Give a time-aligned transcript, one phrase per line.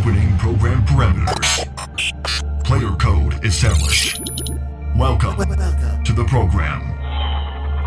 [0.00, 2.64] Opening program parameters.
[2.64, 4.22] Player code established.
[4.96, 6.80] Welcome to the program.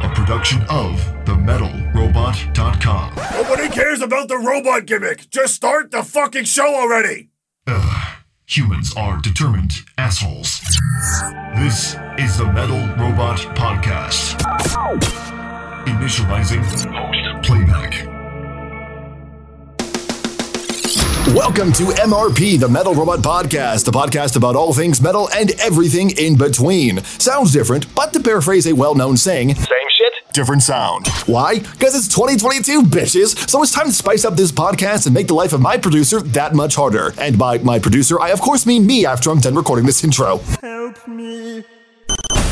[0.04, 3.16] A production of TheMetalRobot.com.
[3.16, 5.28] Nobody cares about the robot gimmick.
[5.32, 7.30] Just start the fucking show already.
[7.66, 10.60] Ugh, humans are determined assholes.
[11.56, 14.38] This is the Metal Robot Podcast.
[15.88, 16.64] Initializing
[17.44, 18.23] playback.
[21.34, 26.12] Welcome to MRP, the Metal Robot Podcast, the podcast about all things metal and everything
[26.12, 27.04] in between.
[27.04, 31.08] Sounds different, but to paraphrase a well known saying, same shit, different sound.
[31.26, 31.58] Why?
[31.58, 33.50] Because it's 2022, bitches.
[33.50, 36.22] So it's time to spice up this podcast and make the life of my producer
[36.22, 37.14] that much harder.
[37.18, 40.38] And by my producer, I of course mean me after I'm done recording this intro.
[40.62, 41.64] Help me.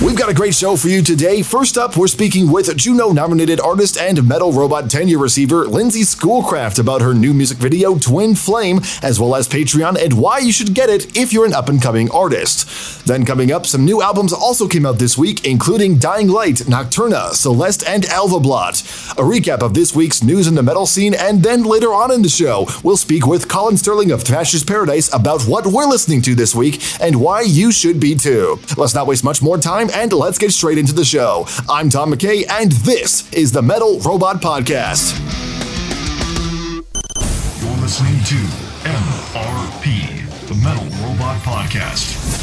[0.03, 1.43] We've got a great show for you today.
[1.43, 6.79] First up, we're speaking with Juno nominated artist and Metal Robot tenure receiver Lindsay Schoolcraft
[6.79, 10.73] about her new music video, Twin Flame, as well as Patreon and why you should
[10.73, 13.05] get it if you're an up and coming artist.
[13.05, 17.33] Then, coming up, some new albums also came out this week, including Dying Light, Nocturna,
[17.33, 18.81] Celeste, and Alva Blot.
[18.81, 22.23] A recap of this week's news in the metal scene, and then later on in
[22.23, 26.33] the show, we'll speak with Colin Sterling of Thrasher's Paradise about what we're listening to
[26.33, 28.59] this week and why you should be too.
[28.77, 31.45] Let's not waste much more time and let's get straight into the show.
[31.69, 35.17] I'm Tom McKay, and this is the Metal Robot Podcast.
[37.61, 38.35] You're listening to
[38.87, 42.40] MRP, the Metal Robot Podcast.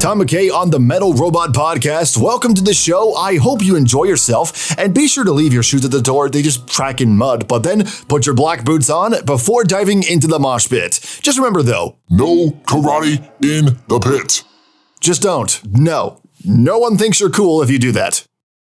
[0.00, 2.16] Tom McKay on the Metal Robot Podcast.
[2.16, 3.14] Welcome to the show.
[3.16, 6.30] I hope you enjoy yourself and be sure to leave your shoes at the door.
[6.30, 10.26] They just track in mud, but then put your black boots on before diving into
[10.26, 11.00] the mosh pit.
[11.20, 14.42] Just remember though, No karate in the pit.
[15.00, 15.60] just don't.
[15.70, 16.22] No.
[16.46, 18.24] No one thinks you're cool if you do that.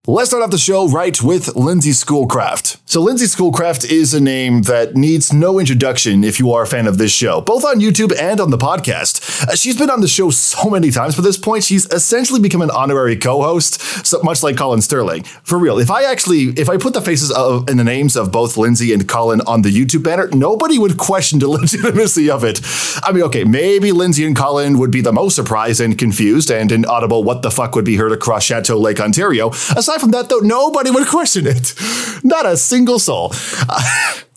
[0.06, 2.78] Let's start off the show right with Lindsay Schoolcraft.
[2.88, 6.86] So, Lindsay Schoolcraft is a name that needs no introduction if you are a fan
[6.86, 9.46] of this show, both on YouTube and on the podcast.
[9.46, 12.62] Uh, she's been on the show so many times for this point, she's essentially become
[12.62, 15.24] an honorary co host, so much like Colin Sterling.
[15.24, 18.30] For real, if I actually, if I put the faces of, and the names of
[18.32, 22.60] both Lindsay and Colin on the YouTube banner, nobody would question the legitimacy of it.
[23.02, 26.72] I mean, okay, maybe Lindsay and Colin would be the most surprised and confused, and
[26.72, 29.50] an audible what the fuck would be heard across Chateau Lake, Ontario.
[29.50, 31.74] Aside from that, though, nobody would question it.
[32.22, 33.32] Not a single soul.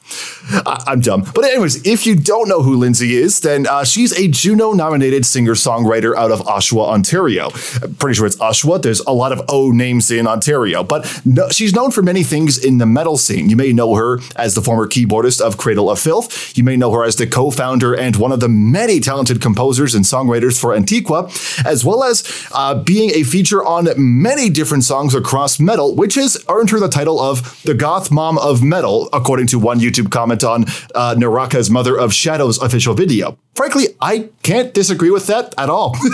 [0.52, 1.26] I- I'm dumb.
[1.34, 5.26] But, anyways, if you don't know who Lindsay is, then uh, she's a Juno nominated
[5.26, 7.50] singer songwriter out of Oshawa, Ontario.
[7.82, 8.82] I'm pretty sure it's Oshawa.
[8.82, 12.64] There's a lot of O names in Ontario, but no, she's known for many things
[12.64, 13.50] in the metal scene.
[13.50, 16.58] You may know her as the former keyboardist of Cradle of Filth.
[16.58, 19.96] You may know her as the co founder and one of the many talented composers
[19.96, 22.24] and songwriters for Antiqva, as well as
[22.54, 26.90] uh, being a feature on many different songs across metal, which has earned her the
[26.90, 30.64] title of the Goth Mom of Metal, according to one YouTube comment on
[30.96, 33.38] uh, Naraka's Mother of Shadows official video.
[33.56, 35.96] Frankly, I can't disagree with that at all.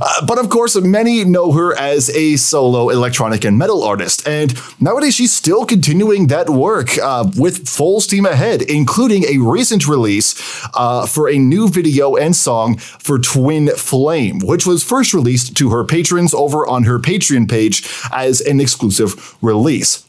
[0.00, 4.54] Uh, but of course, many know her as a solo electronic and metal artist, and
[4.80, 10.34] nowadays she's still continuing that work uh, with full steam ahead, including a recent release
[10.74, 15.70] uh, for a new video and song for Twin Flame, which was first released to
[15.70, 20.08] her patrons over on her Patreon page as an exclusive release.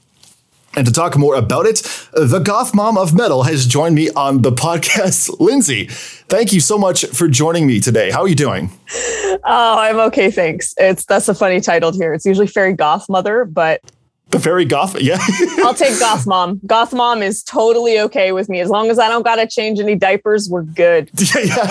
[0.75, 1.77] And to talk more about it,
[2.13, 5.39] the goth mom of metal has joined me on the podcast.
[5.39, 8.11] Lindsay, thank you so much for joining me today.
[8.11, 8.71] How are you doing?
[8.91, 9.39] Oh,
[9.77, 10.73] I'm okay, thanks.
[10.77, 12.13] It's that's a funny title here.
[12.13, 13.81] It's usually fairy goth mother, but
[14.31, 15.17] The very goth, yeah.
[15.59, 16.59] I'll take goth mom.
[16.65, 19.79] Goth mom is totally okay with me as long as I don't got to change
[19.79, 20.49] any diapers.
[20.49, 21.09] We're good.
[21.35, 21.65] yeah, yeah.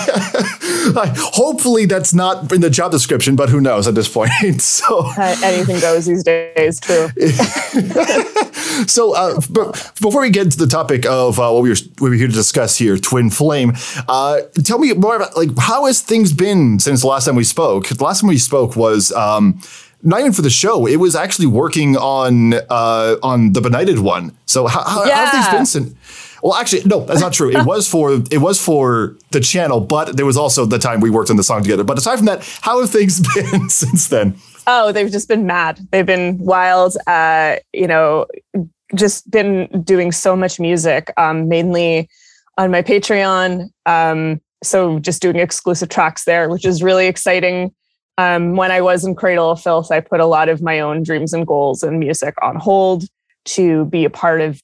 [1.17, 4.31] Hopefully that's not in the job description, but who knows at this point.
[4.61, 6.79] so, Uh, anything goes these days.
[6.81, 7.09] True.
[8.87, 12.11] so uh, but before we get into the topic of uh, what we were what
[12.11, 13.73] we're here to discuss here, Twin Flame,
[14.09, 17.45] uh, tell me more about like how has things been since the last time we
[17.45, 17.89] spoke?
[17.89, 19.13] The last time we spoke was.
[19.13, 19.61] Um,
[20.05, 20.87] not even for the show.
[20.87, 24.37] It was actually working on uh, on the Benighted one.
[24.47, 25.53] So how, how, how have things Yeah.
[25.57, 25.95] been since?
[26.43, 27.51] Well, actually, no, that's not true.
[27.51, 31.09] It was for it was for the channel, but there was also the time we
[31.11, 31.85] worked on the song together.
[31.85, 34.37] But aside from that, how have things been since then?
[34.67, 35.81] Oh, they've just been mad.
[35.91, 36.97] They've been wild.
[37.07, 38.27] Uh, you know,
[38.95, 42.09] just been doing so much music, um, mainly
[42.59, 43.69] on my Patreon.
[43.87, 47.75] Um, so just doing exclusive tracks there, which is really exciting.
[48.17, 51.03] Um, when I was in Cradle of Filth, I put a lot of my own
[51.03, 53.05] dreams and goals and music on hold
[53.47, 54.61] to be a part of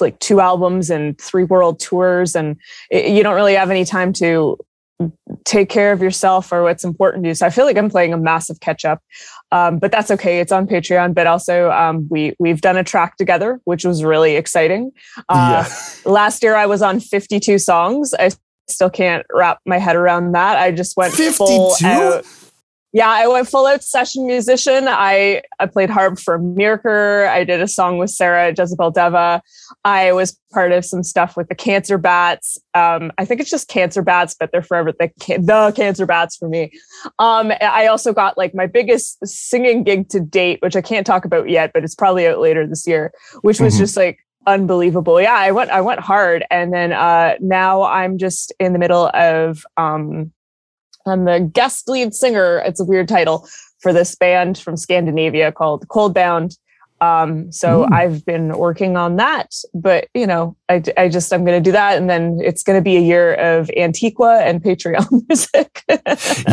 [0.00, 2.34] like two albums and three world tours.
[2.34, 2.56] And
[2.90, 4.58] it, you don't really have any time to
[5.44, 7.34] take care of yourself or what's important to you.
[7.34, 9.02] So I feel like I'm playing a massive catch up,
[9.50, 10.40] um, but that's okay.
[10.40, 11.14] It's on Patreon.
[11.14, 14.92] But also, um, we we've done a track together, which was really exciting.
[15.28, 15.74] Uh, yeah.
[16.10, 18.14] last year, I was on 52 songs.
[18.14, 18.30] I
[18.68, 20.58] still can't wrap my head around that.
[20.58, 21.32] I just went 52?
[21.32, 22.24] full out.
[22.92, 24.86] Yeah, I went full out session musician.
[24.88, 27.28] I, I played harp for Mirker.
[27.28, 29.42] I did a song with Sarah Jezebel Deva.
[29.84, 32.58] I was part of some stuff with the Cancer Bats.
[32.74, 36.48] Um, I think it's just Cancer Bats, but they're forever the, the Cancer Bats for
[36.48, 36.72] me.
[37.20, 41.24] Um, I also got like my biggest singing gig to date, which I can't talk
[41.24, 43.82] about yet, but it's probably out later this year, which was mm-hmm.
[43.82, 45.20] just like unbelievable.
[45.20, 49.10] Yeah, I went I went hard, and then uh, now I'm just in the middle
[49.14, 50.32] of um,
[51.06, 52.62] I'm the guest lead singer.
[52.64, 53.48] It's a weird title
[53.80, 56.56] for this band from Scandinavia called Coldbound.
[57.00, 57.92] Um, so mm.
[57.92, 61.72] I've been working on that, but you know, I, I just, I'm going to do
[61.72, 61.96] that.
[61.96, 65.82] And then it's going to be a year of Antiqva and Patreon music.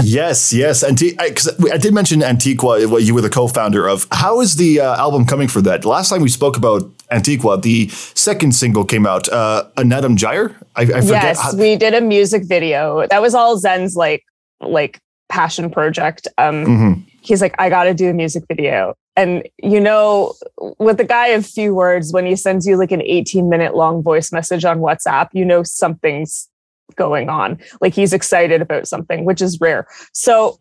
[0.04, 0.54] yes.
[0.54, 0.84] Yes.
[0.84, 1.36] Anti- I,
[1.74, 4.08] I, did mention Antiqva, what you were the co-founder of.
[4.12, 5.84] How is the uh, album coming for that?
[5.84, 10.56] Last time we spoke about Antiqva, the second single came out, uh, Anatom Gyre.
[10.78, 11.24] I, I forget.
[11.24, 13.06] Yes, how- we did a music video.
[13.08, 14.24] That was all Xen's like
[14.62, 15.00] like
[15.30, 16.28] passion project.
[16.38, 17.02] Um, mm-hmm.
[17.22, 18.96] He's like, I got to do a music video.
[19.16, 20.36] And you know,
[20.80, 24.04] with a guy of few words, when he sends you like an 18 minute long
[24.04, 26.48] voice message on WhatsApp, you know something's
[26.96, 27.60] going on.
[27.82, 29.88] Like he's excited about something, which is rare.
[30.14, 30.60] So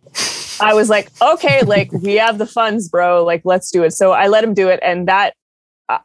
[0.61, 3.25] I was like, okay, like we have the funds, bro.
[3.25, 3.93] Like let's do it.
[3.93, 5.35] So I let him do it, and that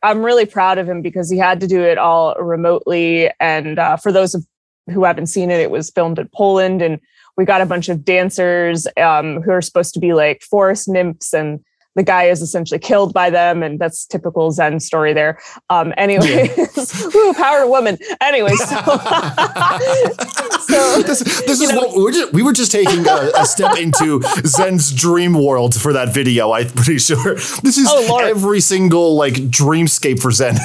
[0.03, 3.31] I'm really proud of him because he had to do it all remotely.
[3.39, 4.45] And uh, for those of
[4.91, 6.99] who haven't seen it, it was filmed in Poland, and
[7.37, 11.33] we got a bunch of dancers um, who are supposed to be like forest nymphs
[11.33, 11.59] and
[11.95, 15.39] the guy is essentially killed by them, and that's typical Xen story there.
[15.69, 17.09] Um, anyways, yeah.
[17.15, 17.97] ooh, power woman.
[18.21, 18.75] Anyways, so,
[20.67, 23.77] so this, this is know, what we're just, we were just taking a, a, step
[23.77, 26.51] into Xen's dream world for that video.
[26.51, 30.57] I'm pretty sure this is oh, every single like dreamscape for Xen.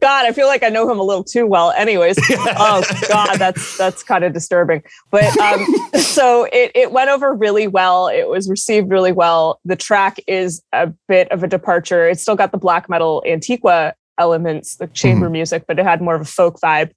[0.00, 1.70] God, I feel like I know him a little too well.
[1.72, 4.82] Anyways, oh God, that's that's kind of disturbing.
[5.10, 8.08] But um, so it it went over really well.
[8.08, 9.60] It was received really well.
[9.64, 12.08] The track is a bit of a departure.
[12.08, 15.32] It's still got the black metal Antiqva elements, the chamber mm-hmm.
[15.32, 16.92] music, but it had more of a folk vibe.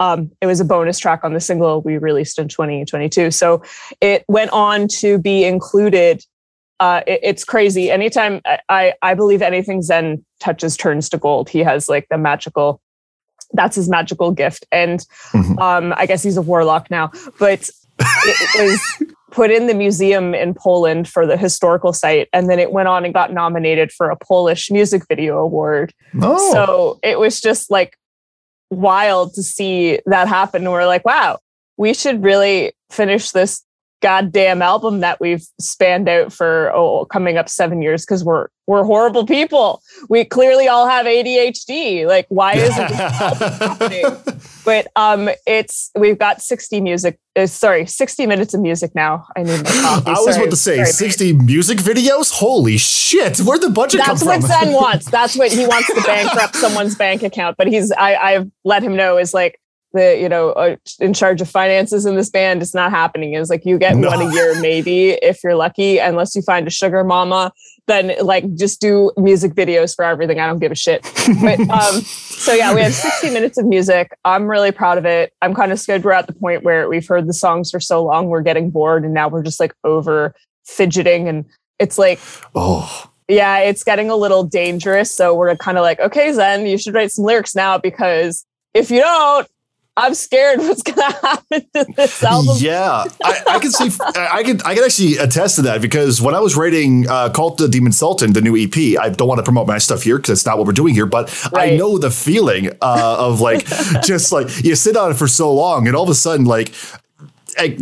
[0.00, 3.30] Um, it was a bonus track on the single we released in 2022.
[3.30, 3.62] So
[4.00, 6.24] it went on to be included
[6.80, 7.90] uh, it, it's crazy.
[7.90, 11.48] Anytime I, I believe anything Xen touches turns to gold.
[11.48, 12.80] He has like the magical.
[13.52, 15.00] That's his magical gift, and
[15.30, 15.58] mm-hmm.
[15.58, 17.12] um, I guess he's a warlock now.
[17.38, 17.70] But
[18.00, 22.72] it was put in the museum in Poland for the historical site, and then it
[22.72, 25.94] went on and got nominated for a Polish music video award.
[26.20, 26.52] Oh.
[26.52, 27.96] So it was just like
[28.70, 30.70] wild to see that happen.
[30.70, 31.38] We're like, wow,
[31.76, 33.62] we should really finish this
[34.04, 38.84] goddamn album that we've spanned out for oh coming up seven years because we're we're
[38.84, 39.82] horrible people.
[40.10, 42.06] We clearly all have ADHD.
[42.06, 44.04] Like, why isn't happening?
[44.64, 47.18] But um, it's we've got 60 music.
[47.36, 49.26] Uh, sorry, 60 minutes of music now.
[49.36, 50.06] I need my coffee.
[50.10, 51.46] I was about to say sorry, 60 man.
[51.46, 52.30] music videos.
[52.30, 53.38] Holy shit!
[53.38, 54.48] Where'd the budget That's come from?
[54.48, 55.10] That's what Xen wants.
[55.10, 57.56] That's what he wants to bankrupt someone's bank account.
[57.56, 59.58] But he's I I've let him know is like
[59.94, 63.32] the you know uh, in charge of finances in this band it's not happening.
[63.32, 64.08] Is like you get no.
[64.08, 65.98] one a year maybe if you're lucky.
[65.98, 67.52] Unless you find a sugar mama
[67.86, 70.40] then like just do music videos for everything.
[70.40, 71.02] I don't give a shit.
[71.42, 74.10] But um so yeah we have 60 minutes of music.
[74.24, 75.32] I'm really proud of it.
[75.42, 78.04] I'm kind of scared we're at the point where we've heard the songs for so
[78.04, 80.34] long we're getting bored and now we're just like over
[80.64, 81.44] fidgeting and
[81.78, 82.20] it's like
[82.54, 83.10] oh.
[83.28, 85.10] yeah it's getting a little dangerous.
[85.10, 88.90] So we're kind of like okay Xen you should write some lyrics now because if
[88.90, 89.46] you don't
[89.96, 92.56] I'm scared what's going to happen to this album.
[92.58, 93.90] Yeah, I, I can see.
[94.00, 94.60] I can.
[94.62, 97.92] I can actually attest to that because when I was writing uh, "Cult the Demon
[97.92, 100.58] Sultan," the new EP, I don't want to promote my stuff here because it's not
[100.58, 101.06] what we're doing here.
[101.06, 101.74] But right.
[101.74, 103.66] I know the feeling uh, of like
[104.02, 106.72] just like you sit on it for so long, and all of a sudden, like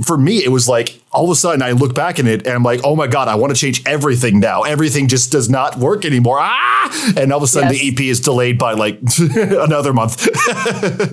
[0.04, 2.54] for me, it was like all of a sudden I look back in it and
[2.54, 4.62] I'm like, oh my God, I want to change everything now.
[4.62, 6.38] Everything just does not work anymore.
[6.40, 7.14] Ah!
[7.16, 7.80] And all of a sudden yes.
[7.80, 8.98] the EP is delayed by like
[9.36, 10.28] another month.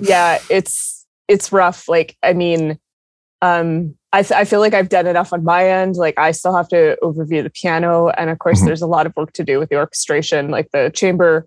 [0.02, 1.88] yeah, it's it's rough.
[1.88, 2.78] Like, I mean,
[3.40, 5.94] um, I, th- I feel like I've done enough on my end.
[5.94, 8.08] Like, I still have to overview the piano.
[8.08, 8.66] And of course, mm-hmm.
[8.66, 11.46] there's a lot of work to do with the orchestration, like the chamber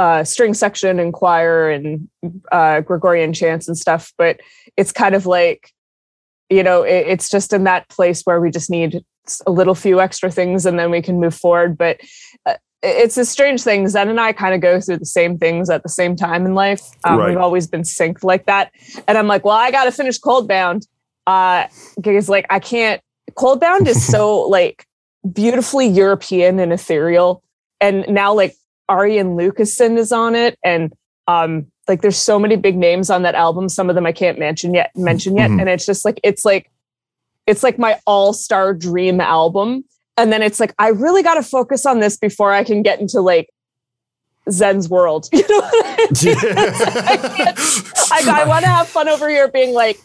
[0.00, 2.08] uh, string section and choir and
[2.50, 4.12] uh, Gregorian chants and stuff.
[4.18, 4.40] But
[4.76, 5.72] it's kind of like,
[6.50, 9.02] you know, it, it's just in that place where we just need
[9.46, 11.78] a little few extra things and then we can move forward.
[11.78, 12.00] But
[12.46, 13.84] uh, it's a strange thing.
[13.84, 16.54] Xen and I kind of go through the same things at the same time in
[16.54, 16.82] life.
[17.04, 17.28] Um, right.
[17.30, 18.72] We've always been synced like that.
[19.06, 20.86] And I'm like, well, I got to finish Coldbound.
[21.26, 21.66] uh
[22.00, 23.00] because like I can't
[23.32, 24.86] Coldbound is so like
[25.32, 27.42] beautifully European and ethereal.
[27.80, 28.56] And now like
[28.88, 30.58] Arjen Lucassen is on it.
[30.64, 30.92] And
[31.28, 33.68] um like there's so many big names on that album.
[33.68, 35.50] Some of them I can't mention yet mention yet.
[35.50, 35.60] Mhm.
[35.60, 36.70] And it's just like it's like
[37.46, 39.84] it's like my all-star dream album.
[40.16, 43.00] And then it's like, I really got to focus on this before I can get
[43.00, 43.48] into like
[44.50, 45.28] Zen's world.
[45.32, 46.34] You know I mean?
[48.12, 49.98] I, I want to have fun over here being like,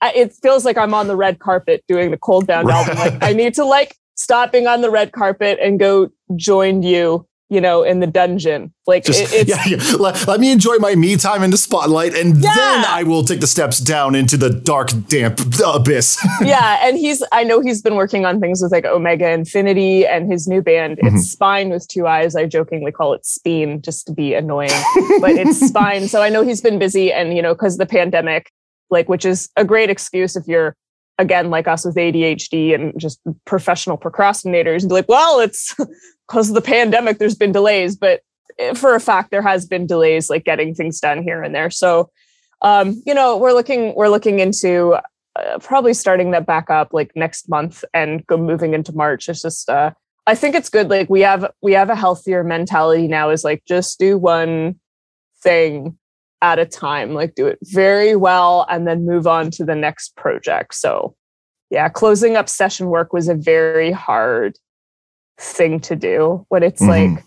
[0.00, 2.74] I- it feels like I'm on the red carpet doing the Coldbound Right.
[2.88, 2.96] album.
[2.98, 7.26] Like I need to like stop being on the red carpet and go join you,
[7.54, 8.72] you know, in the dungeon.
[8.86, 9.96] Like Just, it, it's yeah, yeah.
[9.98, 12.54] Let, let me enjoy my me time in the spotlight, and Yeah.
[12.54, 16.18] then I will take the steps down into the dark, damp abyss.
[16.42, 20.30] yeah, and he's I know he's been working on things with like Omega Infinity and
[20.30, 20.98] his new band.
[20.98, 21.14] Mhm.
[21.14, 22.36] It's Spine with two eyes.
[22.36, 24.70] I jokingly call it Speen just to be annoying,
[25.20, 26.08] but it's Spine.
[26.08, 28.50] So I know he's been busy, and you know, because the pandemic,
[28.90, 30.76] like, which is a great excuse if you're
[31.18, 35.74] again like us with ADHD and just professional procrastinators, and be like, well, it's
[36.28, 37.18] because of the pandemic.
[37.18, 38.22] There's been delays, but
[38.58, 41.70] eh, for a fact, there has been delays like getting things done here and there.
[41.70, 42.10] So.
[42.62, 44.94] Um, you know, we're looking we're looking into
[45.36, 49.28] uh, probably starting that back up like next month and go moving into March.
[49.28, 49.90] It's just uh
[50.26, 50.88] I think it's good.
[50.88, 54.80] Like we have we have a healthier mentality now is like just do one
[55.42, 55.98] thing
[56.42, 57.14] at a time.
[57.14, 60.74] Like do it very well and then move on to the next project.
[60.74, 61.14] So
[61.70, 64.56] yeah, closing up session work was a very hard
[65.38, 66.88] thing to do when it's Mhm.
[67.16, 67.24] like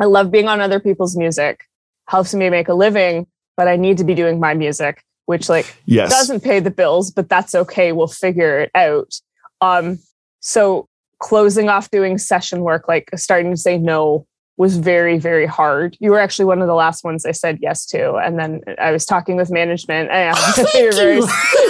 [0.00, 1.64] I love being on other people's music,
[2.06, 5.76] helps me make a living, but I need to be doing my music, which like
[5.86, 6.10] yes.
[6.10, 7.90] doesn't pay the bills, but that's okay.
[7.90, 9.12] We'll figure it out.
[9.60, 9.98] Um,
[10.40, 10.86] so
[11.18, 14.24] closing off doing session work, like starting to say no
[14.58, 15.96] was very, very hard.
[16.00, 18.16] You were actually one of the last ones I said yes to.
[18.16, 20.10] And then I was talking with management.
[20.12, 20.36] and
[20.74, 21.16] you're very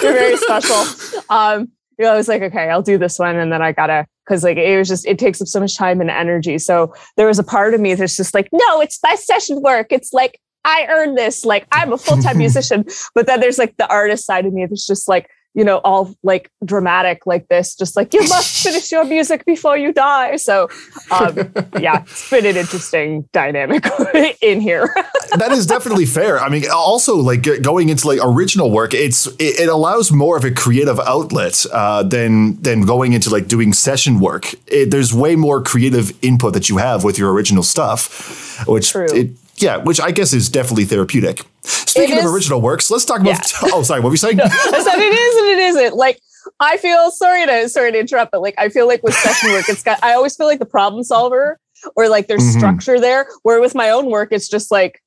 [0.02, 1.22] you're very special.
[1.28, 1.68] Um,
[1.98, 3.36] you know, I was like, okay, I'll do this one.
[3.36, 6.00] And then I gotta, cause like it was just, it takes up so much time
[6.00, 6.58] and energy.
[6.58, 9.88] So there was a part of me that's just like, no, it's my session work.
[9.90, 11.44] It's like, I earned this.
[11.44, 12.86] Like I'm a full-time musician.
[13.14, 16.14] But then there's like the artist side of me that's just like, you know, all
[16.22, 20.36] like dramatic like this, just like you must finish your music before you die.
[20.36, 20.68] So
[21.10, 21.36] um,
[21.78, 23.84] yeah, it's been an interesting dynamic
[24.42, 24.88] in here.
[25.36, 26.38] that is definitely fair.
[26.38, 30.44] I mean, also like going into like original work, it's it, it allows more of
[30.44, 34.54] a creative outlet uh, than than going into like doing session work.
[34.66, 39.06] It, there's way more creative input that you have with your original stuff, which True.
[39.10, 41.42] it yeah, which I guess is definitely therapeutic.
[41.62, 43.40] Speaking It of is- original works, let's talk about.
[43.72, 44.40] Oh, sorry, what were you saying?
[44.42, 45.96] I said it is and it isn't.
[45.96, 46.20] Like
[46.60, 49.68] I feel sorry to sorry to interrupt, but like I feel like with session work,
[49.68, 51.58] it's got I always feel like the problem solver
[51.96, 52.58] or like there's Mhm.
[52.58, 53.26] structure there.
[53.42, 55.02] Where with my own work, it's just like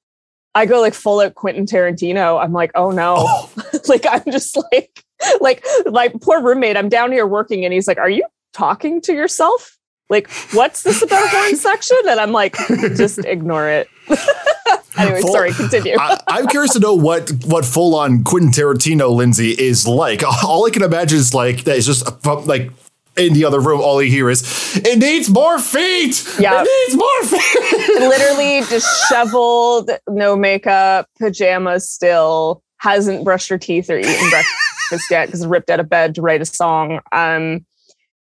[0.53, 2.41] I go like full out Quentin Tarantino.
[2.43, 3.15] I'm like, oh no.
[3.17, 3.49] Oh,
[3.87, 5.03] like I'm just like
[5.39, 9.13] like my poor roommate, I'm down here working and he's like, Are you talking to
[9.13, 9.77] yourself?
[10.11, 11.97] Like, what's this about horn section?
[12.07, 12.55] And I'm like,
[12.95, 13.87] just ignore it.
[14.97, 15.95] anyway, Full- sorry, continue.
[15.97, 20.21] I, I'm curious to know what what full on Quentin Tarantino Lindsay is like.
[20.43, 22.71] All I can imagine is like that is just from like
[23.17, 23.79] in the other room.
[23.79, 24.43] All you hear is
[24.75, 26.27] it needs more feet.
[26.37, 26.61] Yeah.
[26.61, 27.99] it needs more feet.
[27.99, 35.47] literally disheveled, no makeup, pajamas still, hasn't brushed her teeth or eaten breakfast yet because
[35.47, 36.99] ripped out of bed to write a song.
[37.13, 37.65] Um,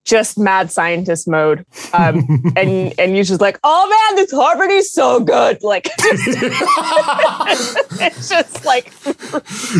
[0.04, 1.64] just mad scientist mode.
[1.92, 5.62] Um, and and you just like, oh man, this harmony's so good.
[5.62, 5.88] Like
[8.00, 8.92] it's just like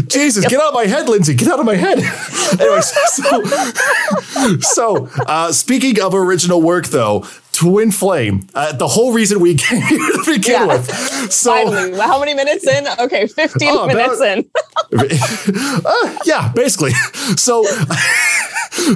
[0.09, 1.35] Jesus, get out of my head, Lindsay.
[1.35, 1.99] Get out of my head.
[2.61, 3.43] Anyways, so,
[4.61, 9.80] so uh, speaking of original work, though, Twin Flame, uh, the whole reason we came
[9.82, 10.66] here to begin Yeah.
[10.66, 10.90] with.
[11.32, 12.87] So, finally, how many minutes in?
[12.99, 14.50] Okay, 15 Oh, minutes about- in.
[15.87, 16.92] uh, yeah, basically.
[17.37, 17.64] So,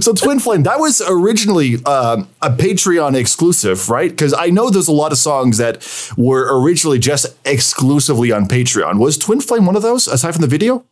[0.01, 4.11] so Twin Flame, that was originally um, a Patreon exclusive, right?
[4.11, 5.87] Because I know there's a lot of songs that
[6.17, 8.99] were originally just exclusively on Patreon.
[8.99, 10.85] Was Twin Flame one of those, aside from the video?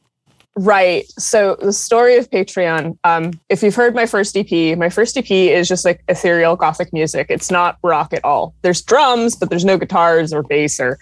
[0.57, 1.05] Right.
[1.19, 2.97] So the story of Patreon.
[3.03, 6.93] Um, if you've heard my first EP, my first EP is just like ethereal gothic
[6.93, 7.27] music.
[7.29, 8.55] It's not rock at all.
[8.63, 10.99] There's drums, but there's no guitars or bass or,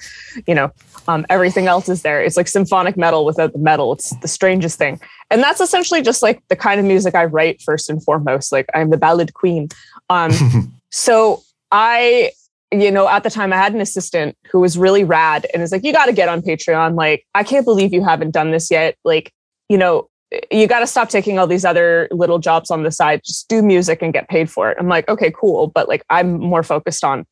[0.47, 0.73] you know,
[1.07, 2.23] um, everything else is there.
[2.23, 3.93] It's like symphonic metal without the metal.
[3.93, 4.99] It's the strangest thing.
[5.31, 8.53] And that's essentially just like the kind of music I write first and foremost.
[8.53, 9.69] Like I'm the ballad queen.
[10.09, 10.33] Um,
[10.91, 12.33] so I,
[12.71, 15.73] you know, at the time I had an assistant who was really rad and is
[15.73, 16.97] like, you got to get on Patreon.
[16.97, 18.97] Like, I can't believe you haven't done this yet.
[19.05, 19.31] Like,
[19.73, 20.11] you know,
[20.51, 23.23] you got to stop taking all these other little jobs on the side.
[23.25, 24.77] Just do music and get paid for it.
[24.79, 25.69] I'm like, okay, cool.
[25.69, 27.25] But like, I'm more focused on,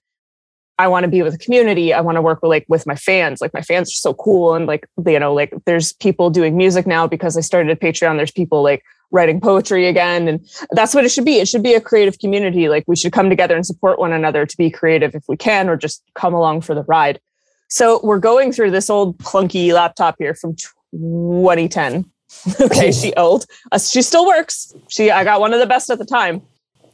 [0.79, 1.93] I want to be with the community.
[1.93, 3.43] I want to work with like with my fans.
[3.43, 4.55] Like my fans are so cool.
[4.55, 8.17] And like, you know, like there's people doing music now because I started a Patreon.
[8.17, 10.27] There's people like writing poetry again.
[10.27, 11.41] And that's what it should be.
[11.41, 12.71] It should be a creative community.
[12.71, 15.69] Like we should come together and support one another to be creative if we can,
[15.69, 17.21] or just come along for the ride.
[17.69, 22.11] So we're going through this old clunky laptop here from 2010.
[22.61, 23.47] okay, she old.
[23.73, 24.75] Uh, she still works.
[24.89, 26.43] She I got one of the best at the time.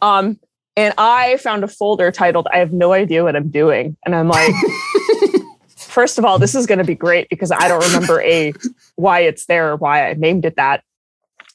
[0.02, 0.38] Um,
[0.76, 4.28] and I found a folder titled "I have no idea what I'm doing," and I'm
[4.28, 4.52] like,
[5.76, 8.52] first of all, this is going to be great because I don't remember a
[8.96, 10.82] why it's there or why I named it that.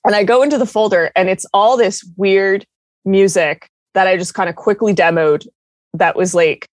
[0.03, 2.65] And I go into the folder, and it's all this weird
[3.05, 5.47] music that I just kind of quickly demoed.
[5.93, 6.67] That was like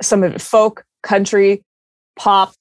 [0.00, 1.64] some of it folk, country,
[2.18, 2.54] pop,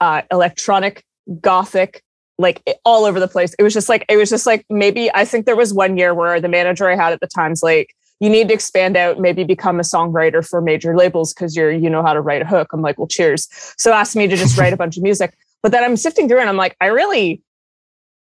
[0.00, 1.04] uh, electronic,
[1.40, 2.02] gothic,
[2.38, 3.54] like all over the place.
[3.58, 6.14] It was just like it was just like maybe I think there was one year
[6.14, 9.44] where the manager I had at the time's like, you need to expand out, maybe
[9.44, 12.72] become a songwriter for major labels because you're you know how to write a hook.
[12.72, 13.48] I'm like, well, cheers.
[13.76, 15.36] So asked me to just write a bunch of music.
[15.62, 17.42] But then I'm sifting through and I'm like, I really,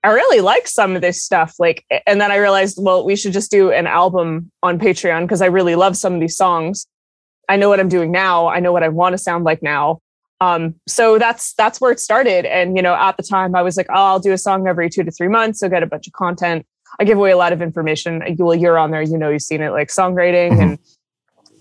[0.05, 1.55] I really like some of this stuff.
[1.59, 5.41] Like, and then I realized, well, we should just do an album on Patreon because
[5.41, 6.87] I really love some of these songs.
[7.49, 8.49] I know what I'm doing now.
[8.49, 10.01] I know what I want to sound like now.
[10.43, 12.45] Um, so that's that's where it started.
[12.47, 14.91] And you know, at the time, I was like, oh, I'll do a song every
[14.91, 15.61] two to three months.
[15.61, 16.67] So get a bunch of content.
[16.99, 18.23] I give away a lot of information.
[18.37, 20.61] Well, you're on there, you know, you've seen it, like songwriting mm-hmm.
[20.61, 20.79] and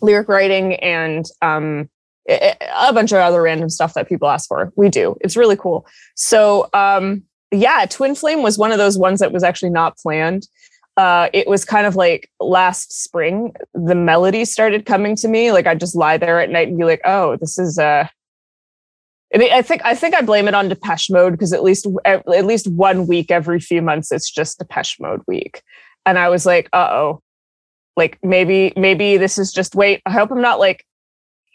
[0.02, 1.90] lyric writing, and um,
[2.28, 4.74] a bunch of other random stuff that people ask for.
[4.76, 5.16] We do.
[5.22, 5.86] It's really cool.
[6.16, 10.48] So um, yeah, Twin Flame was one of those ones that was actually not planned.
[10.98, 15.52] Uh, it was kind of like last spring, the melody started coming to me.
[15.52, 18.10] Like I just lie there at night and be like, oh, this is a
[19.34, 22.46] uh, I think I think I blame it on Depeche Mode because at least at
[22.46, 25.62] least one week every few months it's just Depeche Mode week,
[26.06, 27.22] and I was like, uh oh,
[27.96, 30.02] like maybe maybe this is just wait.
[30.06, 30.86] I hope I'm not like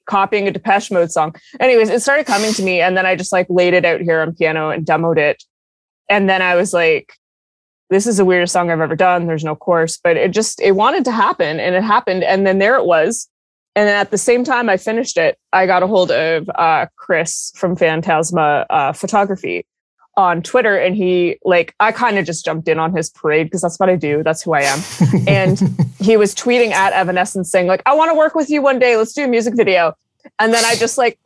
[0.06, 1.34] copying a Depeche Mode song.
[1.60, 4.20] Anyways, it started coming to me, and then I just like laid it out here
[4.20, 5.42] on piano and demoed it,
[6.08, 7.12] and then I was like,
[7.90, 9.26] this is the weirdest song I've ever done.
[9.26, 12.58] There's no chorus, but it just it wanted to happen, and it happened, and then
[12.58, 13.28] there it was
[13.76, 16.86] and then at the same time I finished it, I got a hold of uh,
[16.96, 19.66] Chris from Phantasma uh, Photography
[20.16, 23.60] on Twitter, and he like I kind of just jumped in on his parade because
[23.60, 24.22] that's what I do.
[24.22, 24.80] That's who I am.
[25.28, 25.62] and
[26.00, 28.96] he was tweeting at Evanescence saying like, "I want to work with you one day.
[28.96, 29.92] Let's do a music video."
[30.38, 31.18] And then I just like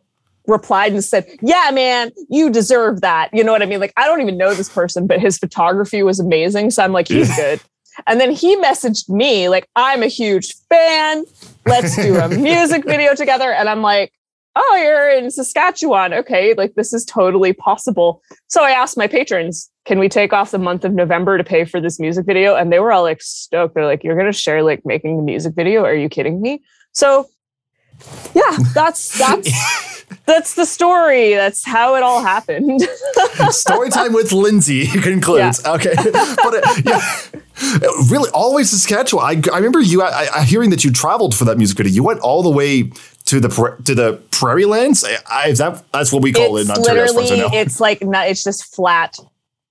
[0.48, 3.78] replied and said, "Yeah, man, you deserve that." You know what I mean?
[3.78, 7.06] Like I don't even know this person, but his photography was amazing, so I'm like,
[7.06, 7.60] he's good.
[8.06, 11.24] And then he messaged me like, "I'm a huge fan
[11.66, 13.52] let's do a music video together.
[13.52, 14.12] And I'm like,
[14.56, 16.12] oh, you're in Saskatchewan.
[16.12, 18.22] Okay, like this is totally possible.
[18.48, 21.64] So I asked my patrons, can we take off the month of November to pay
[21.64, 22.56] for this music video?
[22.56, 23.74] And they were all like stoked.
[23.74, 25.84] They're like, you're going to share like making the music video?
[25.84, 26.62] Are you kidding me?
[26.92, 27.26] So
[28.34, 31.34] yeah, that's that's that's the story.
[31.34, 32.82] That's how it all happened.
[33.50, 35.62] story time with Lindsay concludes.
[35.64, 35.72] Yeah.
[35.72, 39.24] Okay, but uh, yeah, really, always Saskatchewan.
[39.24, 41.92] I, I remember you I, I, hearing that you traveled for that music video.
[41.92, 42.90] You went all the way
[43.26, 45.04] to the to the prairie lands.
[45.28, 47.12] I, that that's what we call it's it in Ontario.
[47.12, 49.16] Literally, it's like not, it's just flat.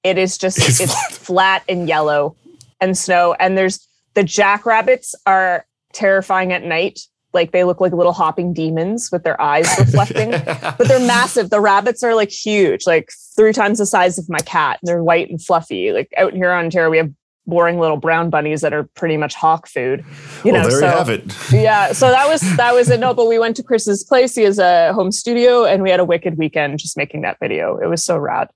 [0.04, 1.12] It is just it's, it's flat.
[1.12, 2.36] flat and yellow
[2.80, 3.36] and snow.
[3.40, 7.02] And there's the jackrabbits are terrifying at night
[7.34, 10.32] like they look like little hopping demons with their eyes reflecting
[10.78, 11.50] but they're massive.
[11.50, 15.04] The rabbits are like huge like three times the size of my cat and they're
[15.04, 15.92] white and fluffy.
[15.92, 17.12] Like out here on ontario we have
[17.46, 20.06] boring little brown bunnies that are pretty much hawk food
[20.44, 21.36] you well, know there so you have it.
[21.52, 23.00] Yeah so that was that was it.
[23.00, 24.36] No but we went to chris's place.
[24.36, 27.78] He has a home studio and we had a wicked weekend just making that video.
[27.78, 28.50] It was so rad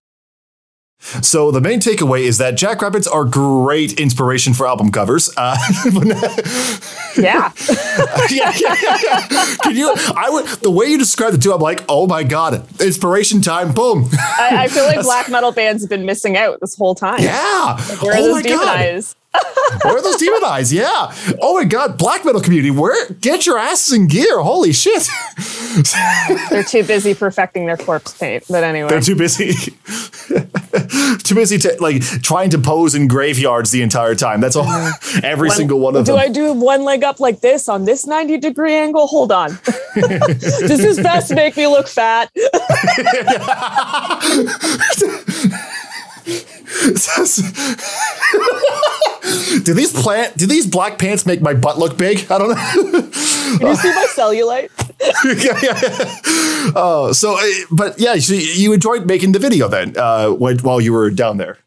[1.22, 5.30] so the main takeaway is that jackrabbits are great inspiration for album covers.
[5.36, 5.58] Uh,
[7.18, 7.52] yeah.
[8.30, 9.94] yeah, yeah, yeah, Can you?
[10.16, 10.46] I would.
[10.62, 13.74] The way you describe the two, I'm like, oh my god, inspiration time!
[13.74, 14.08] Boom.
[14.14, 17.22] I, I feel like black metal bands have been missing out this whole time.
[17.22, 17.78] Yeah.
[17.90, 18.80] Like, where are oh those demon god.
[18.80, 19.16] eyes?
[19.84, 20.72] Where are those demon eyes?
[20.72, 21.14] Yeah.
[21.42, 24.42] Oh my god, black metal community, where get your asses in gear.
[24.42, 25.08] Holy shit.
[26.50, 28.46] They're too busy perfecting their corpse paint.
[28.50, 28.90] But anyway.
[28.90, 29.54] They're too busy.
[31.24, 34.42] too busy to like trying to pose in graveyards the entire time.
[34.42, 34.66] That's all
[35.24, 36.22] every one, single one of do them.
[36.22, 39.08] Do I do one leg up like this on this 90 degree angle?
[39.08, 39.58] Hold on.
[39.96, 42.32] Does this vest make me look fat?
[49.64, 52.30] Do these plant do these black pants make my butt look big?
[52.30, 52.56] I don't know.
[53.58, 54.70] Can you see my cellulite?
[55.44, 56.72] yeah, yeah.
[56.76, 60.94] Oh, so uh, but yeah, so you enjoyed making the video then uh, while you
[60.94, 61.58] were down there.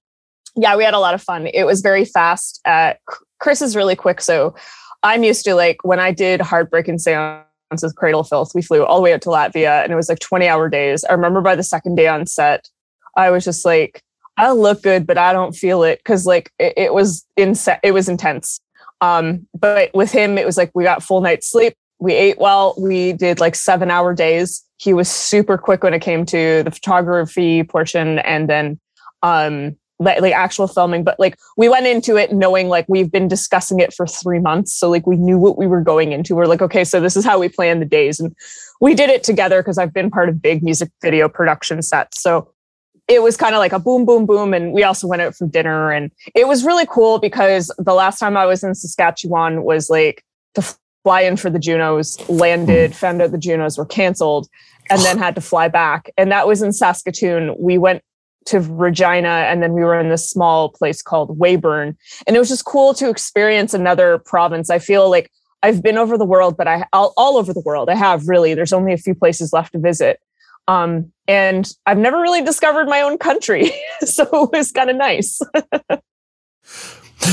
[0.54, 1.48] Yeah, we had a lot of fun.
[1.52, 2.60] It was very fast.
[2.64, 2.94] Uh,
[3.38, 4.54] Chris is really quick, so
[5.02, 6.98] I'm used to like when I did Heartbreaking
[7.70, 10.18] with Cradle Filth, we flew all the way out to Latvia and it was like
[10.20, 11.04] 20 hour days.
[11.04, 12.68] I remember by the second day on set,
[13.16, 14.02] I was just like,
[14.36, 17.92] I look good, but I don't feel it because like it, it was inse- it
[17.92, 18.60] was intense.
[19.00, 21.74] Um, but with him, it was like we got full night's sleep.
[21.98, 22.74] We ate well.
[22.78, 24.62] We did like seven hour days.
[24.78, 28.78] He was super quick when it came to the photography portion and then
[29.22, 31.04] um like, like actual filming.
[31.04, 34.74] But like we went into it knowing like we've been discussing it for three months.
[34.74, 36.34] So like we knew what we were going into.
[36.34, 38.20] We're like, okay, so this is how we plan the days.
[38.20, 38.34] And
[38.80, 42.20] we did it together because I've been part of big music video production sets.
[42.20, 42.52] So
[43.08, 44.52] it was kind of like a boom, boom, boom.
[44.52, 45.92] And we also went out for dinner.
[45.92, 50.24] And it was really cool because the last time I was in Saskatchewan was like
[50.54, 52.96] to fly in for the Junos, landed, hmm.
[52.96, 54.48] found out the Junos were canceled,
[54.90, 56.10] and then had to fly back.
[56.16, 57.54] And that was in Saskatoon.
[57.58, 58.02] We went
[58.46, 61.96] to Regina and then we were in this small place called Weyburn.
[62.26, 64.70] And it was just cool to experience another province.
[64.70, 65.30] I feel like
[65.62, 67.88] I've been over the world, but I all, all over the world.
[67.88, 68.54] I have really.
[68.54, 70.20] There's only a few places left to visit.
[70.68, 75.40] Um, and I've never really discovered my own country, so it was kind of nice.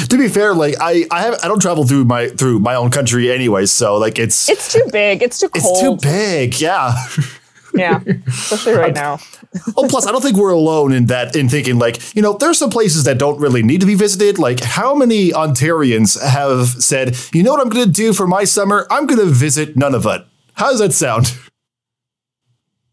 [0.09, 2.91] to be fair, like I, I have, I don't travel through my through my own
[2.91, 6.93] country anyway, so like it's it's too big, it's too cold, it's too big, yeah.
[7.73, 9.19] yeah, especially right now.
[9.77, 12.57] oh, plus, I don't think we're alone in that in thinking like you know there's
[12.57, 14.37] some places that don't really need to be visited.
[14.39, 18.43] Like how many Ontarians have said, you know what I'm going to do for my
[18.43, 18.87] summer?
[18.89, 20.25] I'm going to visit Nunavut.
[20.53, 21.33] How does that sound?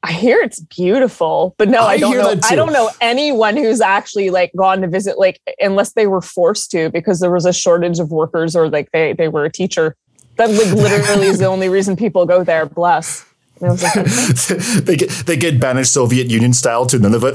[0.03, 2.35] I hear it's beautiful, but no, I, I don't know.
[2.45, 6.71] I don't know anyone who's actually like gone to visit, like unless they were forced
[6.71, 9.97] to because there was a shortage of workers or like they they were a teacher.
[10.37, 12.65] That like literally is the only reason people go there.
[12.65, 13.27] Bless.
[13.61, 13.79] Like,
[14.85, 17.35] they get they get banished Soviet Union style to Nunavut.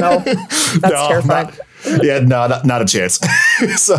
[0.00, 1.46] no, that's no, terrifying.
[1.46, 1.58] Not,
[2.02, 3.14] yeah, no, not, not a chance.
[3.76, 3.94] so,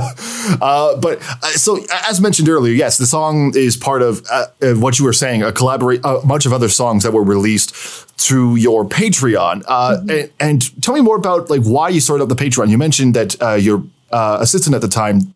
[0.61, 4.99] uh, but uh, so as mentioned earlier, yes, the song is part of uh, what
[4.99, 8.85] you were saying, a collaborate, a bunch of other songs that were released through your
[8.85, 9.63] Patreon.
[9.67, 10.09] Uh, mm-hmm.
[10.09, 12.69] and, and, tell me more about like why you started up the Patreon.
[12.69, 15.33] You mentioned that uh, your uh, assistant at the time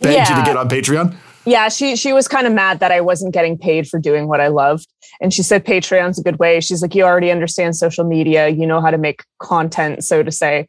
[0.00, 0.28] begged yeah.
[0.28, 1.16] you to get on Patreon.
[1.46, 4.40] Yeah, she she was kind of mad that I wasn't getting paid for doing what
[4.40, 4.86] I loved.
[5.22, 6.60] And she said Patreon's a good way.
[6.60, 10.30] She's like, you already understand social media, you know how to make content, so to
[10.30, 10.66] say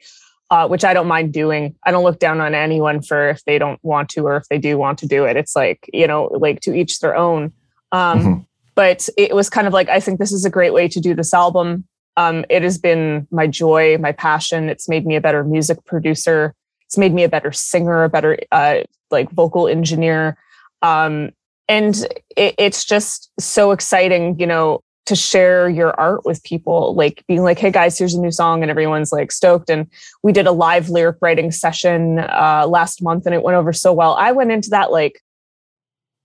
[0.52, 1.76] uh, which I don't mind doing.
[1.86, 4.58] I don't look down on anyone for if they don't want to or if they
[4.58, 5.38] do want to do it.
[5.38, 7.54] It's like, you know, like to each their own.
[7.94, 8.42] Um, mm-hmm.
[8.76, 11.16] But it was kind of like, I think this is a great way to do
[11.16, 11.86] this album.
[12.18, 14.68] Um, it has been my joy, my passion.
[14.68, 16.54] It's made me a better music producer.
[16.86, 20.38] It's made me a better singer, a better uh, like vocal engineer.
[20.82, 21.32] Um,
[21.70, 21.96] and
[22.36, 27.44] it, it's just so exciting, you know, to share your art with people, like being
[27.44, 29.70] like, hey guys, here's a new song, and everyone's like stoked.
[29.70, 29.88] And
[30.24, 33.92] we did a live lyric writing session uh, last month and it went over so
[33.92, 34.14] well.
[34.14, 35.22] I went into that like,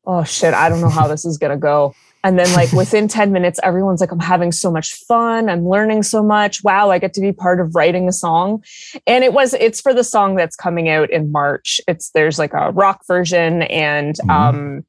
[0.04, 1.96] oh shit, I don't know how this is gonna go.
[2.22, 5.48] And then like within 10 minutes, everyone's like, I'm having so much fun.
[5.48, 6.62] I'm learning so much.
[6.62, 8.62] Wow, I get to be part of writing a song.
[9.04, 11.80] And it was, it's for the song that's coming out in March.
[11.88, 14.30] It's there's like a rock version and mm-hmm.
[14.30, 14.84] um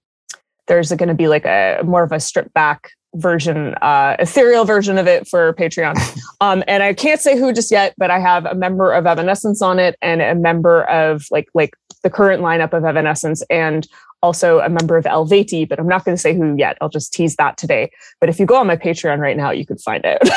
[0.67, 4.97] there's going to be like a more of a stripped back version, uh, ethereal version
[4.97, 5.95] of it for Patreon.
[6.39, 9.59] Um, and I can't say who just yet, but I have a member of Evanescence
[9.59, 13.87] on it and a member of like like the current lineup of Evanescence and
[14.23, 16.77] also a member of Eluveitie, but I'm not going to say who yet.
[16.81, 17.91] I'll just tease that today.
[18.19, 20.19] But if you go on my Patreon right now, you could find out.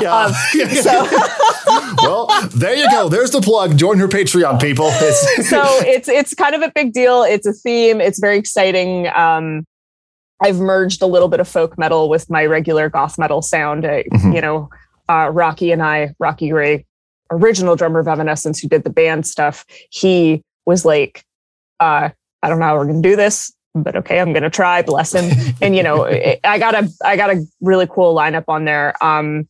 [0.00, 0.14] yeah.
[0.14, 0.32] Um,
[1.98, 3.08] well, there you go.
[3.08, 3.76] There's the plug.
[3.76, 4.88] Join her Patreon, people.
[4.90, 7.22] It's so it's it's kind of a big deal.
[7.22, 8.00] It's a theme.
[8.00, 9.08] It's very exciting.
[9.08, 9.66] Um,
[10.44, 13.86] I've merged a little bit of folk metal with my regular goth metal sound.
[13.86, 14.32] Uh, mm-hmm.
[14.32, 14.68] You know,
[15.08, 16.84] uh, Rocky and I, Rocky Gray,
[17.30, 21.24] original drummer of Evanescence, who did the band stuff, he was like,
[21.80, 22.10] uh,
[22.42, 24.82] I don't know how we're going to do this, but okay, I'm going to try.
[24.82, 25.30] Bless him.
[25.62, 29.02] and you know, I got a I got a really cool lineup on there.
[29.02, 29.48] Um,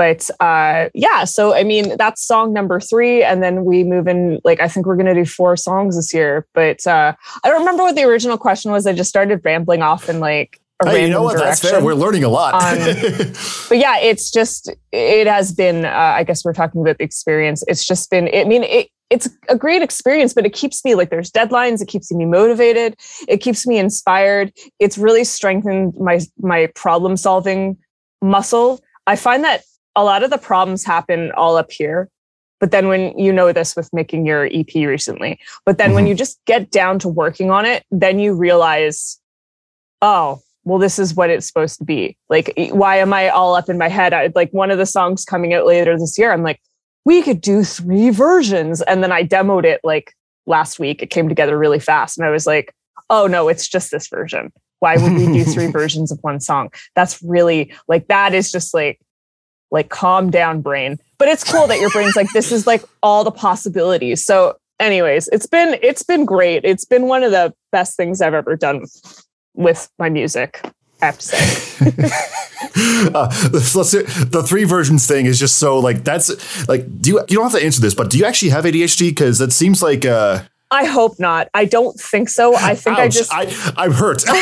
[0.00, 3.22] but uh, yeah, so I mean, that's song number three.
[3.22, 6.14] And then we move in, like, I think we're going to do four songs this
[6.14, 6.46] year.
[6.54, 7.12] But uh,
[7.44, 8.86] I don't remember what the original question was.
[8.86, 11.32] I just started rambling off and like, Hey, you know what?
[11.32, 11.48] Direction.
[11.48, 11.84] That's fair.
[11.84, 12.54] We're learning a lot.
[12.54, 12.78] um,
[13.68, 15.84] but yeah, it's just it has been.
[15.84, 17.62] Uh, I guess we're talking about the experience.
[17.68, 18.30] It's just been.
[18.34, 21.82] I mean, it, it's a great experience, but it keeps me like there's deadlines.
[21.82, 22.96] It keeps me motivated.
[23.28, 24.50] It keeps me inspired.
[24.78, 27.76] It's really strengthened my my problem solving
[28.22, 28.80] muscle.
[29.06, 29.64] I find that
[29.96, 32.08] a lot of the problems happen all up here.
[32.58, 35.94] But then when you know this with making your EP recently, but then mm-hmm.
[35.94, 39.18] when you just get down to working on it, then you realize,
[40.02, 42.18] oh, well, this is what it's supposed to be.
[42.28, 44.12] Like, why am I all up in my head?
[44.12, 46.60] I, like one of the songs coming out later this year, I'm like,
[47.06, 48.82] we could do three versions.
[48.82, 50.14] And then I demoed it like
[50.46, 51.02] last week.
[51.02, 52.18] It came together really fast.
[52.18, 52.74] And I was like,
[53.08, 54.52] oh no, it's just this version.
[54.80, 56.70] Why would we do three versions of one song?
[56.94, 59.00] That's really like, that is just like,
[59.70, 60.98] like calm down brain.
[61.18, 64.24] But it's cool that your brain's like, this is like all the possibilities.
[64.24, 66.64] So anyways, it's been it's been great.
[66.64, 68.86] It's been one of the best things I've ever done
[69.54, 70.60] with my music.
[71.02, 71.80] I have to say.
[73.14, 77.36] uh, let's the three versions thing is just so like that's like do you you
[77.36, 79.10] don't have to answer this, but do you actually have ADHD?
[79.10, 81.48] Because that seems like uh I hope not.
[81.52, 82.54] I don't think so.
[82.56, 84.22] I think ouch, I just I I'm hurt.
[84.28, 84.32] no,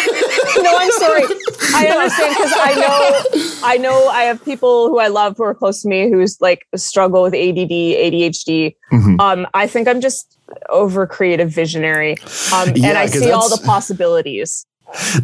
[0.77, 1.23] I'm sorry.
[1.75, 5.55] I understand because I know I know I have people who I love who are
[5.55, 8.77] close to me who's like struggle with ADD, ADHD.
[8.93, 9.21] Mhm.
[9.21, 10.39] Um, I think I'm just
[10.69, 12.17] over creative visionary.
[12.53, 14.67] Um, Yeah, and I see all the possibilities.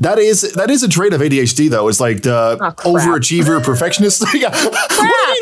[0.01, 1.89] That is that is a trait of ADHD though.
[1.89, 4.23] It's like the Oh, overachiever perfectionist.
[4.35, 4.51] yeah.
[4.51, 4.69] What do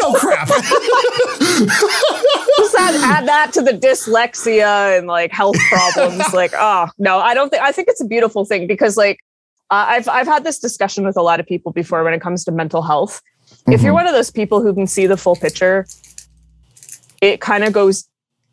[0.05, 0.49] oh crap?
[2.59, 6.23] Just add, add that to the dyslexia and like health problems.
[6.35, 9.19] like, oh no, I don't think I think it's a beautiful thing because like
[9.71, 12.45] uh, I've I've had this discussion with a lot of people before when it comes
[12.45, 13.21] to mental health.
[13.67, 15.85] If you're one of those people who can see the full picture,
[17.21, 18.09] it kind of goes.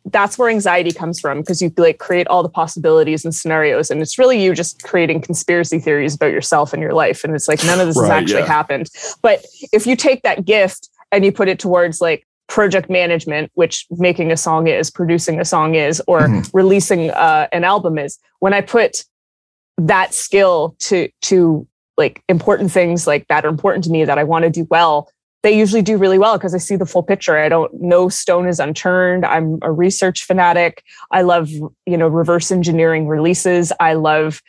[0.06, 4.00] That's where anxiety comes from because you like create all the possibilities and scenarios, and
[4.00, 7.62] it's really you just creating conspiracy theories about yourself and your life, and it's like
[7.64, 8.46] none of this has actually yeah.
[8.46, 8.88] happened.
[9.22, 13.86] But if you take that gift and you put it towards like project management, which
[13.90, 16.50] making a song is, producing a song is, or Mhm.
[16.52, 19.04] releasing uh, an album is, when I put
[19.78, 24.24] that skill to to like important things like that are important to me that I
[24.24, 25.08] want to do well,
[25.42, 27.36] they usually do really well because I see the full picture.
[27.36, 29.24] I don't no stone is unturned.
[29.24, 30.84] I'm a research fanatic.
[31.10, 33.72] I love, you know, reverse engineering releases.
[33.80, 34.42] I love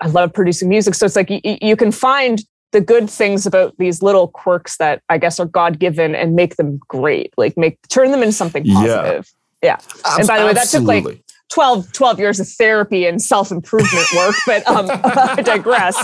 [0.00, 0.94] I love producing music.
[0.94, 5.02] So it's like you, you can find the good things about these little quirks that
[5.08, 7.32] I guess are God given and make them great.
[7.36, 9.32] Like make turn them into something positive.
[9.62, 9.76] Yeah.
[9.76, 10.18] positive.
[10.18, 11.24] And by the way, that took, like, Absolutely.
[11.52, 15.96] 12, 12 years of therapy and self-improvement work, but um, I digress.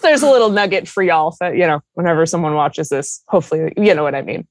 [0.00, 3.94] There's a little nugget for y'all that, you know, whenever someone watches this, hopefully, you
[3.94, 4.46] know what I mean.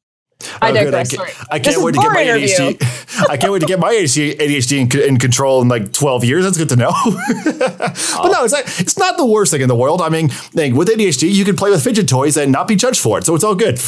[0.62, 0.84] I Oh, good.
[0.92, 1.18] digress.
[1.18, 1.32] I.
[1.56, 2.48] I can't wait to get my interview.
[2.48, 3.30] ADHD.
[3.30, 6.44] I can't wait to get my ADHD, in, in control in like 12 years.
[6.44, 6.92] That's good to know.
[7.46, 10.02] but no, it's like, it's not the worst thing in the world.
[10.02, 13.00] I mean, like, with ADHD, you can play with fidget toys and not be judged
[13.02, 13.26] for it.
[13.26, 13.80] So it's all good.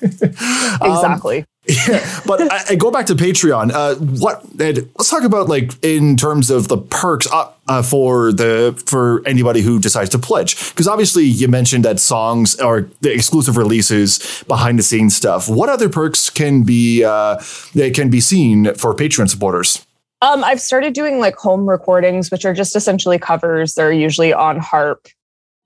[0.82, 1.44] Exactly.
[1.66, 3.72] yeah, but I, I go back to Patreon.
[3.72, 4.44] Uh, what?
[4.60, 9.26] Ed, let's talk about like in terms of the perks uh, uh, for the for
[9.26, 10.70] anybody who decides to pledge.
[10.70, 15.48] Because obviously you mentioned that songs or the exclusive releases, behind the scenes stuff.
[15.48, 17.42] What other perks can be uh,
[17.74, 19.84] that can be seen for Patreon supporters?
[20.22, 23.74] Um, I've started doing like home recordings, which are just essentially covers.
[23.74, 25.08] They're usually on harp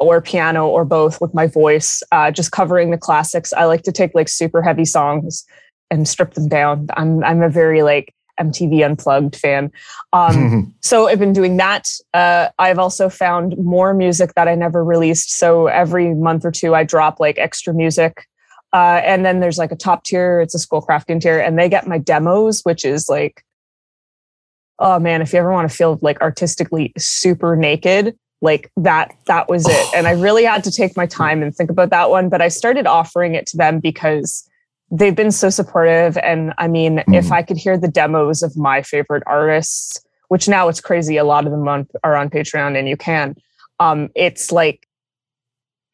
[0.01, 3.53] or piano or both with my voice, uh, just covering the classics.
[3.53, 5.47] I like to take like super heavy songs
[5.91, 6.89] and strip them down.
[6.97, 9.71] I'm I'm a very like MTV Unplugged fan.
[10.13, 11.89] Um, so I've been doing that.
[12.15, 15.33] Uh, I've also found more music that I never released.
[15.33, 18.27] So every month or two, I drop like extra music.
[18.73, 21.69] Uh, and then there's like a top tier, it's a school crafting tier, and they
[21.69, 23.45] get my demos, which is like,
[24.79, 29.49] oh man, if you ever want to feel like artistically super naked, like that, that
[29.49, 29.87] was it.
[29.95, 32.29] And I really had to take my time and think about that one.
[32.29, 34.49] But I started offering it to them because
[34.91, 36.17] they've been so supportive.
[36.19, 37.33] And I mean, if Mhm.
[37.33, 41.45] I could hear the demos of my favorite artists, which now it's crazy, a lot
[41.45, 43.35] of them on, are on Patreon and you can,
[43.79, 44.87] um, it's like,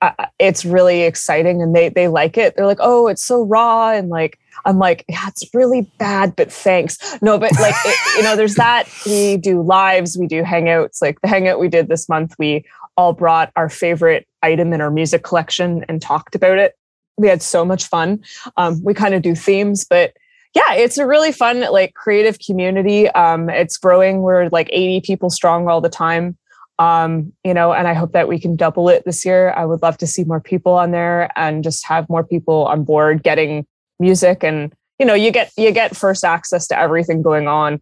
[0.03, 2.55] uh, it's really exciting and they they like it.
[2.57, 6.53] They're like, oh, it's so raw and like I'm like, yeah, it's really bad, but
[6.53, 6.99] thanks.
[7.23, 8.89] No, but like it, you know, there's that.
[9.07, 11.01] We do lives, we do hangouts.
[11.01, 12.65] Like the hangout we did this month, we
[12.97, 16.75] all brought our favorite item in our music collection and talked about it.
[17.17, 18.23] We had so much fun.
[18.57, 20.15] Um, we kind of do themes, but
[20.55, 23.09] yeah, it's a really fun, like creative community.
[23.11, 24.23] Um, it's growing.
[24.23, 26.37] We're like 80 people strong all the time
[26.79, 29.81] um you know and i hope that we can double it this year i would
[29.83, 33.67] love to see more people on there and just have more people on board getting
[33.99, 37.81] music and you know you get you get first access to everything going on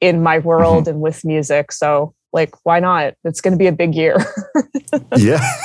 [0.00, 3.72] in my world and with music so like why not it's going to be a
[3.72, 4.16] big year
[5.16, 5.40] yeah.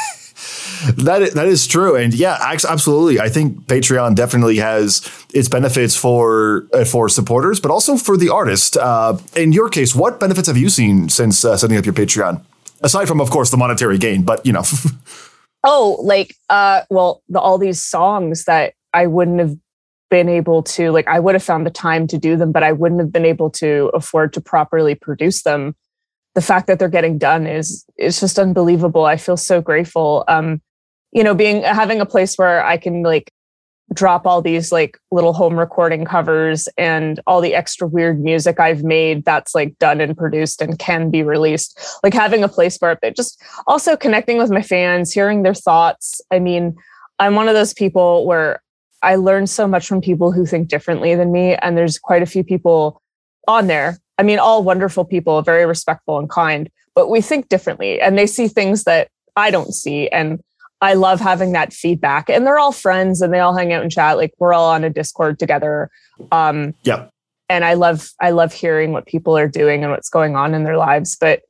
[0.97, 3.19] That is, that is true, and yeah, absolutely.
[3.19, 8.29] I think Patreon definitely has its benefits for uh, for supporters, but also for the
[8.29, 8.77] artist.
[8.77, 12.43] Uh, in your case, what benefits have you seen since uh, setting up your Patreon?
[12.81, 14.63] Aside from, of course, the monetary gain, but you know,
[15.63, 19.55] oh like uh well the, all these songs that i wouldn't have
[20.09, 22.71] been able to like i would have found the time to do them but i
[22.71, 25.75] wouldn't have been able to afford to properly produce them.
[26.33, 29.05] The fact that they're getting done is is just unbelievable.
[29.05, 30.23] I feel so grateful.
[30.27, 30.61] Um
[31.11, 33.31] you know being having a place where i can like
[33.93, 38.83] drop all these like little home recording covers and all the extra weird music I've
[38.83, 41.79] made that's like done and produced and can be released.
[42.03, 46.21] Like having a place where it just also connecting with my fans, hearing their thoughts.
[46.31, 46.75] I mean,
[47.19, 48.61] I'm one of those people where
[49.03, 51.55] I learn so much from people who think differently than me.
[51.55, 53.01] And there's quite a few people
[53.47, 53.97] on there.
[54.17, 58.27] I mean, all wonderful people, very respectful and kind, but we think differently and they
[58.27, 60.07] see things that I don't see.
[60.09, 60.39] And
[60.81, 62.29] I love having that feedback.
[62.29, 64.17] And they're all friends and they all hang out and chat.
[64.17, 65.89] Like we're all on a Discord together.
[66.31, 67.11] Um, Yep.
[67.49, 70.63] and I love I love hearing what people are doing and what's going on in
[70.63, 71.15] their lives.
[71.19, 71.41] But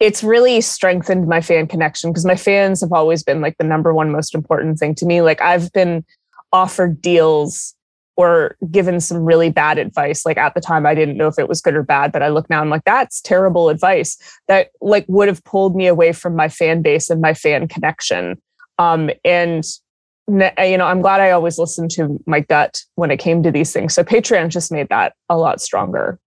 [0.00, 3.92] it's really strengthened my fan connection because my fans have always been like the number
[3.94, 5.20] one most important thing to me.
[5.22, 6.04] Like I've been
[6.52, 7.74] offered deals
[8.16, 10.26] or given some really bad advice.
[10.26, 12.28] Like at the time, I didn't know if it was good or bad, but I
[12.28, 16.34] look now, I'm like, that's terrible advice that like would have pulled me away from
[16.34, 18.40] my fan base and my fan connection.
[18.80, 19.62] Um, and
[20.26, 23.72] you know, I'm glad I always listened to my gut when it came to these
[23.72, 23.94] things.
[23.94, 26.18] So Patreon just made that a lot stronger.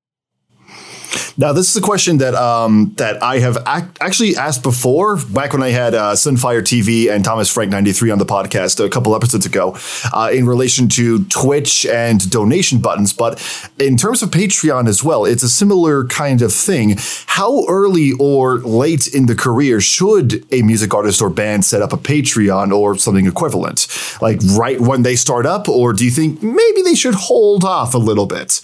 [1.38, 5.54] Now, this is a question that um, that I have ac- actually asked before, back
[5.54, 8.90] when I had uh, Sunfire TV and Thomas Frank ninety three on the podcast a
[8.90, 9.76] couple episodes ago,
[10.14, 13.14] uh, in relation to Twitch and donation buttons.
[13.14, 13.42] But
[13.80, 16.98] in terms of Patreon as well, it's a similar kind of thing.
[17.28, 21.94] How early or late in the career should a music artist or band set up
[21.94, 23.88] a Patreon or something equivalent?
[24.22, 27.94] Like right when they start up, or do you think maybe they should hold off
[27.94, 28.62] a little bit?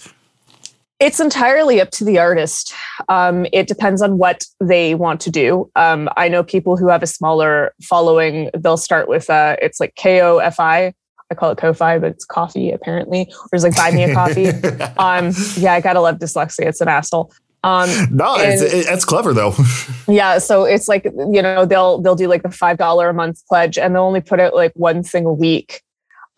[1.00, 2.74] It's entirely up to the artist.
[3.08, 5.70] Um, it depends on what they want to do.
[5.74, 8.50] Um, I know people who have a smaller following.
[8.54, 10.92] They'll start with uh, it's like K O F I.
[11.30, 13.32] I call it Ko-fi, but it's coffee apparently.
[13.32, 14.48] Or it's like buy me a coffee.
[14.98, 16.66] um, yeah, I gotta love dyslexia.
[16.66, 17.32] It's an asshole.
[17.62, 19.54] Um, No, it's, and- it, that's clever though.
[20.08, 23.46] yeah, so it's like you know they'll they'll do like the five dollar a month
[23.46, 25.82] pledge, and they'll only put out like one thing a week.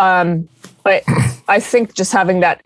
[0.03, 0.49] Um,
[0.83, 1.05] but
[1.49, 2.61] I think just having that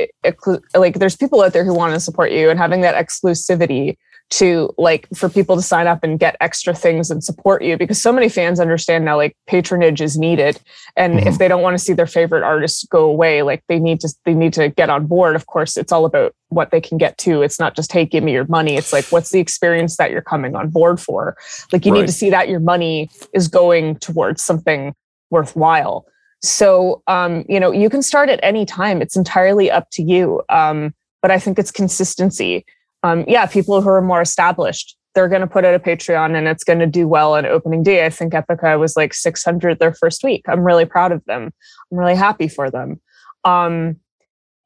[0.75, 3.97] like there's people out there who want to support you, and having that exclusivity
[4.29, 8.03] to like for people to sign up and get extra things and support you because
[8.03, 10.59] so many fans understand now like patronage is needed.
[10.97, 14.01] And if they don't want to see their favorite artists go away like they need
[14.01, 15.37] to they need to get on board.
[15.37, 17.43] Of course it's all about what they can get to.
[17.43, 18.77] It's not just hey give me your money.
[18.77, 21.37] It's like what's the experience that you're coming on board for?
[21.73, 22.01] Like you Right.
[22.01, 24.93] need to see that your money is going towards something
[25.31, 26.05] worthwhile
[26.43, 29.03] so um you know you can start at any time.
[29.03, 30.43] It's entirely up to you.
[30.49, 32.65] Um but i think it's consistency.
[33.03, 36.47] Um yeah people who are more established they're going to put out a patreon and
[36.47, 38.05] it's going to do well on opening day.
[38.05, 40.43] I think epica was like 600 their first week.
[40.47, 41.55] I'm really proud of them.
[41.91, 43.01] I'm really happy for them.
[43.45, 43.97] Um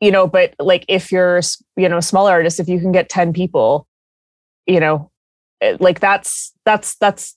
[0.00, 1.40] you know but like if you're
[1.76, 3.86] you know a smaller artist if you can get 10 people
[4.66, 5.10] you know
[5.78, 7.36] like that's that's that's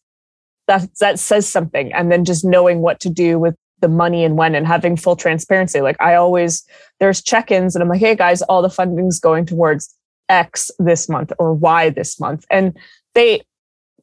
[0.68, 1.94] that that says something.
[1.94, 5.16] And then just knowing what to do with the money and when and having full
[5.16, 5.82] transparency.
[5.82, 6.66] Like i always
[7.00, 9.94] there's check-ins and i'm like hey guys all the funding's going towards
[10.30, 12.46] x this month or y this month.
[12.50, 12.76] And
[13.14, 13.42] they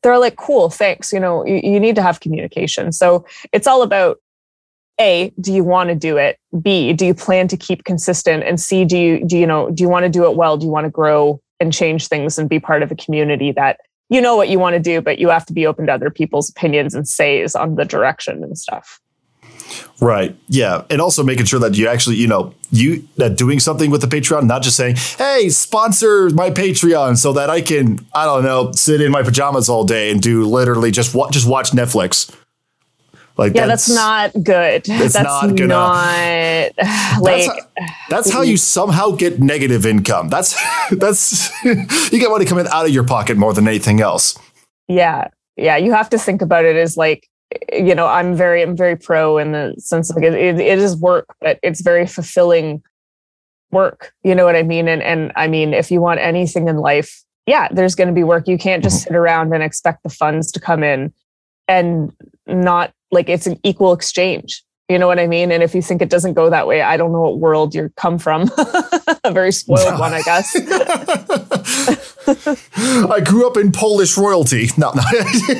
[0.03, 2.93] they're like cool thanks you know you, you need to have communication.
[2.93, 4.19] So it's all about
[5.01, 6.39] a do you want to do it?
[6.63, 8.45] B do you plan to keep consistent?
[8.45, 10.59] And c do you do you know do you want to do it well?
[10.59, 13.81] Do you want to grow and change things and be part of a community that
[14.11, 16.11] you know what you want to do but you have to be open to other
[16.11, 19.01] people's opinions and says on the direction and stuff
[20.01, 20.37] Right.
[20.49, 20.85] Yeah.
[20.91, 24.07] And also making sure that you actually, you know, you that doing something with the
[24.07, 28.73] Patreon, not just saying, hey, sponsor my Patreon so that I can, I don't know,
[28.73, 32.35] sit in my pajamas all day and do literally just what just watch Netflix.
[33.37, 36.71] Like yeah that's, not good that's that's, not not, gonna-
[37.23, 40.29] like that's, how, that's how you somehow get negative income.
[40.29, 40.55] That's
[40.91, 44.37] that's you get money coming out of your pocket more than anything else.
[44.89, 47.30] yeah yeah you have to think about it as like
[47.73, 50.79] you know i'm very i'm very pro in the sense of like it, it, it
[50.79, 52.83] is work but it's very fulfilling
[53.71, 54.89] work you know what i mean?
[54.89, 58.25] And and i mean if you want anything in life yeah there's going to be
[58.25, 58.47] work.
[58.47, 59.15] You can't just mm-hmm.
[59.15, 61.13] sit around and expect the funds to come in
[61.69, 62.13] and
[62.47, 66.03] not like it's an equal exchange you know what i mean and if you think
[66.03, 68.51] it doesn't go that way i don't know what world you come from
[69.25, 70.57] a very spoiled one i guess
[72.27, 74.69] I grew up in Polish royalty.
[74.77, 75.03] No, no.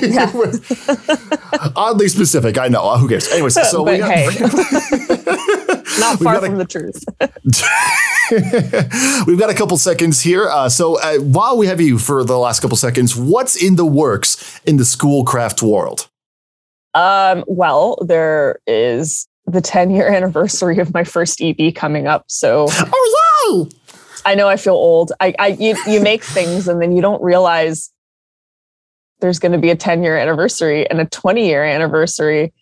[0.01, 0.31] Yeah.
[1.77, 2.59] Oddly specific.
[2.59, 2.97] I know.
[2.97, 3.29] Who cares?
[3.33, 4.27] Anyways, so but we got, hey
[5.99, 7.05] not far from the truth
[9.27, 10.49] We've got a couple seconds here.
[10.49, 13.85] Uh, so uh, while we have you for the last couple seconds, what's in the
[13.85, 16.09] works in the schoolcraft world?
[16.95, 22.25] Um, well, there is the 10 year anniversary of my first EP coming up.
[22.29, 23.77] So Oh, yay!
[24.25, 25.13] I know I feel old.
[25.21, 27.91] I, I you, you make things and then you don't realize
[29.21, 32.53] there's going to be a 10 year anniversary and a 20 year anniversary.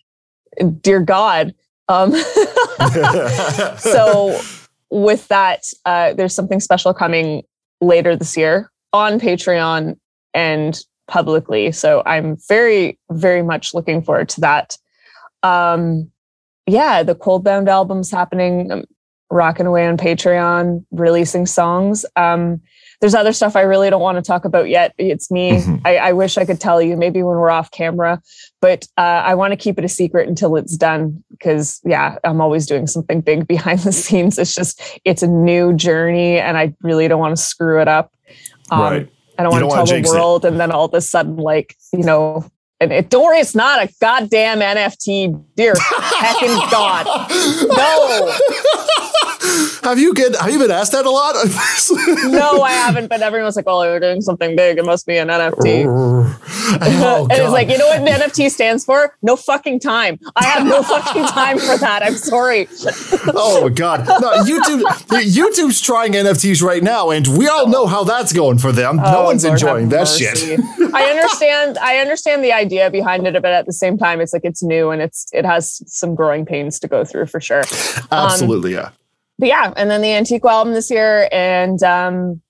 [0.81, 1.53] Dear God.
[1.87, 2.13] Um,
[3.77, 4.39] so
[4.91, 7.43] with that, uh, there's something special coming
[7.81, 9.97] later this year on Patreon
[10.33, 10.79] and
[11.09, 11.71] publicly.
[11.73, 14.77] So I'm very, very much looking forward to that.
[15.43, 16.11] Um,
[16.67, 18.71] yeah, the Coldbound album's happening.
[18.71, 18.85] I'm
[19.31, 22.05] rocking away on Patreon, releasing songs.
[22.15, 22.61] Um,
[23.01, 24.93] there's other stuff I really don't want to talk about yet.
[24.97, 25.51] It's me.
[25.61, 25.81] Mhm.
[25.85, 28.21] I, I wish I could tell you maybe when we're off camera,
[28.61, 32.41] but uh, I want to keep it a secret until it's done because, yeah, I'm
[32.41, 34.37] always doing something big behind the scenes.
[34.37, 38.11] It's just, it's a new journey and I really don't want to screw it up.
[38.69, 39.09] Um, Right.
[39.39, 40.13] I don't want to tell the jinx it.
[40.13, 42.45] world and then all of a sudden, like, you know,
[42.81, 45.55] and it, don't worry, it's not a goddamn NFT.
[45.55, 47.05] Dear heckin' God.
[47.69, 48.35] No.
[49.83, 51.35] have you get have you been asked that a lot?
[52.29, 54.77] No, I haven't, but everyone's like, oh, well, we're doing something big.
[54.77, 55.85] It must be an NFT.
[55.87, 56.37] Oh,
[56.81, 59.15] oh, and it's like, you know what an NFT stands for?
[59.21, 60.19] No fucking time.
[60.35, 62.03] I have no fucking time for that.
[62.03, 62.67] I'm sorry.
[63.33, 64.43] oh god, no!
[64.43, 68.97] YouTube, YouTube's trying NFTs right now, and we all know how that's going for them.
[68.97, 70.25] no Oh, one's Lord enjoying that mercy.
[70.25, 70.59] shit.
[70.93, 71.77] I understand.
[71.79, 74.91] I understand the idea behind it, but at the same time, it's like it's new
[74.91, 77.63] and it's it has some growing pains to go through for sure.
[78.11, 78.89] Um, Absolutely, yeah.
[79.39, 82.41] But yeah, and then the Antiqva album this year, and um,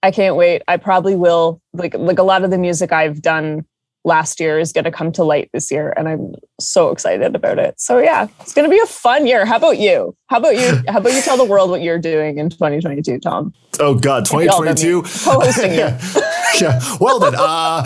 [0.00, 0.62] I can't wait.
[0.68, 3.66] I probably will like like a lot of the music I've done
[4.04, 7.58] last year is going to come to light this year, and I'm so excited about
[7.58, 7.80] it.
[7.80, 9.46] So yeah, it's going to be a fun year.
[9.46, 10.14] How about you?
[10.26, 10.82] How about you?
[10.88, 13.52] How about you tell the world what you're doing in 2022, Tom?
[13.80, 15.02] Oh god, Maybe all of 2022.
[15.02, 15.08] me.
[15.24, 15.78] Co-hosting you.
[16.60, 16.80] yeah.
[17.00, 17.82] Well then, uh,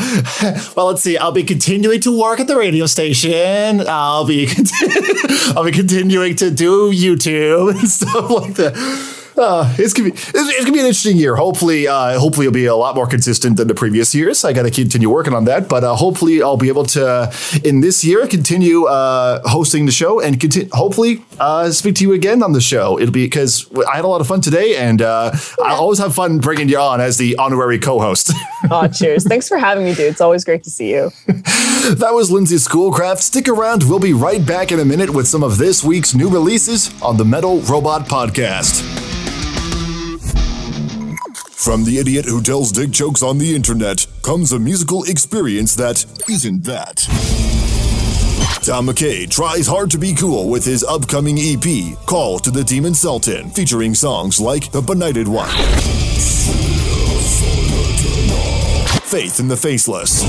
[0.76, 1.16] well let's see.
[1.16, 3.80] I'll be continuing to work at the radio station.
[3.86, 4.48] I'll be
[5.56, 9.17] I'll be continuing to do YouTube and stuff like that.
[9.38, 11.36] Uh, it's gonna be it's, it's gonna be an interesting year.
[11.36, 14.44] Hopefully, uh, hopefully it'll be a lot more consistent than the previous years.
[14.44, 17.32] I got to continue working on that, but uh, hopefully I'll be able to
[17.64, 20.68] in this year continue uh, hosting the show and continue.
[20.72, 22.98] Hopefully, uh, speak to you again on the show.
[22.98, 25.32] It'll be because I had a lot of fun today, and uh,
[25.64, 28.32] I always have fun bringing you on as the honorary co-host.
[28.70, 29.24] Oh, cheers!
[29.26, 30.10] Thanks for having me, dude.
[30.10, 31.10] It's always great to see you.
[31.26, 33.22] that was Lindsay Schoolcraft.
[33.22, 33.84] Stick around.
[33.84, 37.16] We'll be right back in a minute with some of this week's new releases on
[37.16, 39.27] the Metal Robot Podcast.
[41.68, 46.02] From the idiot who tells dick jokes on the internet comes a musical experience that
[46.26, 46.96] isn't that.
[48.64, 52.94] Tom McKay tries hard to be cool with his upcoming EP, Call to the Demon
[52.94, 55.50] Sultan, featuring songs like The Benighted One,
[59.04, 60.22] Faith in the Faceless,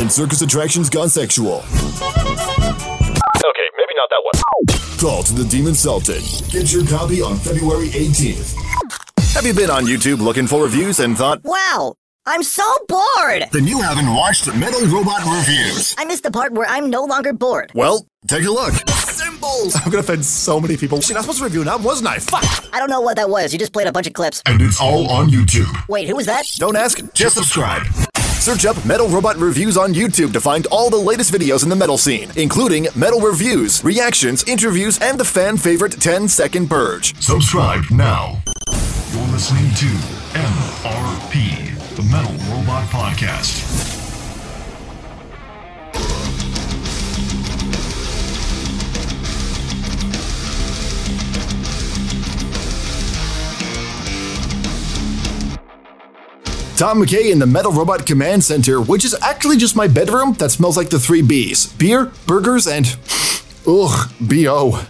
[0.00, 1.56] and Circus Attractions Gone Sexual.
[1.56, 1.66] Okay,
[3.74, 4.65] maybe not that one.
[4.98, 6.22] Call to the Demon Sultan.
[6.48, 8.54] Get your copy on February 18th.
[9.34, 11.94] Have you been on YouTube looking for reviews and thought, Wow,
[12.24, 13.44] I'm so bored.
[13.52, 15.94] Then you haven't watched Metal Robot Reviews.
[15.98, 17.72] I missed the part where I'm no longer bored.
[17.74, 18.72] well, Take a look.
[18.88, 19.76] symbols?
[19.76, 21.00] I'm gonna offend so many people.
[21.02, 22.18] Shit, I was supposed to review an album, wasn't I?
[22.18, 22.44] Fuck!
[22.74, 23.52] I don't know what that was.
[23.52, 24.42] You just played a bunch of clips.
[24.46, 25.70] And it's all on YouTube.
[25.88, 26.46] Wait, who was that?
[26.56, 27.86] Don't ask, just subscribe.
[28.46, 31.74] Search up Metal Robot Reviews on YouTube to find all the latest videos in the
[31.74, 37.20] metal scene, including metal reviews, reactions, interviews, and the fan favorite 10 Second Purge.
[37.20, 38.40] Subscribe now.
[38.70, 39.86] You're listening to
[40.38, 43.95] MRP, the Metal Robot Podcast.
[56.76, 60.50] Tom McKay in the Metal Robot Command Center, which is actually just my bedroom that
[60.50, 62.96] smells like the three B's beer, burgers, and.
[63.66, 64.86] Ugh, B.O.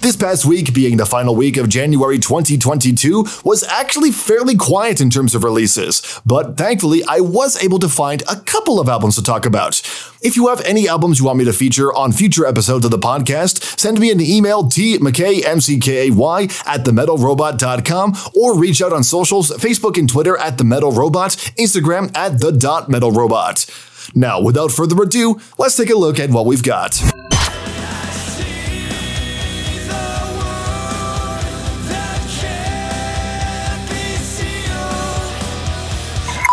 [0.00, 5.10] This past week, being the final week of January 2022, was actually fairly quiet in
[5.10, 9.22] terms of releases, but thankfully I was able to find a couple of albums to
[9.22, 9.80] talk about.
[10.22, 12.98] If you have any albums you want me to feature on future episodes of the
[12.98, 19.98] podcast, send me an email tmckay, M-C-K-A-Y, at themetalrobot.com or reach out on socials, Facebook
[19.98, 23.66] and Twitter at The Metal Robot, Instagram at The Dot Metal Robot.
[24.14, 27.00] Now, without further ado, let's take a look at what we've got.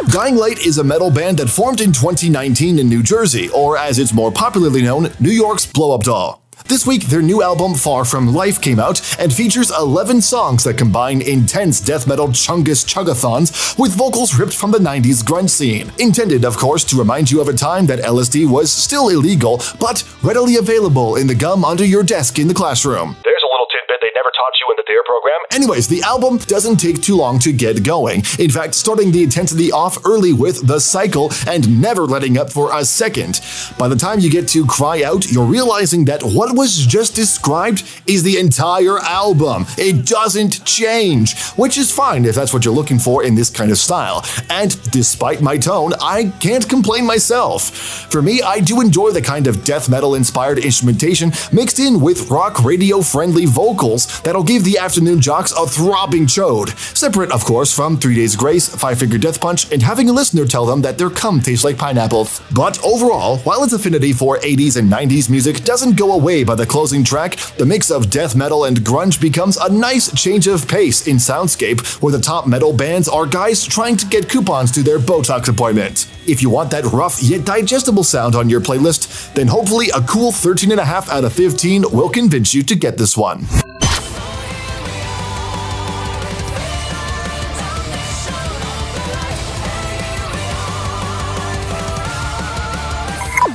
[0.10, 3.99] Dying Light is a metal band that formed in 2019 in New Jersey, or as
[3.99, 6.41] it's more popularly known, New York's Blow Up Doll.
[6.70, 10.78] This week, their new album Far From Life came out and features 11 songs that
[10.78, 15.91] combine intense death metal chungus chugathons with vocals ripped from the 90s grunge scene.
[15.99, 20.08] Intended, of course, to remind you of a time that LSD was still illegal, but
[20.24, 23.18] readily available in the gum under your desk in the classroom.
[23.26, 25.39] There's a little tidbit they never taught you in the their program.
[25.51, 28.23] Anyways, the album doesn't take too long to get going.
[28.39, 32.75] In fact, starting the intensity off early with The Cycle and never letting up for
[32.75, 33.41] a second.
[33.77, 37.83] By the time you get to Cry Out, you're realizing that what was just described
[38.07, 39.65] is the entire album.
[39.77, 43.71] It doesn't change, which is fine if that's what you're looking for in this kind
[43.71, 44.25] of style.
[44.49, 47.63] And despite my tone, I can't complain myself.
[48.09, 52.29] For me, I do enjoy the kind of death metal inspired instrumentation mixed in with
[52.29, 56.77] rock radio friendly vocals that'll give the afternoon jocks a throbbing chode.
[56.95, 60.45] Separate, of course, from Three Days Grace, Five Finger Death Punch, and having a listener
[60.45, 62.41] tell them that their cum tastes like pineapples.
[62.55, 66.65] But overall, while its affinity for 80s and 90s music doesn't go away by the
[66.65, 71.07] closing track, the mix of death metal and grunge becomes a nice change of pace
[71.07, 74.99] in soundscape, where the top metal bands are guys trying to get coupons to their
[74.99, 76.07] Botox appointment.
[76.27, 80.31] If you want that rough yet digestible sound on your playlist, then hopefully a cool
[80.31, 83.26] 13.5 out of 15 will convince you to get this one.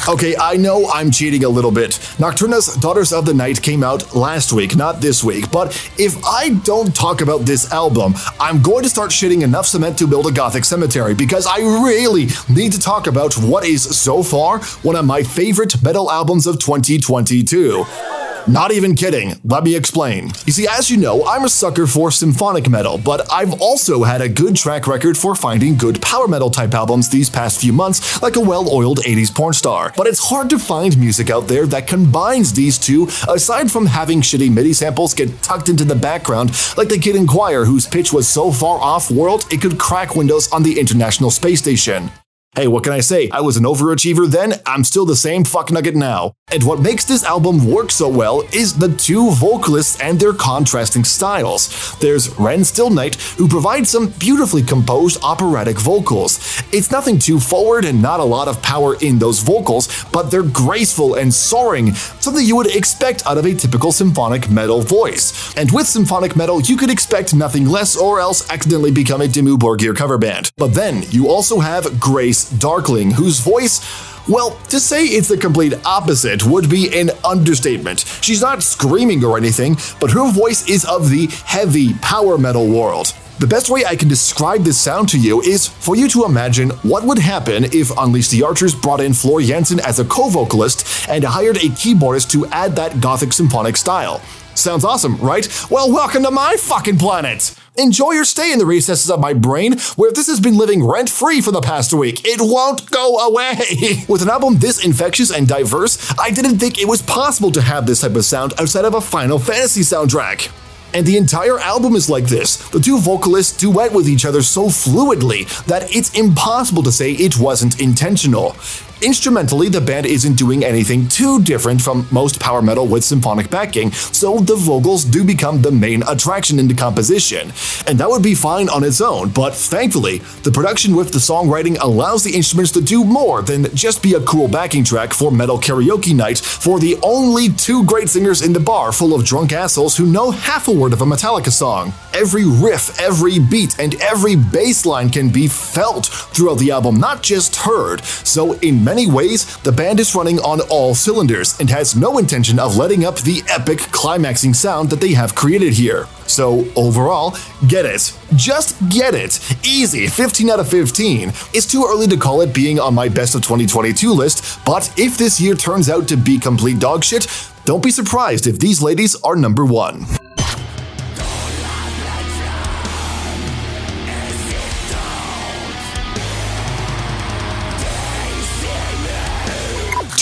[0.09, 1.99] Okay, I know I'm cheating a little bit.
[2.19, 6.51] Nocturna's Daughters of the Night came out last week, not this week, but if I
[6.65, 10.33] don't talk about this album, I'm going to start shitting enough cement to build a
[10.33, 15.07] gothic cemetery because I really need to talk about what is so far one of
[15.07, 18.22] my favorite metal albums of 2022.
[18.49, 19.35] Not even kidding.
[19.45, 20.33] Let me explain.
[20.47, 24.21] You see, as you know, I'm a sucker for symphonic metal, but I've also had
[24.21, 28.21] a good track record for finding good power metal type albums these past few months,
[28.23, 29.93] like a well oiled 80s porn star.
[29.97, 34.21] But it's hard to find music out there that combines these two, aside from having
[34.21, 38.13] shitty MIDI samples get tucked into the background, like the Kid in Choir, whose pitch
[38.13, 42.11] was so far off world it could crack windows on the International Space Station.
[42.55, 43.31] Hey, what can I say?
[43.31, 46.35] I was an overachiever then, I'm still the same fuck nugget now.
[46.53, 51.03] And what makes this album work so well is the two vocalists and their contrasting
[51.05, 51.97] styles.
[52.01, 56.63] There's Rehn Stillnight, who provides some beautifully composed operatic vocals.
[56.75, 60.43] It's nothing too forward and not a lot of power in those vocals, but they're
[60.43, 65.57] graceful and soaring, something you would expect out of a typical symphonic metal voice.
[65.57, 69.57] And with symphonic metal, you could expect nothing less or else accidentally become a Dimmu
[69.57, 70.53] Borgir cover band.
[70.59, 73.81] But then, you also have Grace Darkling, whose voice
[74.29, 78.01] well, to say it's the complete opposite would be an understatement.
[78.21, 83.15] She's not screaming or anything, but her voice is of the heavy power metal world.
[83.41, 86.71] The best way I can describe this sound to you is for you to imagine
[86.83, 91.09] what would happen if Unleash the Archers brought in Floor Jansen as a co vocalist
[91.09, 94.21] and hired a keyboardist to add that gothic symphonic style.
[94.55, 95.49] Sounds awesome, right?
[95.69, 97.57] Well, welcome to my fucking planet!
[97.79, 101.09] Enjoy your stay in the recesses of my brain, where this has been living rent
[101.09, 102.21] free for the past week.
[102.23, 104.05] It won't go away.
[104.09, 107.87] With an album this infectious and diverse, I didn't think it was possible to have
[107.87, 110.53] this type of sound outside of a Final Fantasy soundtrack.
[110.93, 112.57] And the entire album is like this.
[112.69, 117.39] The two vocalists duet with each other so fluidly that it's impossible to say it
[117.39, 118.55] wasn't intentional.
[119.03, 123.91] Instrumentally, the band isn't doing anything too different from most power metal with symphonic backing,
[123.91, 127.53] so the vocals do become the main attraction in the composition.
[127.89, 131.79] And that would be fine on its own, but thankfully, the production with the songwriting
[131.81, 135.59] allows the instruments to do more than just be a cool backing track for metal
[135.59, 139.97] karaoke night for the only two great singers in the bar full of drunk assholes
[139.97, 141.93] who know half a word of a Metallica song.
[142.15, 147.23] Every riff, every beat, and every bass line can be felt throughout the album, not
[147.23, 148.05] just heard.
[148.05, 152.59] So, in many ways, the band is running on all cylinders and has no intention
[152.59, 156.07] of letting up the epic climaxing sound that they have created here.
[156.27, 157.35] So, overall,
[157.69, 158.15] get it.
[158.37, 159.41] Just get it.
[159.67, 161.31] Easy, 15 out of 15.
[161.55, 165.17] It's too early to call it being on my best of 2022 list, but if
[165.17, 167.27] this year turns out to be complete dog shit,
[167.65, 170.05] don't be surprised if these ladies are number one.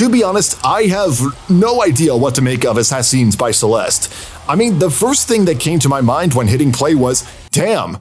[0.01, 1.21] To be honest, I have
[1.51, 4.11] no idea what to make of Assassins by Celeste.
[4.49, 7.99] I mean, the first thing that came to my mind when hitting play was, damn,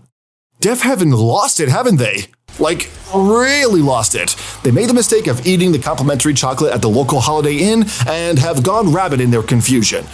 [0.62, 2.28] Deafheaven lost it, haven't they?
[2.58, 4.38] Like, really lost it.
[4.64, 8.40] They made the mistake of eating the complimentary chocolate at the local Holiday Inn and
[8.40, 10.06] have gone rabid in their confusion.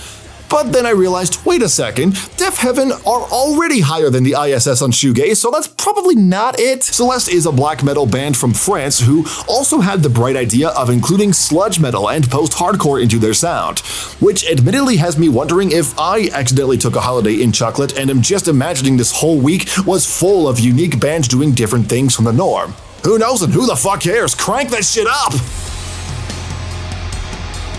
[0.49, 4.91] But then I realized, wait a second, Deafheaven are already higher than the ISS on
[4.91, 6.83] Shoegaze, so that's probably not it.
[6.83, 10.89] Celeste is a black metal band from France who also had the bright idea of
[10.89, 13.79] including sludge metal and post-hardcore into their sound,
[14.19, 18.21] which admittedly has me wondering if I accidentally took a holiday in chocolate and am
[18.21, 22.33] just imagining this whole week was full of unique bands doing different things from the
[22.33, 22.73] norm.
[23.03, 24.33] Who knows and who the fuck cares?
[24.33, 25.64] Crank that shit up!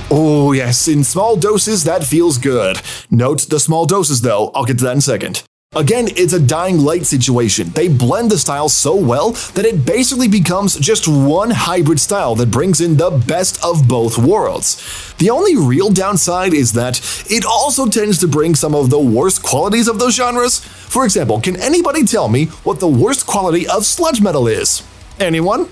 [0.08, 2.80] Oh, yes, in small doses, that feels good.
[3.10, 4.52] Note the small doses, though.
[4.54, 5.42] I'll get to that in a second.
[5.74, 7.70] Again, it's a dying light situation.
[7.70, 12.52] They blend the styles so well that it basically becomes just one hybrid style that
[12.52, 15.12] brings in the best of both worlds.
[15.18, 19.42] The only real downside is that it also tends to bring some of the worst
[19.42, 20.60] qualities of those genres.
[20.60, 24.84] For example, can anybody tell me what the worst quality of sludge metal is?
[25.18, 25.68] Anyone?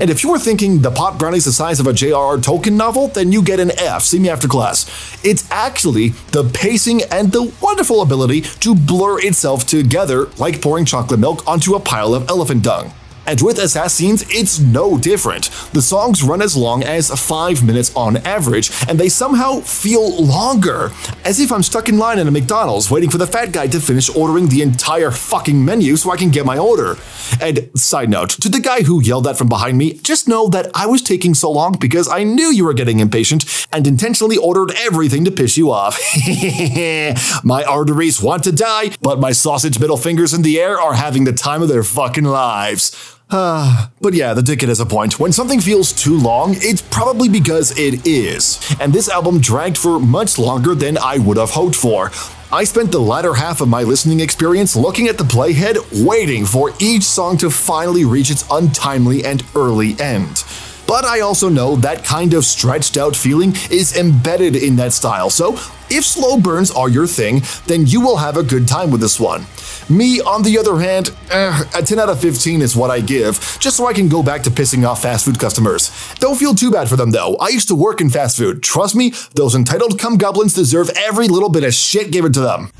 [0.00, 2.38] And if you were thinking the pot brownie's the size of a J.R.R.
[2.38, 4.02] Tolkien novel, then you get an F.
[4.02, 4.86] See me after class.
[5.24, 11.20] It's actually the pacing and the wonderful ability to blur itself together like pouring chocolate
[11.20, 12.92] milk onto a pile of elephant dung.
[13.28, 15.50] And with Assassins, it's no different.
[15.74, 20.92] The songs run as long as 5 minutes on average, and they somehow feel longer.
[21.26, 23.80] As if I'm stuck in line at a McDonald's waiting for the fat guy to
[23.80, 26.96] finish ordering the entire fucking menu so I can get my order.
[27.38, 30.70] And side note, to the guy who yelled that from behind me, just know that
[30.74, 34.72] I was taking so long because I knew you were getting impatient and intentionally ordered
[34.78, 36.00] everything to piss you off.
[37.44, 41.24] my arteries want to die, but my sausage middle fingers in the air are having
[41.24, 43.17] the time of their fucking lives.
[44.00, 45.18] But yeah, the dickhead has a point.
[45.18, 48.58] When something feels too long, it's probably because it is.
[48.80, 52.10] And this album dragged for much longer than I would have hoped for.
[52.50, 56.72] I spent the latter half of my listening experience looking at the playhead, waiting for
[56.78, 60.44] each song to finally reach its untimely and early end.
[60.86, 65.28] But I also know that kind of stretched out feeling is embedded in that style,
[65.28, 65.58] so
[65.90, 69.20] if slow burns are your thing, then you will have a good time with this
[69.20, 69.44] one.
[69.90, 73.40] Me, on the other hand, eh, a 10 out of 15 is what I give,
[73.58, 75.90] just so I can go back to pissing off fast food customers.
[76.16, 77.36] Don't feel too bad for them though.
[77.36, 78.62] I used to work in fast food.
[78.62, 82.70] Trust me, those entitled cum goblins deserve every little bit of shit given to them.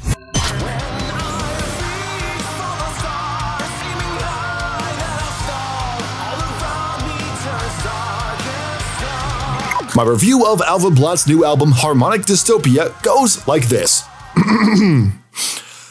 [9.96, 14.04] My review of Alva Blatt's new album Harmonic Dystopia goes like this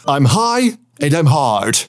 [0.08, 1.88] I'm high and I'm hard.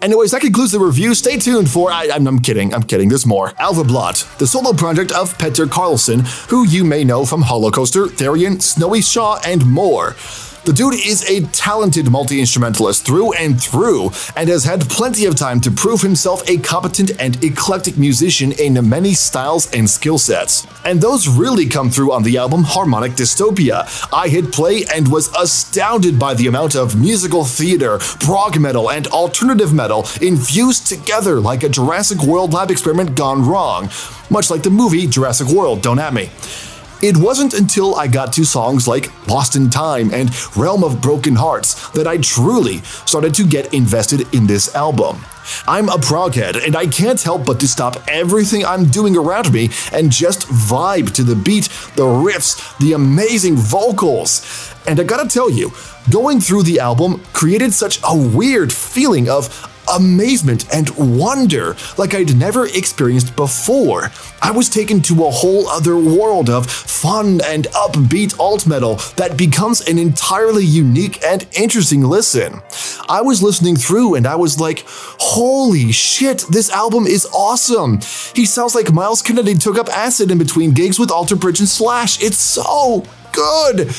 [0.00, 1.12] Anyways, that concludes the review.
[1.14, 1.90] Stay tuned for.
[1.90, 3.52] I, am I'm kidding, I'm kidding, there's more.
[3.58, 8.62] Alva Blatt, the solo project of Petter Karlsson, who you may know from Holocauster, Therion,
[8.62, 10.14] Snowy Shaw, and more.
[10.68, 15.34] The dude is a talented multi instrumentalist through and through, and has had plenty of
[15.34, 20.66] time to prove himself a competent and eclectic musician in many styles and skill sets.
[20.84, 23.88] And those really come through on the album Harmonic Dystopia.
[24.12, 29.06] I hit play and was astounded by the amount of musical theater, prog metal, and
[29.06, 33.88] alternative metal infused together like a Jurassic World lab experiment gone wrong,
[34.28, 36.28] much like the movie Jurassic World, don't at me.
[37.00, 41.36] It wasn't until I got to songs like Lost in Time and Realm of Broken
[41.36, 45.24] Hearts that I truly started to get invested in this album.
[45.68, 49.70] I'm a proghead, and I can't help but to stop everything I'm doing around me
[49.92, 54.74] and just vibe to the beat, the riffs, the amazing vocals.
[54.88, 55.72] And I gotta tell you,
[56.10, 62.36] going through the album created such a weird feeling of amazement and wonder like I'd
[62.36, 64.10] never experienced before.
[64.42, 69.36] I was taken to a whole other world of fun and upbeat alt metal that
[69.36, 72.60] becomes an entirely unique and interesting listen.
[73.08, 78.00] I was listening through and I was like, holy shit, this album is awesome.
[78.34, 81.68] He sounds like Myles Kennedy took up acid in between gigs with Alter Bridge and
[81.68, 82.22] Slash.
[82.22, 83.90] It's so good.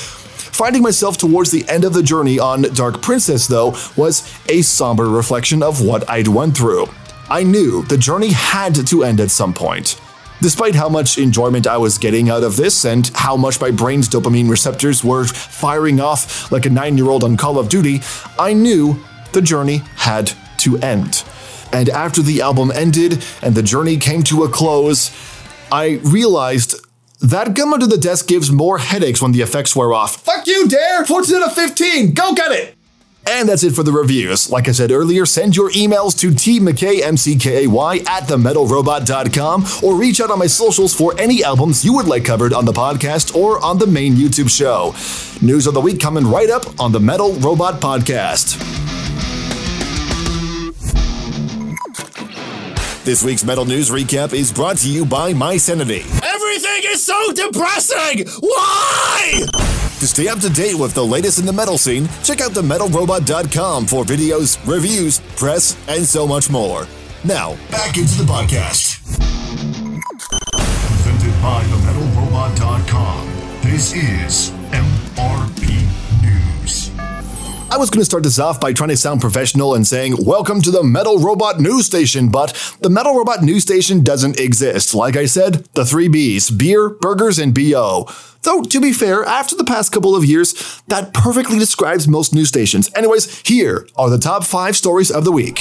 [0.51, 5.09] Finding myself towards the end of the journey on Dark Princess, though, was a somber
[5.09, 6.87] reflection of what I'd went through.
[7.29, 9.99] I knew the journey had to end at some point.
[10.41, 14.07] Despite how much enjoyment I was getting out of this and how much my brain's
[14.07, 18.01] dopamine receptors were firing off like a nine year old on Call of Duty,
[18.37, 21.23] I knew the journey had to end.
[21.71, 25.11] And after the album ended and the journey came to a close,
[25.71, 26.75] I realized
[27.22, 30.22] that gum under the desk gives more headaches when the effects wear off.
[30.24, 31.05] Fuck you, Dare!
[31.05, 32.13] 14 out of 15!
[32.13, 32.76] Go get it!
[33.28, 34.49] And that's it for the reviews.
[34.49, 40.32] Like I said earlier, send your emails to tmckay, M-C-K-A-Y, at themetalrobot.com or reach out
[40.32, 43.78] on my socials for any albums you would like covered on the podcast or on
[43.78, 44.95] the main YouTube show.
[45.45, 48.57] News of the week coming right up on the Metal Robot Podcast.
[53.03, 56.03] This week's Metal News Recap is brought to you by My Sanity.
[56.49, 58.25] Everything is so depressing!
[58.39, 59.43] Why?
[59.99, 63.85] To stay up to date with the latest in the metal scene, check out themetalrobot.com
[63.85, 66.87] for videos, reviews, press, and so much more.
[67.23, 68.97] Now, Back into the podcast.
[70.55, 73.29] Presented by themetalrobot.com.
[73.61, 74.49] This is
[77.72, 80.59] I was going to start this off by trying to sound professional and saying, Welcome
[80.63, 84.95] to the Metal Robot News Station, but the Metal Robot News Station doesn't exist.
[84.95, 88.07] Like I said, the three B's beer, burgers, and BO.
[88.41, 92.47] Though, to be fair, after the past couple of years, that perfectly describes most news
[92.47, 92.89] stations.
[92.95, 95.59] Anyways, here are the top five stories of the week.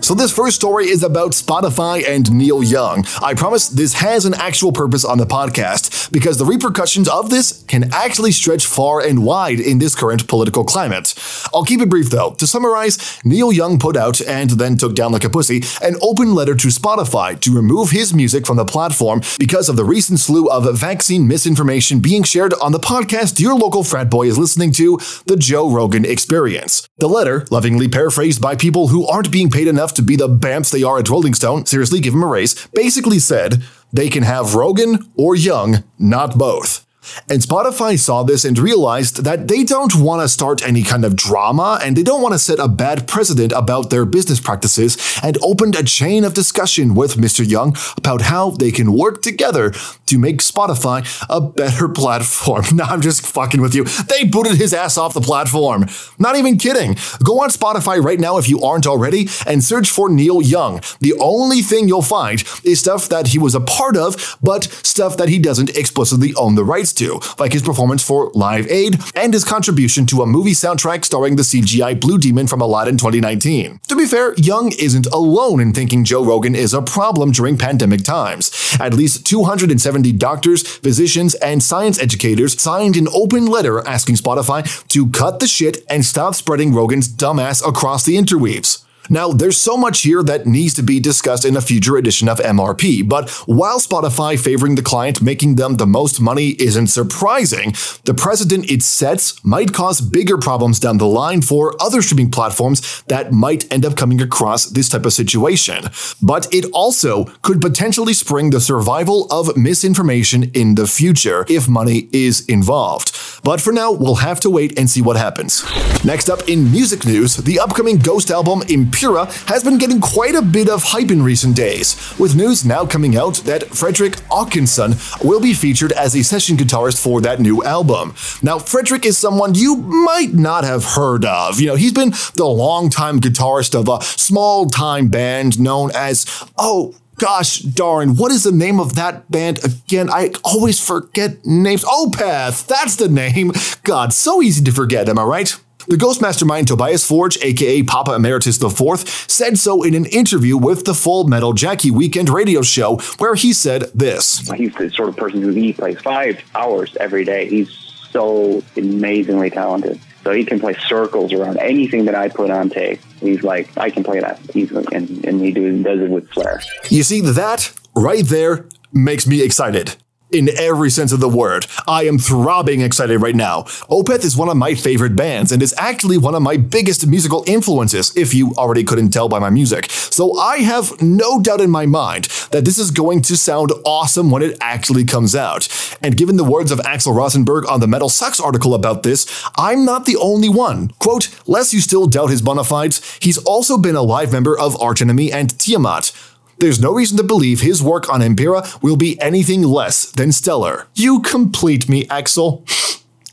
[0.00, 3.04] So this first story is about Spotify and Neil Young.
[3.20, 7.64] I promise this has an actual purpose on the podcast because the repercussions of this
[7.64, 11.12] can actually stretch far and wide in this current political climate.
[11.52, 12.32] I'll keep it brief though.
[12.34, 16.34] To summarize, Neil Young put out and then took down like a pussy an open
[16.34, 20.48] letter to Spotify to remove his music from the platform because of the recent slew
[20.48, 25.00] of vaccine misinformation being shared on the podcast your local frat boy is listening to,
[25.26, 26.88] The Joe Rogan Experience.
[26.98, 30.70] The letter, lovingly paraphrased by people who aren't being paid enough to be the bamps
[30.70, 34.54] they are at Rolling Stone, seriously, give him a raise, basically said they can have
[34.54, 36.85] Rogan or Young, not both.
[37.28, 41.16] And Spotify saw this and realized that they don't want to start any kind of
[41.16, 45.38] drama and they don't want to set a bad precedent about their business practices and
[45.42, 47.48] opened a chain of discussion with Mr.
[47.48, 49.72] Young about how they can work together
[50.06, 52.64] to make Spotify a better platform.
[52.76, 53.84] Now I'm just fucking with you.
[53.84, 55.86] They booted his ass off the platform.
[56.18, 56.96] Not even kidding.
[57.24, 60.80] Go on Spotify right now if you aren't already and search for Neil Young.
[61.00, 65.16] The only thing you'll find is stuff that he was a part of, but stuff
[65.16, 69.32] that he doesn't explicitly own the rights to, like his performance for Live Aid and
[69.32, 73.80] his contribution to a movie soundtrack starring the CGI Blue Demon from Aladdin 2019.
[73.88, 78.02] To be fair, Young isn't alone in thinking Joe Rogan is a problem during pandemic
[78.02, 78.50] times.
[78.80, 85.10] At least 270 doctors, physicians, and science educators signed an open letter asking Spotify to
[85.10, 88.85] cut the shit and stop spreading Rogan's dumbass across the interweaves.
[89.08, 92.38] Now, there's so much here that needs to be discussed in a future edition of
[92.38, 98.14] MRP, but while Spotify favoring the client making them the most money isn't surprising, the
[98.14, 103.32] precedent it sets might cause bigger problems down the line for other streaming platforms that
[103.32, 105.84] might end up coming across this type of situation.
[106.22, 112.08] But it also could potentially spring the survival of misinformation in the future if money
[112.12, 113.16] is involved.
[113.42, 115.64] But for now, we'll have to wait and see what happens.
[116.04, 118.62] Next up in music news, the upcoming Ghost album
[118.96, 122.86] Impera has been getting quite a bit of hype in recent days, with news now
[122.86, 127.62] coming out that Fredrik Åkesson will be featured as a session guitarist for that new
[127.62, 128.14] album.
[128.42, 131.60] Now, Fredrik is someone you might not have heard of.
[131.60, 136.24] You know, he's been the longtime guitarist of a small time band known as,
[136.56, 140.10] oh, Gosh darn, what is the name of that band again?
[140.10, 141.82] I always forget names.
[141.82, 143.52] Opeth, that's the name.
[143.84, 145.58] God, so easy to forget, am I right?
[145.88, 150.84] The Ghost Mastermind Tobias Forge, aka Papa Emeritus IV, said so in an interview with
[150.84, 155.16] the Full Metal Jackie Weekend radio show, where he said this He's the sort of
[155.16, 157.48] person who he plays five hours every day.
[157.48, 157.70] He's
[158.10, 160.00] so amazingly talented.
[160.24, 163.00] So he can play circles around anything that I put on tape.
[163.20, 166.60] He's like, I can play that easily, and, and he do, does it with flair.
[166.88, 169.94] You see, that right there makes me excited.
[170.36, 171.66] In every sense of the word.
[171.88, 173.62] I am throbbing excited right now.
[173.88, 177.42] Opeth is one of my favorite bands and is actually one of my biggest musical
[177.46, 179.90] influences, if you already couldn't tell by my music.
[179.90, 184.30] So I have no doubt in my mind that this is going to sound awesome
[184.30, 185.68] when it actually comes out.
[186.02, 189.26] And given the words of Axl Rosenberg on the Metal Sucks article about this,
[189.56, 190.88] I'm not the only one.
[190.98, 194.78] Quote, lest you still doubt his bona fides, he's also been a live member of
[194.82, 196.12] Arch Enemy and Tiamat.
[196.58, 200.86] There's no reason to believe his work on Impera will be anything less than stellar.
[200.94, 202.62] You complete me, Axl.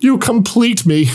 [0.01, 1.07] You complete me.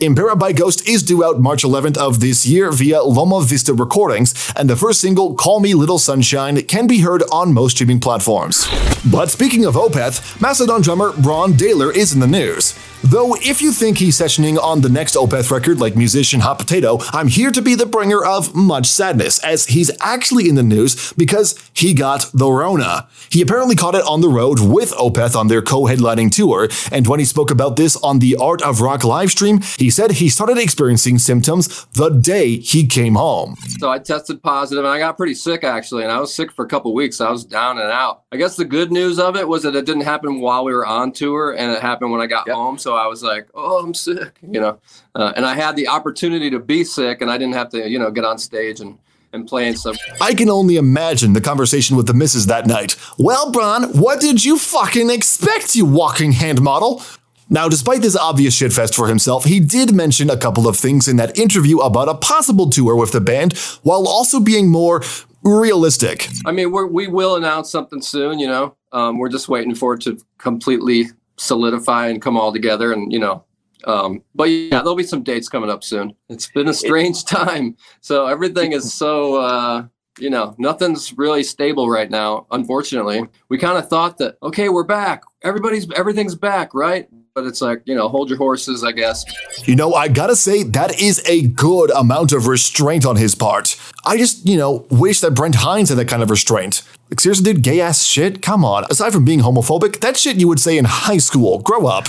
[0.00, 4.52] Impera by Ghost is due out March 11th of this year via Loma Vista Recordings,
[4.54, 8.66] and the first single, Call Me Little Sunshine, can be heard on most streaming platforms.
[9.08, 12.78] But speaking of Opeth, Mastodon drummer Brann Dailor is in the news.
[13.02, 16.98] Though if you think he's sessioning on the next Opeth record like musician Hot Potato,
[17.12, 21.14] I'm here to be the bringer of much sadness, as he's actually in the news
[21.14, 23.08] because he got the Rona.
[23.30, 27.20] He apparently caught it on the road with Opeth on their co-headlining tour, and when
[27.20, 31.16] he spoke about this on the Art of Rock livestream, he said he started experiencing
[31.16, 33.56] symptoms the day he came home.
[33.78, 36.66] So I tested positive and I got pretty sick actually, and I was sick for
[36.66, 37.22] a couple weeks.
[37.22, 38.24] I was down and out.
[38.30, 40.86] I guess the good news of it was that it didn't happen while we were
[40.86, 42.56] on tour, and it happened when I got Yep.
[42.56, 42.78] home.
[42.78, 44.78] So I was like, "Oh, I'm sick," you know,
[45.14, 47.98] uh, and I had the opportunity to be sick, and I didn't have to, you
[47.98, 48.98] know, get on stage and
[49.32, 49.96] and play and stuff.
[50.20, 52.96] I can only imagine the conversation with the missus that night.
[53.16, 57.00] Well, Brann, what did you fucking expect, you walking hand model?
[57.48, 61.16] Now, despite this obvious shitfest for himself, he did mention a couple of things in
[61.16, 65.02] that interview about a possible tour with the band, while also being more
[65.42, 66.28] realistic.
[66.46, 68.38] I mean, we're, we will announce something soon.
[68.38, 71.06] You know, um, we're just waiting for it to completely
[71.40, 73.44] solidify and come all together and you know.
[73.84, 76.14] Um, but yeah there'll be some dates coming up soon.
[76.28, 77.76] It's been a strange time.
[78.02, 79.86] So everything is so uh
[80.18, 83.22] you know nothing's really stable right now unfortunately.
[83.48, 85.22] We kind of thought that okay we're back.
[85.42, 89.24] Everybody's everything's back right but it's like you know hold your horses i guess
[89.66, 93.76] You know, I gotta say, that is a good amount of restraint on his part.
[94.06, 96.82] I just, you know, wish that Brent Hinds had that kind of restraint.
[97.10, 98.40] Like, seriously, dude, gay ass shit?
[98.40, 98.84] Come on.
[98.90, 101.58] Aside from being homophobic, that shit you would say in high school.
[101.60, 102.06] Grow up.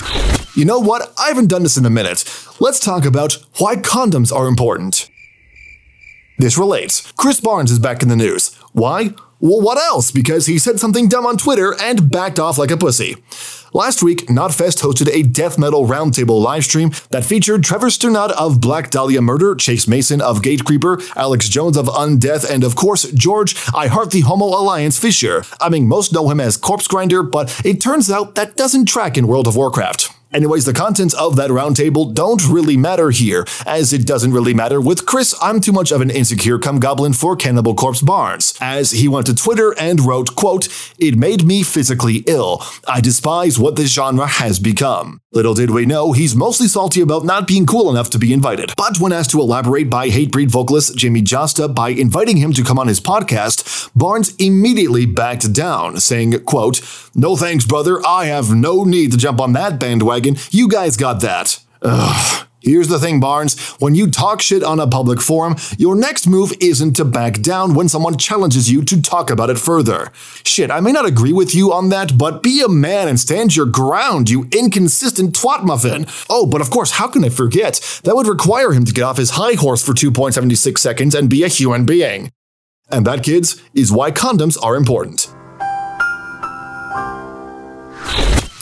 [0.56, 1.12] You know what?
[1.18, 2.24] I haven't done this in a minute.
[2.58, 5.10] Let's talk about why condoms are important.
[6.38, 7.12] This relates.
[7.12, 8.54] Chris Barnes is back in the news.
[8.72, 9.10] Why?
[9.42, 10.12] Well, what else?
[10.12, 13.16] Because he said something dumb on Twitter and backed off like a pussy.
[13.72, 18.90] Last week, Knotfest hosted a death metal roundtable livestream that featured Trevor Strnad of Black
[18.90, 23.88] Dahlia Murder, Chase Mason of Gatecreeper, Alex Jones of Undeath, and of course, George, I
[23.88, 25.42] Heart the Homo Alliance Fisher.
[25.60, 29.18] I mean, most know him as Corpse Grinder, but it turns out that doesn't track
[29.18, 30.21] in World of Warcraft.
[30.32, 34.80] Anyways, the contents of that roundtable don't really matter here, as it doesn't really matter
[34.80, 35.34] with Chris.
[35.42, 39.26] I'm too much of an insecure cum goblin for Cannibal Corpse Barnes, as he went
[39.26, 40.68] to Twitter and wrote, quote,
[40.98, 42.62] It made me physically ill.
[42.88, 45.20] I despise what this genre has become.
[45.34, 48.72] Little did we know, he's mostly salty about not being cool enough to be invited.
[48.76, 52.78] But when asked to elaborate by Hatebreed vocalist Jamey Jasta by inviting him to come
[52.78, 56.80] on his podcast, Barnes immediately backed down, saying, quote,
[57.14, 58.04] No thanks, brother.
[58.06, 60.21] I have no need to jump on that bandwagon.
[60.50, 61.58] You guys got that.
[61.82, 62.48] Ugh.
[62.62, 63.60] Here's the thing, Barnes.
[63.80, 67.74] When you talk shit on a public forum, your next move isn't to back down
[67.74, 70.12] when someone challenges you to talk about it further.
[70.44, 73.56] Shit, I may not agree with you on that, but be a man and stand
[73.56, 76.06] your ground, you inconsistent twat muffin.
[76.30, 78.00] Oh, but of course, how can I forget?
[78.04, 81.42] That would require him to get off his high horse for 2.76 seconds and be
[81.42, 82.30] a human being.
[82.88, 85.34] And that, kids, is why condoms are important.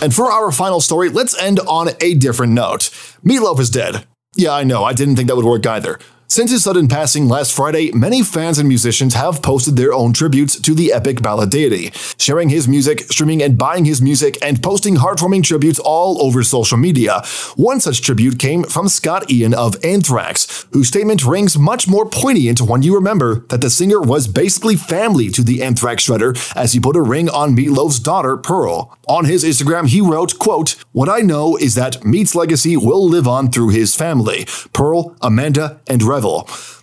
[0.03, 2.91] And for our final story, let's end on a different note.
[3.25, 4.07] Meatloaf is dead.
[4.35, 5.99] Yeah, I know, I didn't think that would work either.
[6.33, 10.61] Since his sudden passing last Friday, many fans and musicians have posted their own tributes
[10.61, 14.95] to the epic ballad deity, sharing his music, streaming and buying his music, and posting
[14.95, 17.25] heartwarming tributes all over social media.
[17.57, 22.61] One such tribute came from Scott Ian of Anthrax, whose statement rings much more poignant
[22.61, 26.79] when you remember that the singer was basically family to the Anthrax shredder as he
[26.79, 28.97] put a ring on Meatloaf's daughter, Pearl.
[29.09, 33.27] On his Instagram, he wrote, quote, What I know is that Meat's legacy will live
[33.27, 36.01] on through his family, Pearl, Amanda, and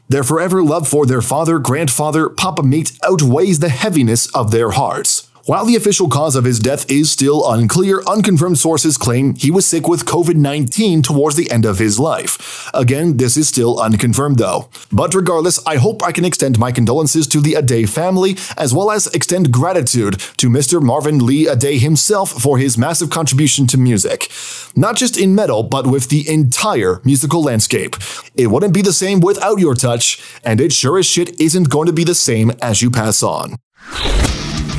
[0.10, 5.27] Their forever love for their father, grandfather, Papa Meat outweighs the heaviness of their hearts.
[5.48, 9.66] While the official cause of his death is still unclear, unconfirmed sources claim he was
[9.66, 12.70] sick with COVID 19 towards the end of his life.
[12.74, 14.68] Again, this is still unconfirmed though.
[14.92, 18.92] But regardless, I hope I can extend my condolences to the Aday family, as well
[18.92, 20.82] as extend gratitude to Mr.
[20.82, 24.30] Marvin Lee Aday himself for his massive contribution to music.
[24.76, 27.96] Not just in metal, but with the entire musical landscape.
[28.36, 31.86] It wouldn't be the same without your touch, and it sure as shit isn't going
[31.86, 33.56] to be the same as you pass on.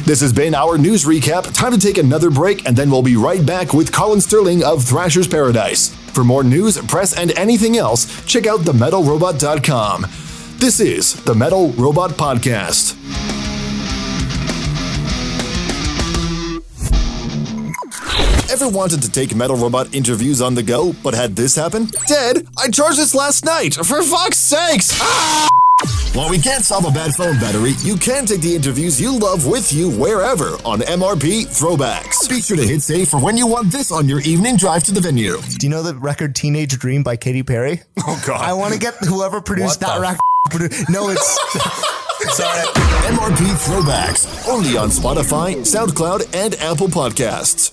[0.05, 1.53] This has been our news recap.
[1.55, 4.84] Time to take another break, and then we'll be right back with Colin Sterling of
[4.84, 5.95] Thrasher's Paradise.
[6.14, 10.03] For more news, press, and anything else, check out themetalrobot.com.
[10.59, 12.97] This is the Metal Robot Podcast.
[18.51, 21.86] Ever wanted to take Metal Robot interviews on the go, but had this happen?
[22.07, 22.47] Dead?
[22.57, 23.74] I charged this last night!
[23.74, 24.99] For fuck's sakes!
[25.01, 25.49] Ah!
[26.12, 29.47] While we can't solve a bad phone battery, you can take the interviews you love
[29.47, 32.29] with you wherever on MRP Throwbacks.
[32.29, 34.93] Be sure to hit save for when you want this on your evening drive to
[34.93, 35.37] the venue.
[35.59, 37.83] Do you know the record Teenage Dream by Katy Perry?
[38.07, 38.41] Oh, God.
[38.41, 40.20] I want to get whoever produced What that record.
[40.51, 41.39] produ- No, it's.
[42.37, 42.66] Sorry.
[43.14, 47.72] MRP Throwbacks, only on Spotify, SoundCloud, and Apple Podcasts.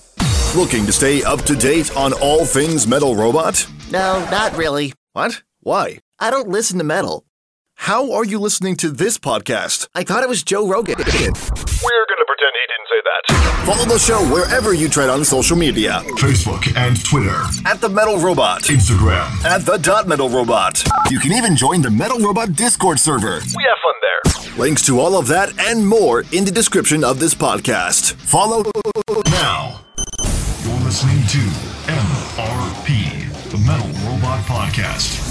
[0.54, 3.66] Looking to stay up to date on all things Metal Robot?
[3.90, 4.92] No, not really.
[5.14, 5.42] What?
[5.60, 5.98] Why?
[6.20, 7.25] I don't listen to metal.
[7.76, 9.88] How are you listening to this podcast?
[9.94, 10.96] I thought it was Joe Rogan.
[10.98, 13.64] We're gonna pretend he didn't say that.
[13.66, 16.00] Follow the show wherever you tread on social media.
[16.18, 18.62] Facebook and Twitter, At the Metal Robot.
[18.62, 19.28] Instagram.
[19.44, 20.82] At the Dot Metal Robot.
[21.10, 23.40] You can even join the Metal Robot Discord server.
[23.56, 24.56] We have fun there.
[24.58, 28.14] Links to all of that and more in the description of this podcast.
[28.14, 28.64] Follow
[29.26, 29.80] Now,
[30.64, 31.38] you're listening to
[31.92, 35.25] MRP, the Metal Robot Podcast.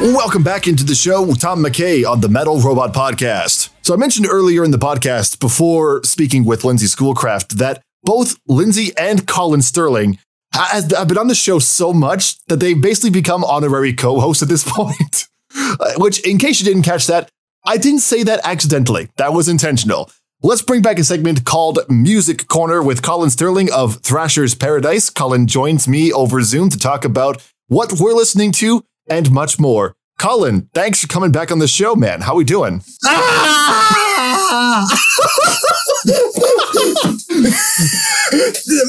[0.00, 3.70] Welcome back into the show, Tom McKay on the Metal Robot Podcast.
[3.82, 8.92] So I mentioned earlier in the podcast before speaking with Lindsay Schoolcraft that both Lindsay
[8.96, 10.20] and Colin Sterling
[10.52, 14.62] have been on the show so much that they've basically become honorary co-hosts at this
[14.68, 15.26] point.
[15.56, 17.28] Uh, Which, in case you didn't catch that,
[17.66, 19.08] I didn't say that accidentally.
[19.16, 20.12] That was intentional.
[20.44, 25.10] Let's bring back a segment called Music Corner with Colin Sterling of Thrasher's Paradise.
[25.10, 29.94] Colin joins me over Zoom to talk about what we're listening to and much more.
[30.18, 32.20] Colin, thanks for coming back on the show, man.
[32.20, 32.82] How we doing?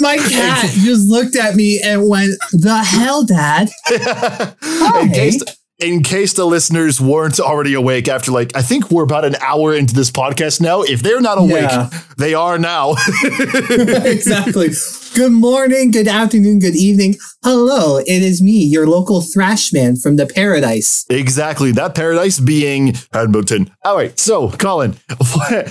[0.01, 3.69] My cat just looked at me and went, "The hell, Dad!"
[5.03, 5.43] in case
[5.79, 9.73] in case the listeners weren't already awake after like I think we're about an hour
[9.73, 10.81] into this podcast now.
[10.81, 11.89] If they're not awake, Yeah.
[12.17, 12.95] they are now.
[13.23, 14.69] exactly.
[15.15, 17.15] Good morning, good afternoon, good evening.
[17.43, 21.05] Hello, it is me, your local thrash man from the Paradise.
[21.09, 21.71] exactly.
[21.71, 23.71] That paradise being Edmonton.
[23.83, 24.17] All right.
[24.19, 24.95] So, Colin.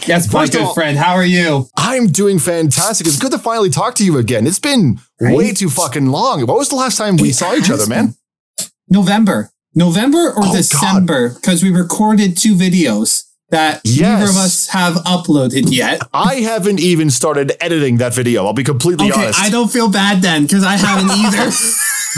[0.07, 0.97] Yes, my good all, friend.
[0.99, 1.67] How are you?
[1.77, 3.07] I'm doing fantastic.
[3.07, 4.47] It's good to finally talk to you again.
[4.47, 6.41] It's been way too fucking long.
[6.47, 8.15] What was the last time we saw each other, man?
[8.89, 9.51] November.
[9.79, 11.31] November Oh, or December?
[11.35, 14.37] Because we recorded two videos that neither of Yes.
[14.37, 16.03] us have uploaded yet.
[16.13, 18.45] I haven't even started editing that video.
[18.45, 19.41] I'll be completely Okay, honest.
[19.41, 21.51] I don't feel bad then because I haven't either.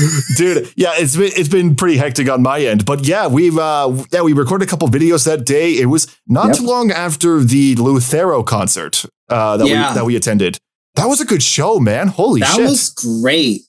[0.37, 3.93] Dude, yeah, it's been it's been pretty hectic on my end, but yeah, we've uh
[4.13, 5.73] yeah we recorded a couple videos that day.
[5.73, 6.57] It was not Yep.
[6.57, 9.89] too long after the Lutharo concert uh, that Yeah.
[9.91, 10.59] we that we attended.
[10.95, 12.09] That was a good show, man.
[12.09, 12.69] Holy that shit!
[12.71, 13.63] was great.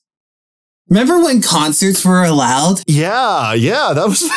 [0.92, 2.82] Remember when concerts were allowed?
[2.86, 4.30] yeah, yeah, that was.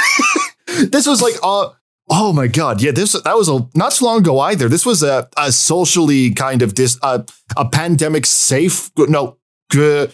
[0.91, 1.71] this was like uh
[2.09, 4.69] oh my god, yeah, this that was a not so long ago either.
[4.69, 7.25] This was a a socially kind of dis uh,
[7.57, 9.37] a pandemic safe no
[9.77, 10.07] uh,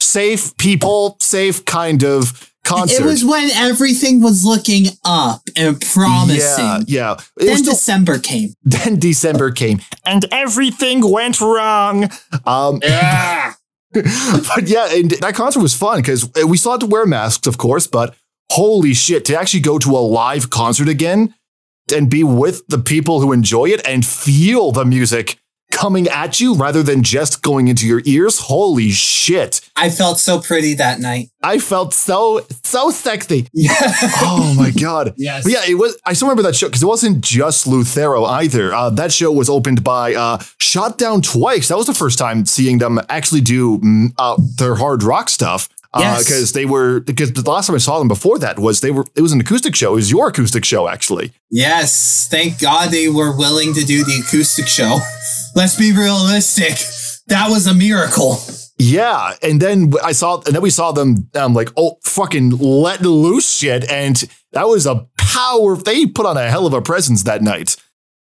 [0.00, 3.02] safe people safe kind of concert.
[3.02, 6.64] It was when everything was looking up and promising.
[6.64, 7.12] Yeah, yeah.
[7.38, 8.54] It Then was still- December came.
[8.64, 12.10] Then December came and everything went wrong.
[12.44, 12.80] Um,
[14.54, 17.46] but yeah, and that concert was fun because uh, we still had to wear masks,
[17.46, 18.14] of course, but
[18.50, 21.34] holy shit, to actually go to a live concert again
[21.94, 25.38] and be with the people who enjoy it and feel the music
[25.74, 28.38] coming at you rather than just going into your ears.
[28.38, 29.60] Holy shit.
[29.76, 31.30] I felt so pretty that night.
[31.42, 33.48] I felt so, so sexy.
[33.54, 33.74] Yeah.
[34.20, 35.14] oh my god.
[35.24, 35.44] Yes.
[35.44, 35.96] But yeah, it was.
[36.04, 38.74] I still remember that show because it wasn't just Lutharo either.
[38.74, 41.68] Uh, that show was opened by uh, Shot Down Twice.
[41.68, 45.68] That was the first time seeing them actually do mm, uh, their hard rock stuff.
[45.96, 46.24] Yes.
[46.24, 49.06] Because they were because the last time I saw them before that was they were
[49.14, 49.92] it was an acoustic show.
[49.92, 51.32] It was your acoustic show actually.
[51.50, 54.98] Yes, thank God they were willing to do the acoustic show.
[55.54, 56.78] Let's be realistic.
[57.28, 58.38] That was a miracle.
[58.78, 61.28] Yeah, and then I saw, and then we saw them.
[61.34, 64.16] um like, oh, fucking let loose shit, and
[64.52, 65.76] that was a power.
[65.76, 67.76] They put on a hell of a presence that night.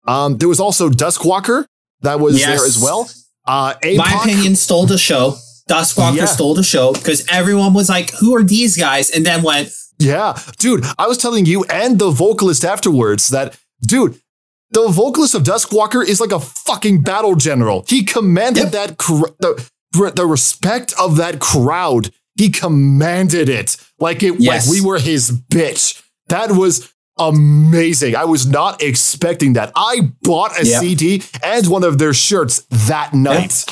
[0.06, 1.64] Um, there was also Duskwalker
[2.02, 2.46] that was Yes.
[2.58, 3.08] there as well.
[3.46, 5.36] Uh, APOC, My opinion stole the show.
[5.68, 6.26] Duskwalker Yeah.
[6.26, 10.36] stole the show because everyone was like, "Who are these guys?" And then went, Yeah,
[10.58, 14.18] dude, I was telling you and the vocalist afterwards that, dude,
[14.74, 17.84] the vocalist of Duskwalker is like a fucking battle general.
[17.88, 19.70] He commanded that cr- the
[20.14, 22.10] the respect of that crowd.
[22.36, 24.66] He commanded it like it Yes.
[24.66, 26.02] like we were his bitch.
[26.28, 28.16] That was amazing.
[28.16, 29.70] I was not expecting that.
[29.76, 30.80] I bought a Yep.
[30.80, 33.64] CD and one of their shirts that night.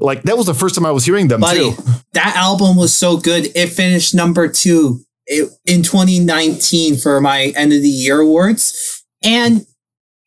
[0.00, 1.82] Like that was the first time I was hearing them "Buddy, too.
[2.14, 3.50] that album was so good.
[3.54, 5.00] It finished number two
[5.66, 9.66] in 2019 for my end of the year awards, and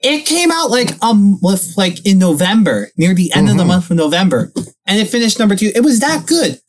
[0.02, 3.68] it came out like um with like in November, near the end of the Mhm.
[3.68, 4.52] month of November,
[4.86, 5.72] and it finished number two.
[5.76, 6.60] It was that good.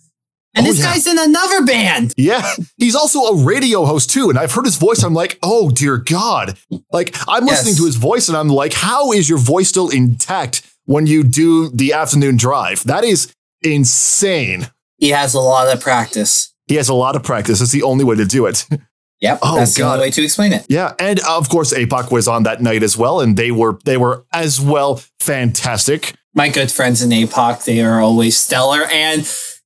[0.55, 0.93] And Oh, this yeah.
[0.93, 2.13] guy's in another band.
[2.19, 5.03] Yeah, he's also a radio host too, and I've heard his voice.
[5.03, 6.59] I'm like, oh dear God!
[6.93, 7.65] Like I'm Yes.
[7.65, 11.23] listening to his voice, and I'm like, how is your voice still intact when you
[11.23, 12.83] do the afternoon drive?
[12.85, 13.29] That is
[13.63, 14.69] insane.
[14.99, 16.53] He has a lot of practice.
[16.67, 17.61] He has a lot of practice.
[17.63, 18.67] It's the only way to do it.
[19.23, 19.95] Yep, Oh, that's the God.
[19.95, 20.67] only way to explain it.
[20.69, 23.97] yeah, and of course, APOC was on that night as well, and they were they
[23.97, 26.15] were as well fantastic.
[26.35, 28.83] My good friends in APOC, they are always stellar.
[28.93, 29.21] And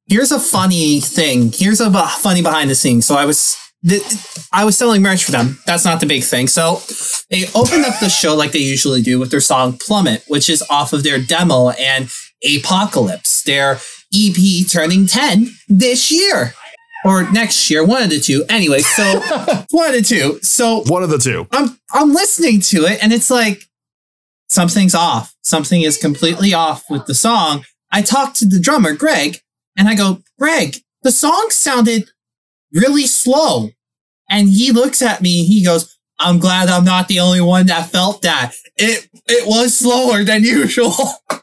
[0.09, 1.53] here's a funny thing.
[1.53, 3.07] Here's a funny behind the scenes.
[3.07, 3.57] So I was
[4.53, 5.59] I was selling merch for them.
[5.65, 6.49] That's not the big thing.
[6.49, 6.81] So
[7.31, 10.63] they opened up the show like they usually do with their song Plummet, which is
[10.69, 12.09] off of their demo and
[12.45, 13.79] Apocalypse, their
[14.15, 16.53] EP turning 10 this year.
[17.07, 18.45] Or next year, one of the two.
[18.49, 19.21] Anyway, so
[19.71, 20.41] one of the two.
[20.43, 21.47] So One of the two.
[21.53, 23.63] I'm I'm listening to it and it's like
[24.49, 25.35] something's off.
[25.43, 27.65] Something is completely off with the song.
[27.93, 29.39] I talked to the drummer, Greg,
[29.79, 32.11] and I go, Greg, the song sounded
[32.73, 33.71] really slow.
[34.29, 37.67] And he looks at me and he goes, I'm glad I'm not the only one
[37.67, 38.53] that felt that.
[38.77, 40.95] It it was slower than usual.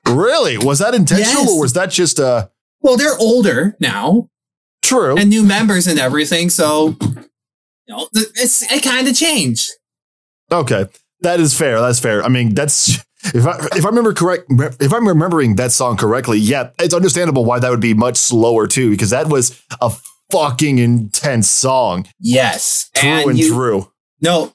[0.06, 0.58] Really?
[0.58, 1.52] Was that intentional, Yes.
[1.52, 2.48] or was that just uh
[2.82, 4.30] well, they're older now
[4.84, 5.18] true?
[5.18, 7.26] and new members and everything, so you
[7.90, 9.70] know, it's it kind of changed.
[10.52, 10.86] Okay,
[11.22, 11.80] that is fair.
[11.82, 12.22] That's fair.
[12.24, 12.98] I mean, that's
[13.34, 14.46] if I if I remember correct,
[14.80, 18.68] if I'm remembering that song correctly, yeah, it's understandable why that would be much slower
[18.68, 19.92] too, because that was a
[20.32, 23.92] fucking intense song Yes, through and, you- through.
[24.22, 24.54] No,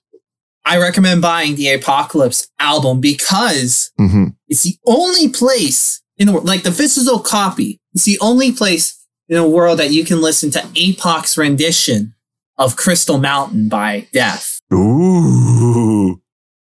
[0.65, 4.35] I recommend buying the Apocalypse album because Mhm.
[4.49, 7.81] it's the only place in the world, like the physical copy.
[7.95, 8.98] It's the only place
[9.29, 12.15] in a world that you can listen to Apoc's rendition
[12.57, 14.61] of Crystal Mountain by Death.
[14.73, 16.21] Ooh,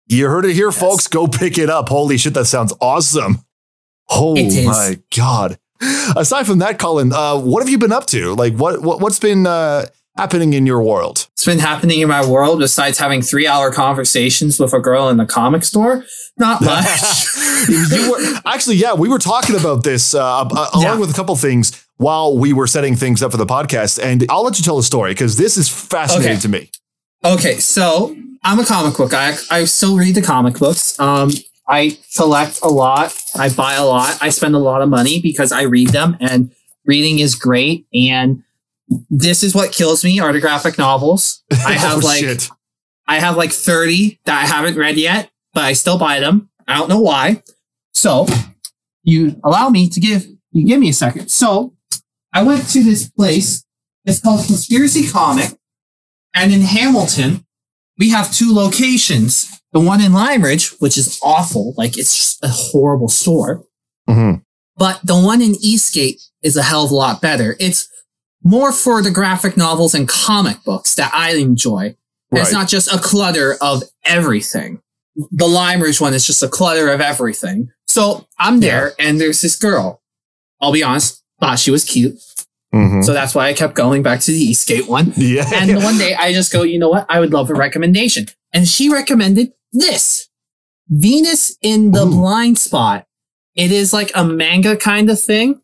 [0.09, 1.07] you heard it here, folks.
[1.09, 1.89] Go pick it up.
[1.89, 3.39] Holy shit, that sounds awesome.
[4.09, 4.35] Oh
[4.65, 5.59] my god.
[6.17, 8.35] Aside from that, Colin, uh, what have you been up to?
[8.35, 9.87] Like, what, what what's been uh,
[10.17, 11.29] happening in your world?
[11.35, 15.17] It's been happening in my world besides having three hour conversations with a girl in
[15.19, 16.05] the comic store.
[16.39, 16.89] Not much.
[17.69, 20.99] you were actually, yeah, we were talking about this uh, uh, along Yeah.
[20.99, 24.43] with a couple things while we were setting things up for the podcast, and I'll
[24.45, 26.41] let you tell the story because this is fascinating Okay.
[26.41, 26.71] to me.
[27.25, 29.35] Okay, so I'm a comic book guy.
[29.51, 30.99] I still read the comic books.
[31.01, 31.31] Um,
[31.69, 33.17] I collect a lot.
[33.37, 34.19] I buy a lot.
[34.21, 36.53] I spend a lot of money because I read them, and
[36.85, 37.87] reading is great.
[37.95, 38.43] And
[39.11, 41.43] this is what kills me: are the graphic novels.
[41.51, 42.49] I have Oh, like shit.
[43.09, 46.51] I have like 30 that I haven't read yet, but I still buy them.
[46.69, 47.43] I don't know why.
[47.93, 48.27] So
[49.05, 51.29] you allow me to give you give me a second.
[51.31, 51.73] So
[52.33, 53.65] I went to this place.
[54.05, 55.51] It's called Conspiracy Comic.
[56.35, 57.45] And in Hamilton,
[57.99, 59.51] we have two locations.
[59.73, 63.65] The one in Lime Ridge, which is awful, like it's just a horrible store.
[64.09, 64.43] Mhm.
[64.77, 67.57] But the one in Eastgate is a hell of a lot better.
[67.59, 67.89] It's
[68.45, 71.97] more for the graphic novels and comic books that I enjoy.
[72.31, 74.81] And It's not just a clutter of everything.
[75.33, 77.71] The Lime Ridge one is just a clutter of everything.
[77.87, 80.03] So I'm there and there's this girl.
[80.61, 82.19] I'll be honest, thought she was cute.
[82.75, 83.05] Mhm.
[83.05, 85.13] So that's why I kept going back to the Eastgate one.
[85.17, 85.49] Yeah.
[85.55, 87.07] And one day I just go, you know what?
[87.09, 88.27] I would love a recommendation.
[88.53, 90.29] And she recommended this
[90.89, 93.07] Venus in the Blind Spot.
[93.55, 95.61] It is like a manga kind of thing.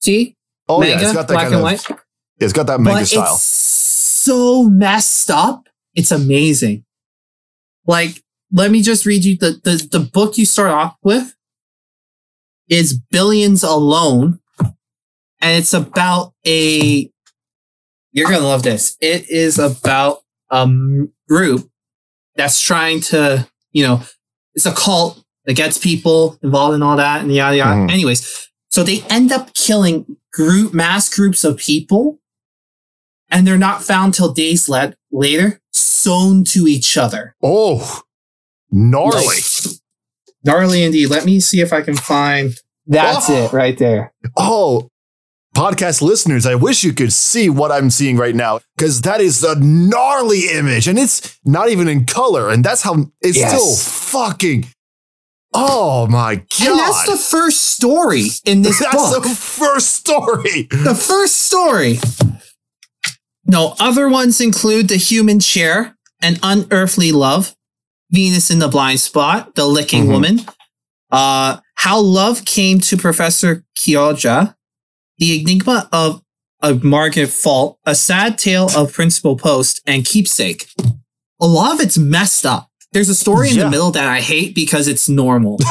[0.00, 0.36] See?
[0.68, 1.62] Oh yeah, manga, it's got that black kind and of.
[1.62, 1.98] white.
[2.38, 3.34] It's got that manga but style.
[3.34, 5.68] it's so messed up.
[5.94, 6.84] It's amazing.
[7.86, 8.22] Like,
[8.52, 11.34] let me just read you the, the, the book you start off with
[12.68, 14.39] is Billions Alone.
[15.40, 17.10] And it's about a,
[18.12, 18.96] you're going to love this.
[19.00, 20.18] It is about
[20.50, 20.68] a
[21.28, 21.68] group
[22.36, 24.02] that's trying to, you know,
[24.54, 27.74] it's a cult that gets people involved in all that and yada yada.
[27.80, 27.90] Mhm.
[27.90, 32.18] Anyways, so they end up killing group mass groups of people
[33.30, 37.34] and they're not found till days le- later, sewn to each other.
[37.42, 38.00] Oh,
[38.70, 39.24] gnarly.
[39.26, 39.44] Like,
[40.44, 41.06] gnarly indeed.
[41.08, 42.52] Let me see if I can find.
[42.86, 43.44] That's Oh.
[43.46, 44.12] it right there.
[44.36, 44.90] Oh,
[45.54, 49.42] podcast listeners, I wish you could see what I'm seeing right now because that is
[49.42, 52.50] a gnarly image and it's not even in color.
[52.50, 53.50] And that's how it's Yes.
[53.52, 54.68] still fucking.
[55.52, 56.68] Oh my God.
[56.68, 59.22] And that's the first story in this That's book.
[59.24, 60.68] the first story.
[60.70, 61.98] the first story.
[63.46, 67.56] No, other ones include The Human Chair, An Unearthly Love,
[68.12, 70.12] Venus in the Blind Spot, The Licking Mhm.
[70.12, 70.46] Woman,
[71.10, 74.54] uh, How Love Came to Professor Kyoja,
[75.20, 76.22] The Enigma of,
[76.62, 80.66] of Amigara Fault, A Sad Tale of Principal Post, and Keepsake.
[81.40, 82.66] A lot of it's messed up.
[82.92, 83.64] There's a story in Yeah.
[83.64, 85.58] the middle that I hate because it's normal.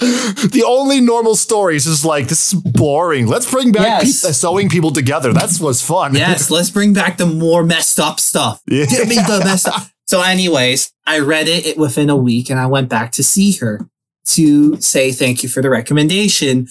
[0.00, 3.26] the only normal stories is like, this is boring.
[3.26, 4.24] Let's bring back Yes.
[4.24, 5.32] pe- sewing people together.
[5.32, 6.14] That's what's fun.
[6.14, 8.62] yes, let's bring back the more messed up stuff.
[8.66, 8.86] Yeah.
[8.86, 9.82] Give me the messed up.
[10.06, 13.52] So, anyways, I read it, it within a week and I went back to see
[13.58, 13.88] her
[14.30, 16.66] to say thank you for the recommendation.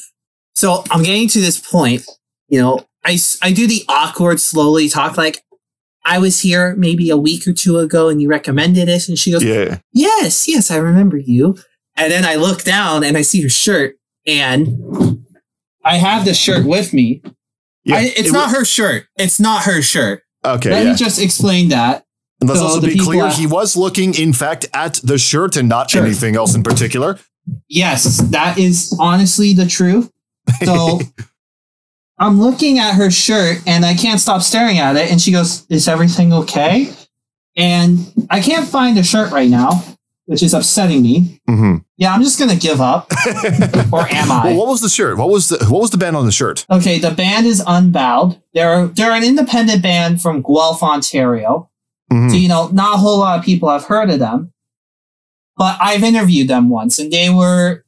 [0.59, 2.05] So, I'm getting to this point,
[2.49, 5.41] you know, I, I do the awkward, slowly talk like,
[6.03, 9.07] I was here maybe a week or two ago and you recommended it.
[9.07, 9.77] And she goes, Yeah.
[9.93, 11.55] Yes, yes, I remember you.
[11.95, 13.95] And then I look down and I see her shirt
[14.27, 15.23] and
[15.85, 17.21] I have the shirt with me.
[17.85, 17.95] Yeah.
[17.95, 19.05] I, it's It not her shirt.
[19.17, 20.23] It's not her shirt.
[20.43, 20.71] Okay.
[20.71, 20.91] Let yeah.
[20.91, 22.05] me just explain that.
[22.41, 25.55] And let's so also be clear, at- he was looking, in fact, at the shirt
[25.55, 26.03] and not Sure.
[26.03, 27.17] anything else in particular.
[27.67, 30.11] Yes, that is honestly the truth.
[30.63, 30.99] So
[32.17, 35.09] I'm looking at her shirt and I can't stop staring at it.
[35.11, 36.91] And she goes, Is everything okay?
[37.55, 37.99] And
[38.29, 39.83] I can't find the shirt right now,
[40.25, 41.41] which is upsetting me.
[41.47, 43.11] hmm Yeah, I'm just going to give up.
[43.91, 44.41] or am I?
[44.45, 45.17] Well, what was the shirt?
[45.17, 46.65] What was the what was the band on the shirt?
[46.69, 48.41] Okay, the band is Unbowed.
[48.53, 51.69] They're they're an independent band from Guelph, Ontario.
[52.11, 52.29] Mhm.
[52.31, 54.51] So you know, not a whole lot of people have heard of them.
[55.57, 57.83] But I've interviewed them once, and they were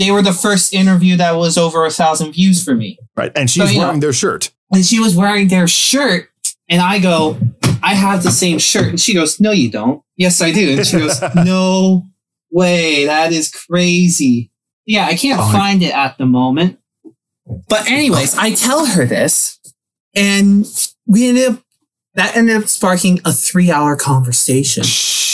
[0.00, 2.98] they were the first interview that was over a thousand views for me.
[3.16, 4.50] Right, and she's So, you know- wearing their shirt.
[4.74, 6.28] And she was wearing their shirt,
[6.68, 7.38] and I go,
[7.82, 8.88] I have the same shirt.
[8.88, 10.02] And she goes, No, you don't.
[10.16, 10.76] Yes, I do.
[10.76, 12.06] And she goes, No
[12.50, 13.04] way.
[13.06, 14.50] That is crazy.
[14.86, 15.52] Yeah, I can't Oh.
[15.52, 16.78] find it at the moment.
[17.68, 19.58] But, anyways, I tell her this,
[20.14, 20.66] and
[21.06, 21.62] we ended up,
[22.14, 24.84] that ended up sparking a three hour conversation.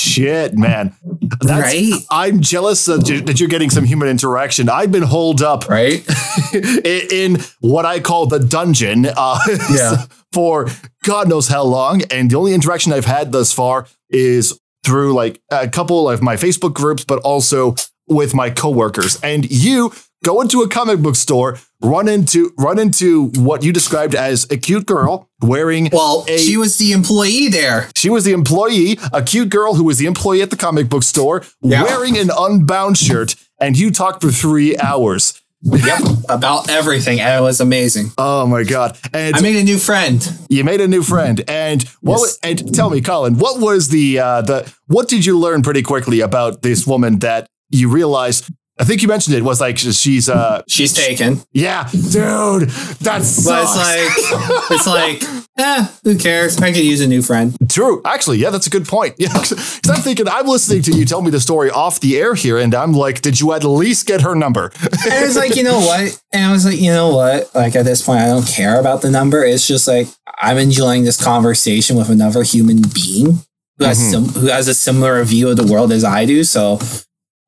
[0.06, 0.94] Shit, man.
[1.40, 1.92] That's, Right?
[2.10, 4.68] I'm jealous that, you, that you're getting some human interaction.
[4.68, 6.06] I've been holed up Right?
[6.54, 9.38] in, in what I call the dungeon uh,
[9.70, 10.04] Yeah.
[10.32, 10.66] for
[11.04, 12.02] God knows how long.
[12.10, 16.36] And the only interaction I've had thus far is through like a couple of my
[16.36, 17.74] Facebook groups, but also
[18.08, 19.20] with my coworkers.
[19.22, 19.92] And you
[20.24, 24.56] go into a comic book store, run into run into what you described as a
[24.56, 27.88] cute girl wearing Well, a she was the employee there.
[27.96, 31.02] she was the employee, a cute girl who was the employee at the comic book
[31.02, 31.82] store, Yeah.
[31.84, 35.40] wearing an unbound shirt, and you talked for three hours.
[35.62, 36.00] Yep.
[36.28, 37.18] About everything.
[37.18, 38.12] And it was amazing.
[38.18, 38.96] Oh my god!
[39.12, 40.22] And I made a new friend.
[40.48, 41.42] you made a new friend.
[41.48, 42.20] And what?
[42.20, 42.38] Yes.
[42.42, 46.20] And tell me, Colin, what was the uh, the what did you learn pretty quickly
[46.20, 48.48] about this woman that you realized?
[48.78, 51.40] I think you mentioned it was like she's uh She's taken.
[51.52, 52.68] yeah, dude,
[53.00, 53.44] that's.
[53.46, 55.22] But it's like, it's like,
[55.58, 56.58] eh, who cares?
[56.60, 57.56] I could use a new friend.
[57.70, 58.02] True.
[58.04, 59.14] Actually, yeah, that's a good point.
[59.18, 62.34] Yeah, because I'm thinking I'm listening to you tell me the story off the air
[62.34, 64.70] here, and I'm like, did you at least get her number?
[64.82, 66.20] And it was like, you know what?
[66.34, 67.54] And I was like, you know what?
[67.54, 69.42] Like at this point, I don't care about the number.
[69.42, 70.06] It's just like
[70.38, 73.38] I'm enjoying this conversation with another human being
[73.78, 74.10] who has Mhm.
[74.10, 76.44] sim- who has a similar view of the world as I do.
[76.44, 76.78] So,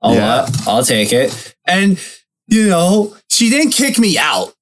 [0.02, 0.34] I'll Yeah.
[0.34, 1.54] uh, I'll take it.
[1.66, 1.98] And
[2.46, 4.54] you know, she didn't kick me out.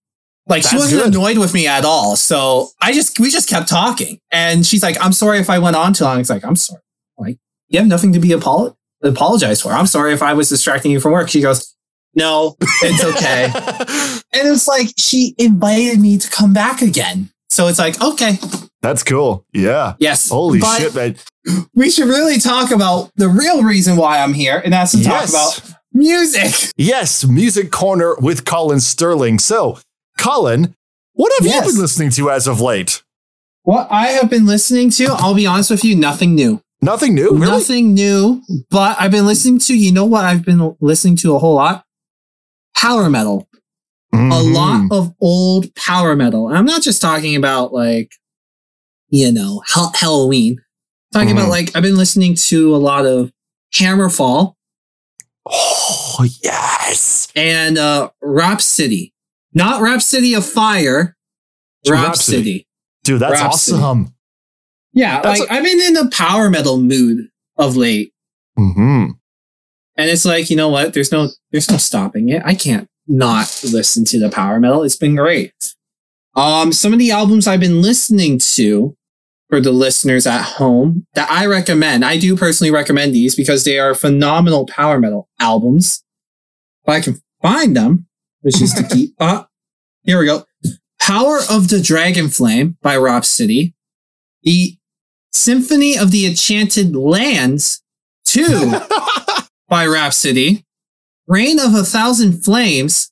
[0.48, 1.14] Like she wasn't good.
[1.14, 2.14] annoyed with me at all.
[2.16, 4.20] So I just we just kept talking.
[4.30, 6.20] And she's like, I'm sorry if I went on too long.
[6.20, 6.80] It's like, I'm sorry.
[7.18, 7.38] Like,
[7.68, 9.72] you have nothing to be apolo- apologize for.
[9.72, 11.28] I'm sorry if I was distracting you from work.
[11.28, 11.74] She goes,
[12.14, 13.50] No, it's okay.
[14.32, 17.30] and it's like she invited me to come back again.
[17.56, 18.38] So it's like, okay,
[18.82, 19.46] That's cool.
[19.54, 19.94] Yeah.
[19.98, 20.28] yes.
[20.28, 21.16] Holy But shit, man.
[21.74, 25.32] We should really talk about the real reason why I'm here, and that's to Yes.
[25.32, 26.52] talk about music.
[26.76, 29.38] Yes, Music Corner with Colin Sterling.
[29.38, 29.78] So,
[30.20, 30.74] Colin,
[31.14, 31.64] what have Yes.
[31.66, 33.02] you been listening to as of late?
[33.62, 36.60] What I have been listening to, I'll be honest with you, nothing new.
[36.82, 37.46] Nothing new, really?
[37.46, 41.38] Nothing new, but I've been listening to, you know what I've been listening to a
[41.38, 41.84] whole lot?
[42.76, 43.48] Power metal.
[44.12, 44.54] A Mhm.
[44.54, 46.48] lot of old power metal.
[46.48, 48.12] And I'm not just talking about like,
[49.08, 50.56] you know, Hal- Helloween.
[51.12, 51.38] talking Mhm.
[51.38, 53.30] about like, I've been listening to a lot of
[53.74, 54.54] Hammerfall
[55.48, 57.28] Oh, yes.
[57.36, 59.12] and uh Rhapsody.
[59.54, 61.16] Not Rhapsody of Fire,
[61.88, 61.92] Rhapsody.
[62.02, 62.66] Rhapsody.
[63.04, 63.76] Dude, that's Rhapsody.
[63.78, 64.14] awesome.
[64.92, 68.12] Yeah, That's like I've been in a power metal mood of late.
[68.56, 69.10] hmm
[69.96, 70.92] And it's like, you know what?
[70.94, 72.42] There's no there's no stopping it.
[72.44, 74.82] I can't not listen to the power metal.
[74.82, 75.52] It's been great.
[76.34, 78.96] Um some of the albums I've been listening to
[79.48, 82.04] for the listeners at home that I recommend.
[82.04, 86.02] I do personally recommend these because they are phenomenal power metal albums.
[86.84, 88.06] If I can find them,
[88.40, 89.44] which is to keep uh
[90.02, 90.44] here we go.
[91.00, 93.74] Power of the Dragon Flame by Rhapsody.
[94.42, 94.76] The
[95.32, 97.82] Symphony of the Enchanted Lands
[98.26, 98.72] 2
[99.68, 100.65] by Rhapsody,
[101.26, 103.10] Rain of a Thousand Flames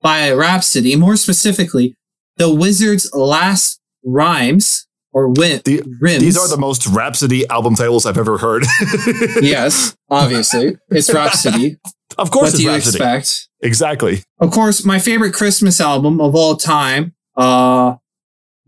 [0.00, 1.94] by Rhapsody, more specifically,
[2.36, 6.20] The Wizard's Last Rhymes or Win- The- Rims.
[6.20, 8.64] These are the most Rhapsody album titles I've ever heard.
[9.42, 10.76] yes, obviously.
[10.90, 11.76] It's Rhapsody.
[12.18, 12.98] Of course, what it's do you Rhapsody.
[12.98, 13.48] expect?
[13.62, 14.22] Exactly.
[14.38, 17.94] Of course, my favorite Christmas album of all time, uh,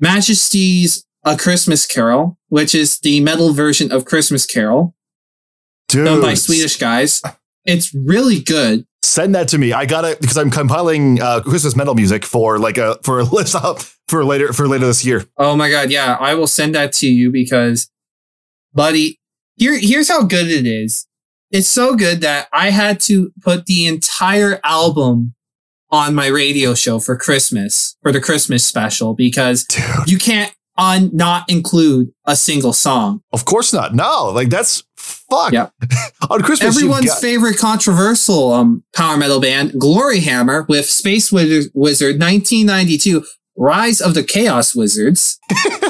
[0.00, 4.94] Majesty's A Christmas Carol, which is the metal version of Christmas Carol,
[5.88, 7.20] Dude, done by Swedish guys.
[7.65, 8.86] It's really good.
[9.03, 9.73] Send that to me.
[9.73, 13.24] I got it because I'm compiling uh, Christmas metal music for like a for a
[13.32, 15.24] list up for later for later this year.
[15.36, 17.91] Oh my god, yeah, I will send that to you because,
[18.73, 19.20] buddy,
[19.57, 21.07] here here's how good it is.
[21.51, 25.35] It's so good that I had to put the entire album
[25.91, 31.10] on my radio show for Christmas for the Christmas special because Dude, you can't un-
[31.12, 33.22] not include a single song.
[33.32, 33.94] of course not.
[33.94, 35.52] No, like that's fuck.
[35.52, 35.72] Yep.
[36.30, 41.70] On Christmas, Everyone's got- favorite controversial um, power metal band, Glory Hammer, with Space Wizard,
[41.74, 43.24] Wizard 1992,
[43.56, 45.38] Rise of the Chaos Wizards.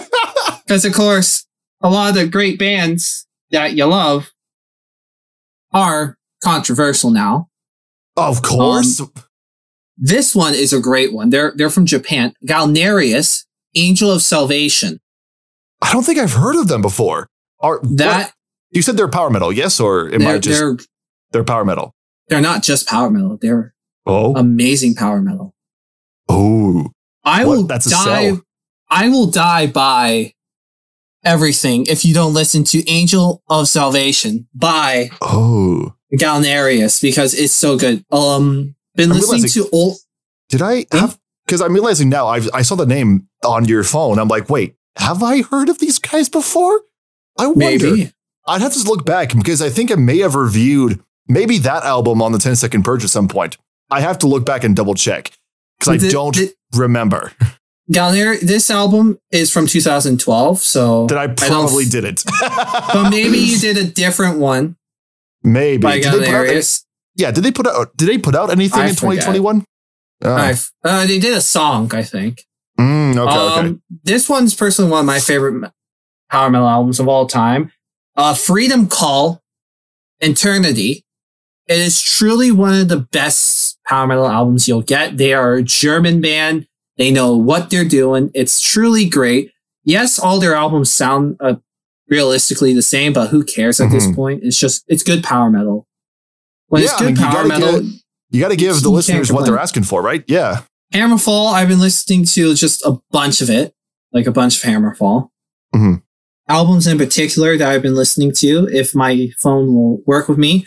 [0.67, 1.47] Because, of course,
[1.83, 4.31] a lot of the great bands that you love
[5.73, 7.49] are controversial now.
[8.17, 9.03] of course.
[9.97, 11.29] This one is a great one.
[11.31, 12.33] They're, they're from Japan.
[12.47, 13.45] Galneryus,
[13.75, 15.01] Angel of Salvation.
[15.83, 17.29] I don't think I've heard of them before.
[17.61, 18.33] Are That, what?
[18.71, 20.77] you said they're power metal, yes, or am I just they're,
[21.33, 21.95] they're power metal?
[22.29, 23.37] they're not just power metal.
[23.41, 23.75] They're
[24.07, 25.55] Oh, amazing power metal.
[26.29, 26.91] oh,
[27.25, 27.57] I What?
[27.57, 28.33] will That's a die.
[28.91, 30.33] I will die by
[31.25, 37.79] everything if you don't listen to Angel of Salvation by Oh, Galneryus because it's so
[37.79, 38.05] good.
[38.11, 39.97] Um, been I'm listening to old.
[40.51, 41.19] did I have?
[41.47, 44.19] Because I'm realizing now I I saw the name on your phone.
[44.19, 46.83] I'm like, wait, have I heard of these guys before?
[47.39, 47.91] I wonder.
[47.91, 48.13] Maybe.
[48.47, 52.21] I'd have to look back because I think I may have reviewed maybe that album
[52.21, 53.57] on the 10 second purge at some point.
[53.91, 55.33] I have to look back and double check
[55.79, 57.33] because I Did- don't did- remember
[57.93, 62.25] Galner, this album is from 2012, so that I probably didn't.
[62.41, 64.77] but maybe you did a different one
[65.43, 65.83] maybe.
[65.83, 66.81] by Did they put out
[67.17, 69.65] yeah, did they put out did they put out anything I in 2021?
[70.23, 70.55] Oh.
[70.85, 72.45] Uh, they did a song, I think.
[72.79, 73.69] Mm, okay, okay.
[73.69, 75.71] Um, This one's personally one of my favorite
[76.31, 77.71] power metal albums of all time.
[78.17, 79.43] Uh, Freedom Call,
[80.21, 81.05] Eternity.
[81.67, 85.17] It is truly one of the best power metal albums you'll get.
[85.17, 86.67] They are a German band.
[86.97, 88.31] They know what they're doing.
[88.35, 89.51] It's truly great.
[89.85, 91.57] Yes, all their albums sound uh,
[92.09, 94.15] realistically the same, but who cares at this Mhm.
[94.15, 94.41] point?
[94.45, 95.87] It's just it's good power metal.
[96.69, 97.93] When Yeah, it's I good mean, power metal, get-
[98.35, 100.25] You got to give the listeners what they're asking for, right?
[100.27, 100.63] Yeah.
[100.93, 103.73] Hammerfall, I've been listening to just a bunch of it,
[104.13, 105.29] like a bunch of Hammerfall.
[105.75, 106.03] Mhm.
[106.49, 110.67] Albums in particular that I've been listening to, if my phone will work with me.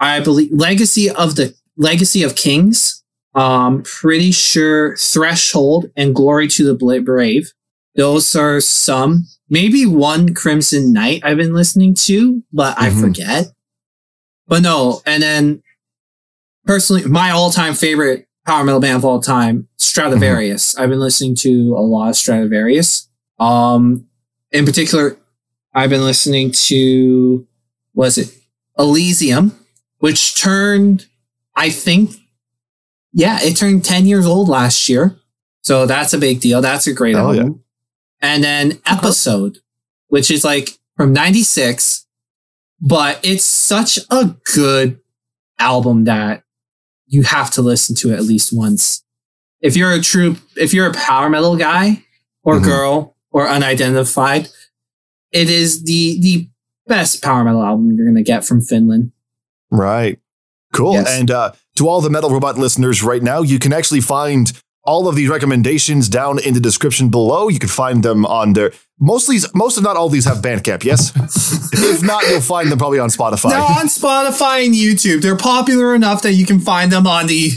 [0.00, 3.02] I believe Legacy of the Legacy of Kings.
[3.34, 7.52] Um, pretty sure Threshold and Glory to the Brave.
[7.96, 9.26] Those are some.
[9.50, 13.00] Maybe one Crimson Night I've been listening to, but I Mhm.
[13.00, 13.46] forget.
[14.48, 15.62] But no, and then
[16.66, 20.78] personally, my all-time favorite power metal band of all time, Stratovarius.
[20.78, 23.08] I've been listening to a lot of Stratovarius.
[23.38, 24.06] Um,
[24.52, 25.16] in particular,
[25.74, 27.46] I've been listening to
[27.94, 28.34] was it
[28.78, 29.58] Elysium,
[29.98, 31.06] which turned,
[31.56, 32.12] I think,
[33.12, 35.16] yeah, it turned ten years old last year.
[35.62, 36.60] So that's a big deal.
[36.60, 37.64] That's a great Oh, album.
[38.20, 39.58] And then Episode,
[40.08, 42.06] which is like from '96,
[42.80, 45.00] but it's such a good
[45.58, 46.43] album that
[47.14, 49.02] you have to listen to it at least once.
[49.60, 52.02] If you're a true, if you're a power metal guy
[52.42, 52.64] or Mhm.
[52.64, 54.48] girl or unidentified,
[55.32, 56.48] it is the the
[56.86, 59.12] best power metal album you're gonna get from Finland.
[59.70, 60.18] Right.
[60.72, 60.94] Cool.
[60.94, 61.08] Yes.
[61.08, 64.52] And uh, to all the Metal Robot listeners right now, you can actually find
[64.86, 67.48] all of these recommendations down in the description below.
[67.48, 68.72] You can find them on there.
[69.00, 71.12] Mostly, most if not all these have Bandcamp, yes?
[71.72, 73.50] if not, you'll find them probably on Spotify.
[73.50, 75.22] They're on Spotify and YouTube.
[75.22, 77.50] They're popular enough that you can find them on the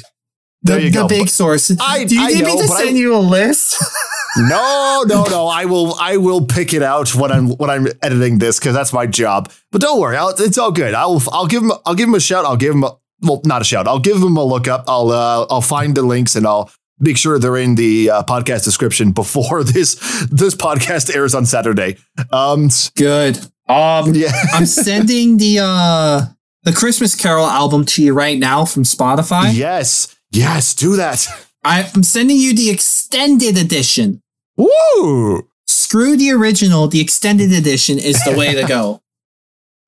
[0.63, 1.77] the, the big sources.
[1.79, 3.81] I- Do you I need know, me to but I- send you a list?
[4.37, 5.47] no, no, no.
[5.47, 8.91] I will I will pick it out when I'm when I'm editing this because that's
[8.93, 9.51] my job.
[9.71, 10.93] But don't worry, I'll, it's all good.
[10.93, 12.45] I'll I'll give him I'll give him a shout.
[12.45, 13.87] I'll give him a well, not a shout.
[13.87, 14.83] I'll give him a look up.
[14.87, 18.63] I'll uh, I'll find the links and I'll make sure they're in the uh, podcast
[18.63, 19.95] description before this
[20.29, 21.97] this podcast airs on Saturday.
[22.31, 23.37] Um, Good.
[23.67, 24.31] Um, yeah.
[24.53, 26.25] I'm sending the uh
[26.63, 29.55] the Christmas Carol album to you right now from Spotify.
[29.55, 31.27] yes, yes, do that.
[31.63, 34.21] I, I'm sending you the extended edition.
[34.57, 35.47] Woo!
[35.65, 36.87] Screw the original.
[36.87, 39.01] The extended edition is the way to go.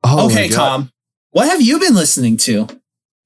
[0.02, 0.94] Oh okay, Tom.
[1.32, 2.70] What have you been listening to?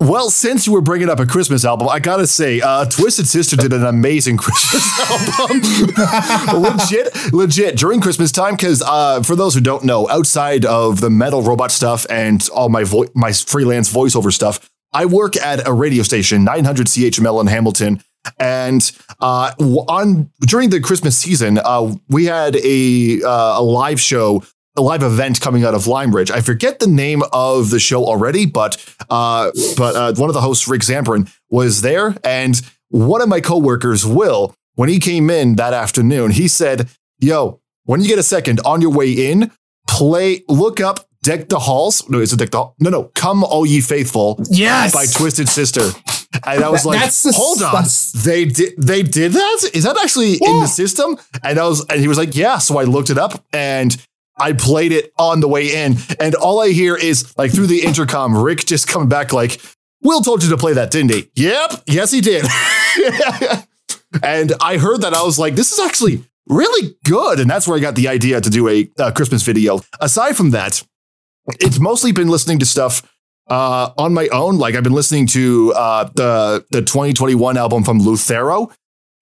[0.03, 3.55] Well, since you were bringing up a Christmas album, I gotta say, uh, Twisted Sister
[3.55, 5.61] did an amazing Christmas album.
[6.61, 8.55] legit, legit during Christmas time.
[8.55, 12.67] Because uh, for those who don't know, outside of the metal robot stuff and all
[12.67, 17.47] my vo- my freelance voiceover stuff, I work at a radio station, 900 CHML in
[17.47, 18.03] Hamilton.
[18.37, 24.43] And uh, on during the Christmas season, uh, we had a uh, a live show
[24.75, 26.31] a live event coming out of Lime Ridge.
[26.31, 30.41] I forget the name of the show already, but uh, but uh, one of the
[30.41, 32.59] hosts, Rick Zamperin, was there, and
[32.89, 36.89] one of my coworkers, Will, when he came in that afternoon, he said,
[37.19, 39.51] "Yo, when you get a second on your way in,
[39.87, 42.09] play, look up." Deck the Halls.
[42.09, 42.75] No, is it Deck the Hall?
[42.81, 43.03] No, no.
[43.15, 44.43] Come, all ye faithful.
[44.49, 44.91] Yes!
[44.91, 45.79] By Twisted Sister.
[46.45, 47.71] And I was That- like, that's the- hold on.
[47.71, 49.69] that's- They did they did that?
[49.73, 51.17] Is that actually in the system?
[51.41, 52.57] And I was and he was like, yeah.
[52.57, 53.95] So I looked it up and
[54.37, 55.95] I played it on the way in.
[56.19, 59.61] And all I hear is like through the intercom, Rick just coming back like,
[60.01, 61.29] Will told you to play that, didn't he?
[61.35, 61.83] Yep.
[61.87, 62.43] Yes, he did.
[64.23, 65.13] and I heard that.
[65.13, 67.39] I was like, this is actually really good.
[67.39, 69.79] And that's where I got the idea to do a, Christmas video.
[70.01, 70.83] Aside from that,
[71.59, 73.09] it's mostly been listening to stuff
[73.47, 74.57] uh, on my own.
[74.57, 78.73] Like I've been listening to uh, the the 2021 album from Lutharo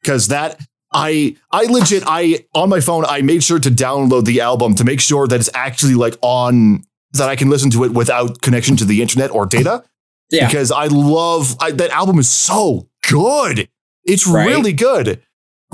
[0.01, 0.59] because that
[0.93, 4.83] I I legit I on my phone I made sure to download the album to
[4.83, 8.75] make sure that it's actually like on that I can listen to it without connection
[8.77, 9.83] to the internet or data.
[10.29, 10.47] Yeah.
[10.47, 13.67] Because I love I, that album is so good.
[14.03, 14.47] It's Right.
[14.47, 15.21] really good.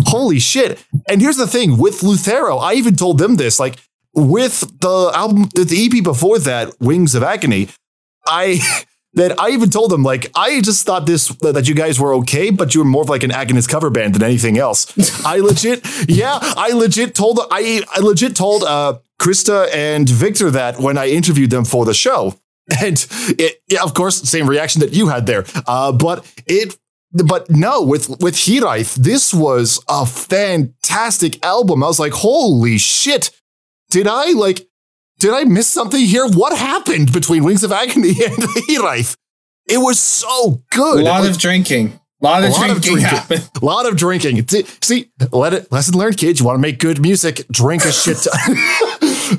[0.06, 0.84] Holy shit.
[1.10, 3.78] And here's the thing with Lutharo, I even told them this like
[4.14, 7.70] with the album, the EP before that, Wings of Agony,
[8.26, 8.60] I
[9.18, 12.52] that I even told them like I just thought this that you guys were okay,
[12.52, 14.86] but you were more of like an Agonist cover band than anything else.
[15.26, 20.80] I legit, yeah, I legit told I I legit told uh Krista and Victor that
[20.80, 22.40] when I interviewed them for the show.
[22.84, 23.08] And
[23.40, 25.46] it, yeah, of course, same reaction that you had there.
[25.66, 26.78] Uh, but it
[27.14, 31.82] but no, with with Hiraeth, this was a fantastic album.
[31.82, 33.32] I was like, holy shit.
[33.90, 34.68] Did I like
[35.20, 36.28] did I miss something here?
[36.28, 38.36] What happened between Wings of Agony and
[38.70, 39.16] Hiraeth?
[39.70, 41.02] It was so good.
[41.02, 42.00] A lot of drinking.
[42.22, 43.50] A lot of drinking happened.
[43.62, 44.48] A lot of drinking.
[44.82, 46.40] See- let it lesson learned, kids.
[46.40, 48.56] You want to make good music, drink a shit ton.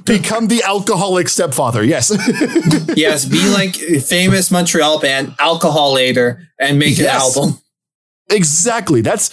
[0.05, 1.82] Become the alcoholic stepfather.
[1.82, 2.10] Yes.
[2.94, 7.34] yes, be like famous Montreal band Alcoholator and make Yes.
[7.36, 7.59] an album.
[8.30, 9.00] exactly.
[9.00, 9.30] That's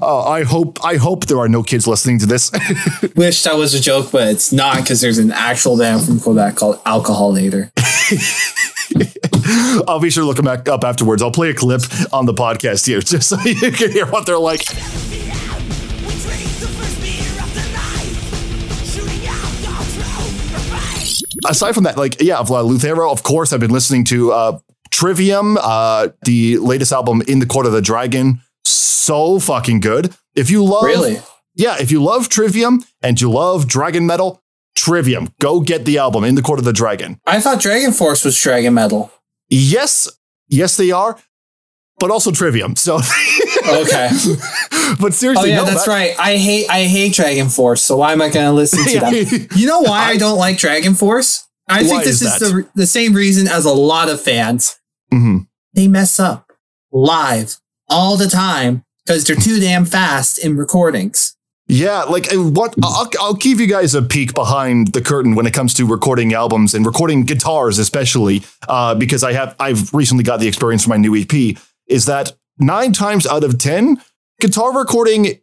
[0.00, 2.50] Oh, I hope I hope there are no kids listening to this.
[3.16, 6.56] Wish that was a joke, but it's not because there's an actual band from Quebec
[6.56, 7.70] called Alcoholator.
[9.88, 11.22] I'll be sure to look them back up afterwards.
[11.22, 11.82] I'll play a clip
[12.12, 14.60] on the podcast here just so you can hear what they're like.
[21.46, 24.58] Aside from that, like, yeah, of uh, Lutharo, of course, I've been listening to uh,
[24.90, 28.40] Trivium, uh, the latest album, In the Court of the Dragon.
[29.08, 30.14] So fucking good.
[30.34, 31.16] If you love, Really?
[31.54, 34.42] yeah, if you love Trivium and you love Dragon Metal,
[34.76, 37.18] Trivium, go get the album, In the Court of the Dragon.
[37.26, 39.10] I thought Dragon Force was Dragon Metal.
[39.48, 40.10] Yes,
[40.48, 41.16] yes, they are,
[41.98, 42.76] but also Trivium.
[42.76, 42.96] So,
[43.66, 44.10] Okay.
[45.00, 46.14] but seriously, oh yeah, no, that's that- right.
[46.18, 49.00] I hate I hate Dragon Force, so why am I going to listen to
[49.38, 49.48] them?
[49.56, 51.46] You know why I, don't like Dragon Force?
[51.66, 54.78] I Why think this is is, the the same reason as a lot of fans.
[55.14, 55.46] Mhm.
[55.72, 56.52] They mess up
[56.92, 57.56] live
[57.88, 61.34] all the time because they're too damn fast in recordings.
[61.66, 62.74] Yeah, like uh, what?
[62.82, 66.32] I'll, I'll give you guys a peek behind the curtain when it comes to recording
[66.32, 70.90] albums and recording guitars, especially uh, because I have I've recently got the experience for
[70.90, 71.58] my new EP.
[71.86, 74.00] Is that nine times out of ten,
[74.40, 75.40] guitar recording,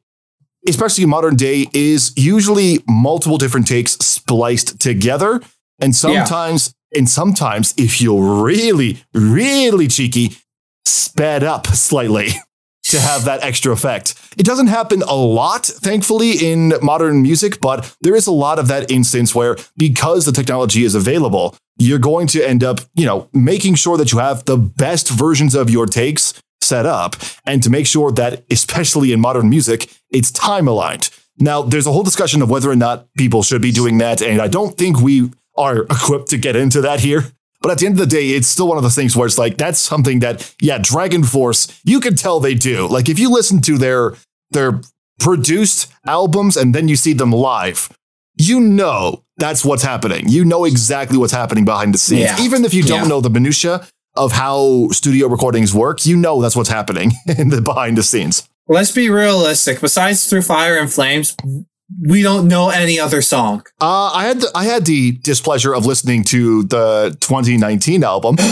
[0.68, 5.42] especially in modern day, is usually multiple different takes spliced together,
[5.80, 10.38] and sometimes and sometimes if you're really really cheeky,
[10.86, 12.30] sped up slightly.
[12.86, 14.16] to have that extra effect.
[14.38, 18.68] It doesn't happen a lot, thankfully, in modern music, but there is a lot of
[18.68, 23.30] that instance where because the technology is available, you're going to end up, you know,
[23.34, 27.70] making sure that you have the best versions of your takes set up and to
[27.70, 31.10] make sure that, especially in modern music, it's time aligned.
[31.38, 34.42] Now, there's a whole discussion of whether or not people should be doing that, and
[34.42, 37.26] I don't think we are equipped to get into that here.
[37.62, 39.38] But at the end of the day, it's still one of those things where it's
[39.38, 42.88] like that's something that, yeah, Dragon Force, you can tell they do.
[42.88, 44.14] Like if you listen to their
[44.52, 44.82] their
[45.20, 47.90] produced albums and then you see them live,
[48.38, 50.28] you know that's what's happening.
[50.30, 52.22] You know exactly what's happening behind the scenes.
[52.22, 52.42] Yeah.
[52.42, 53.08] Even if you don't Yeah.
[53.08, 57.62] know the minutia of how studio recordings work, you know that's what's happening in the
[57.62, 58.48] behind the scenes.
[58.68, 59.80] Let's be realistic.
[59.82, 61.36] Besides Through Fire and Flames,
[62.02, 63.64] we don't know any other song.
[63.80, 68.38] Uh, I had the, I had the displeasure of listening to the 2019 album.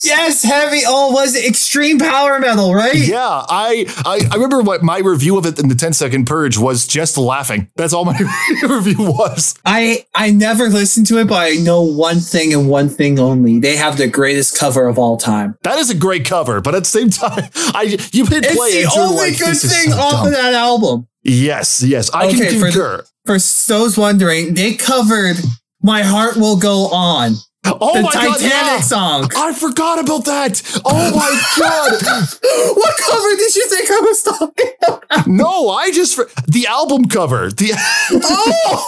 [0.00, 0.82] Yes, heavy.
[0.86, 2.94] Oh, was it extreme power metal, right?
[2.94, 6.56] Yeah, I, I I remember what my review of it in the 10 second purge
[6.56, 7.68] was just laughing.
[7.74, 8.16] That's all my
[8.62, 9.58] review was.
[9.66, 13.58] I I never listened to it, but I know one thing and one thing only.
[13.58, 15.56] They have the greatest cover of all time.
[15.64, 18.84] That is a great cover, but at the same time, I you hit It's play
[18.84, 20.26] the and only like, good thing so off dumb.
[20.28, 21.08] of that album.
[21.28, 23.04] Yes, yes, I Okay, can for- concur.
[23.26, 23.38] For
[23.68, 25.36] those wondering, they covered
[25.82, 27.34] "My Heart Will Go On,"
[27.66, 28.80] oh the my God, Titanic yeah.
[28.80, 29.28] song.
[29.36, 30.62] I forgot about that.
[30.86, 31.92] Oh my god!
[32.76, 35.26] what cover did you think I was talking about?
[35.26, 37.50] No, I just the album cover.
[37.50, 37.72] The
[38.12, 38.86] Oh,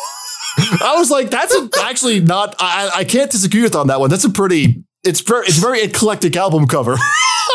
[0.82, 2.54] I was like, that's a, actually not.
[2.58, 4.08] I, I can't disagree with on that one.
[4.10, 4.84] That's a pretty.
[5.04, 6.96] It's very, it's very eclectic album cover.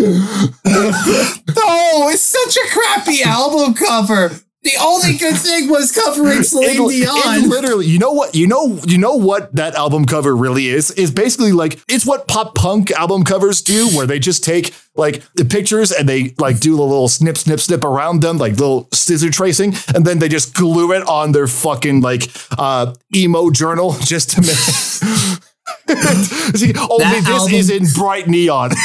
[0.00, 4.30] no, it's such a crappy album cover.
[4.62, 7.16] The only good thing was covering Celine It, Dion.
[7.16, 10.90] it literally, you know what, you know, you know what that album cover really is.
[10.90, 15.22] Is basically like it's what pop punk album covers do, where they just take like
[15.32, 18.86] the pictures and they like do a little snip, snip, snip around them, like little
[18.92, 22.24] scissor tracing, and then they just glue it on their fucking like
[22.58, 25.40] uh emo journal just to make.
[26.54, 28.70] See, only this album- is in bright neon.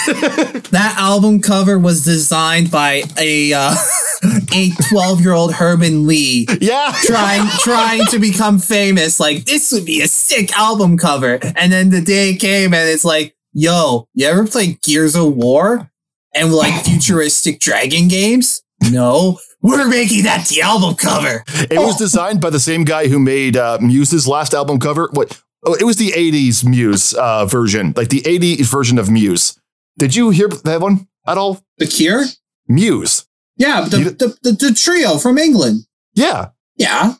[0.71, 3.75] That album cover was designed by a uh,
[4.53, 6.47] a twelve year old Herman Li.
[6.59, 9.19] yeah, trying trying to become famous.
[9.19, 11.39] Like this would be a sick album cover.
[11.55, 15.89] And then the day came and it's like, yo, you ever play Gears of War
[16.33, 18.61] and like futuristic dragon games?
[18.91, 19.37] No.
[19.61, 21.43] We're making that the album cover.
[21.71, 25.09] It was designed by the same guy who made uh, Muse's last album cover.
[25.13, 25.41] What?
[25.65, 29.57] Oh, it was the '80s Muse uh, version, like the '80s version of Muse.
[29.97, 31.61] Did you hear that one at all?
[31.77, 32.25] The Cure?
[32.67, 33.25] Muse.
[33.57, 35.85] Yeah, the, the, the, the trio from England.
[36.13, 36.49] Yeah.
[36.77, 37.13] Yeah.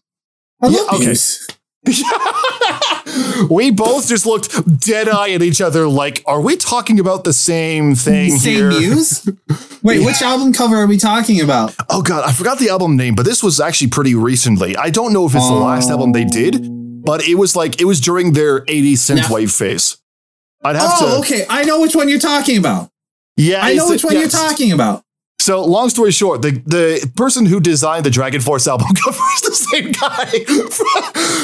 [0.62, 1.06] I Yeah, love okay.
[1.06, 1.48] Muse.
[3.50, 7.34] we both just looked dead eye at each other, like, "Are we talking about the
[7.34, 9.30] same thing Same here?" Muse?
[9.84, 11.76] Wait, which album cover are we talking about?
[11.90, 14.76] Oh god, I forgot the album name, but this was actually pretty recently.
[14.76, 16.56] I don't know if it's the last album they did,
[17.06, 19.98] but it was like it was during their 80s synthwave phase.
[20.64, 21.28] I'd have to oh, to.
[21.28, 21.46] okay.
[21.50, 22.90] I know which one you're talking about.
[23.38, 25.04] Yeah, I know which one yeah, you're talking about.
[25.38, 29.42] So, long story short, the the person who designed the Dragon Force album cover is
[29.42, 30.32] the same guy.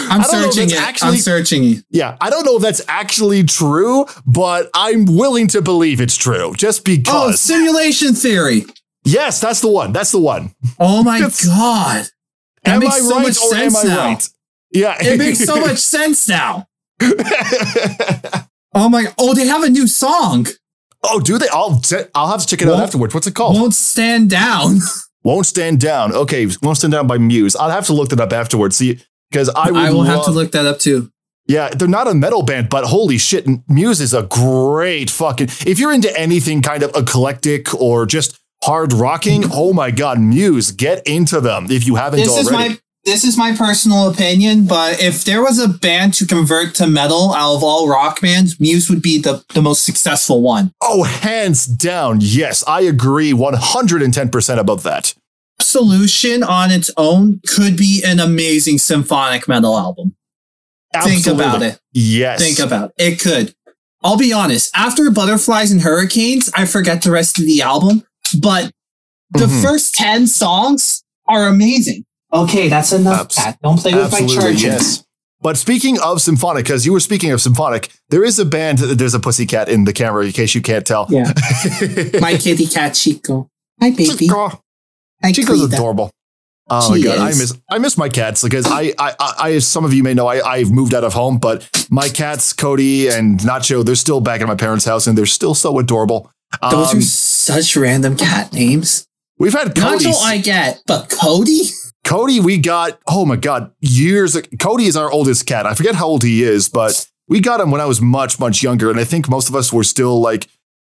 [0.09, 0.81] I'm I don't know if searching it.
[0.81, 1.83] actually- I'm searching it.
[1.91, 6.53] Yeah, I don't know if that's actually true, but I'm willing to believe it's true,
[6.55, 7.13] just because.
[7.13, 7.41] Oh, because.
[7.41, 8.63] simulation theory.
[9.03, 9.91] yes, that's the one.
[9.93, 10.55] That's the one.
[10.79, 12.07] Oh my god.
[12.63, 13.97] That am makes I so right much or am sense I now.
[14.07, 14.29] right?
[14.71, 16.67] Yeah, It makes so much sense now.
[18.73, 19.05] Oh my!
[19.17, 20.47] Oh, they have a new song.
[21.03, 21.47] oh, do they?
[21.49, 21.81] I'll
[22.15, 23.13] I'll have to check it out Won't- afterwards.
[23.13, 23.55] What's it called?
[23.59, 24.77] Won't stand down.
[25.23, 26.13] Won't stand down.
[26.13, 27.55] Okay, won't stand down by Muse.
[27.55, 28.77] I'll have to look that up afterwards.
[28.77, 28.99] See,
[29.29, 31.11] because I I will have to look that up too.
[31.47, 35.49] Yeah, they're not a metal band, but holy shit, Muse is a great fucking.
[35.67, 40.71] If you're into anything kind of eclectic or just hard rocking, oh my god, Muse,
[40.71, 42.69] get into them if you haven't This is already.
[42.75, 46.87] my this is my personal opinion, but if there was a band to convert to
[46.87, 50.71] metal out of all rock bands, Muse would be the, the most successful one.
[50.81, 55.13] oh, hands down, yes, I agree 110% about that.
[55.59, 60.15] Solution on its own could be an amazing symphonic metal album.
[61.03, 61.79] Think about it.
[61.93, 62.41] Yes.
[62.41, 63.13] Think about it.
[63.13, 63.53] It could.
[64.03, 64.69] I'll be honest.
[64.75, 68.03] After Butterflies and Hurricanes, I forget the rest of the album,
[68.39, 68.71] but
[69.29, 69.61] the Mhm.
[69.61, 72.03] first 10 songs are amazing.
[72.33, 73.59] Okay, that's enough, Abs- Pat.
[73.61, 74.51] Don't play with my charger.
[74.67, 75.03] yes.
[75.41, 78.77] But speaking of symphonic, because you were speaking of symphonic, there is a band.
[78.77, 81.07] There's a pussycat in the camera, in case you can't tell.
[81.09, 81.31] Yeah.
[82.21, 83.49] My kitty cat Chico.
[83.81, 84.05] Hi, baby.
[84.27, 84.61] Chico.
[85.23, 86.11] Hi, Chico's adorable.
[86.69, 89.51] Oh She my god, I miss I miss my cats because I, I I I
[89.55, 92.53] as some of you may know I I've moved out of home, but my cats
[92.53, 96.31] Cody and Nacho they're still back at my parents' house and they're still so adorable.
[96.69, 99.05] Those Um, are such random cat names.
[99.37, 100.05] we've had Cody.
[100.05, 101.61] Nacho, I get, but Cody?
[102.05, 104.39] Cody, we got oh my god years.
[104.59, 105.65] Cody is our oldest cat.
[105.65, 108.63] I forget how old he is, but we got him when I was much much
[108.63, 110.47] younger, and I think most of us were still like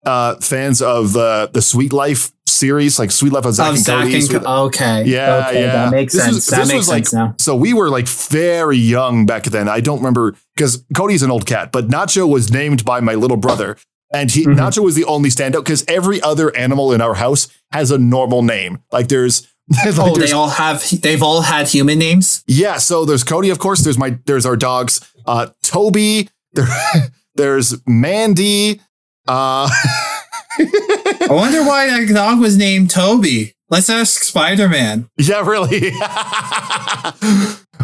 [0.06, 3.84] uh fans of the the Sweet Life series, like Sweet Life of Zach Of and
[3.84, 4.14] Zach Cody.
[4.36, 5.04] and Co- okay.
[5.04, 5.72] Yeah, Okay, yeah.
[5.72, 6.34] that makes This sense.
[6.36, 7.34] was- that this makes was sense like, now.
[7.38, 9.68] So we were like very young back then.
[9.68, 13.36] I don't remember because Cody's an old cat, but Nacho was named by my little
[13.36, 13.76] brother.
[14.12, 14.56] And he, Mhm.
[14.56, 18.42] Nacho was the only standout because every other animal in our house has a normal
[18.42, 18.80] name.
[18.90, 19.46] Like there's,
[19.84, 20.82] like oh, they all have.
[21.00, 22.42] They've all had human names.
[22.46, 22.78] yeah.
[22.78, 23.82] So there's Cody, of course.
[23.82, 25.00] There's my there's our dogs.
[25.26, 26.28] Uh, Toby.
[26.52, 26.66] There,
[27.36, 28.80] there's Mandy.
[29.28, 33.54] Uh, I wonder why that dog was named Toby.
[33.68, 35.08] Let's ask Spider Man.
[35.16, 35.92] Yeah, really.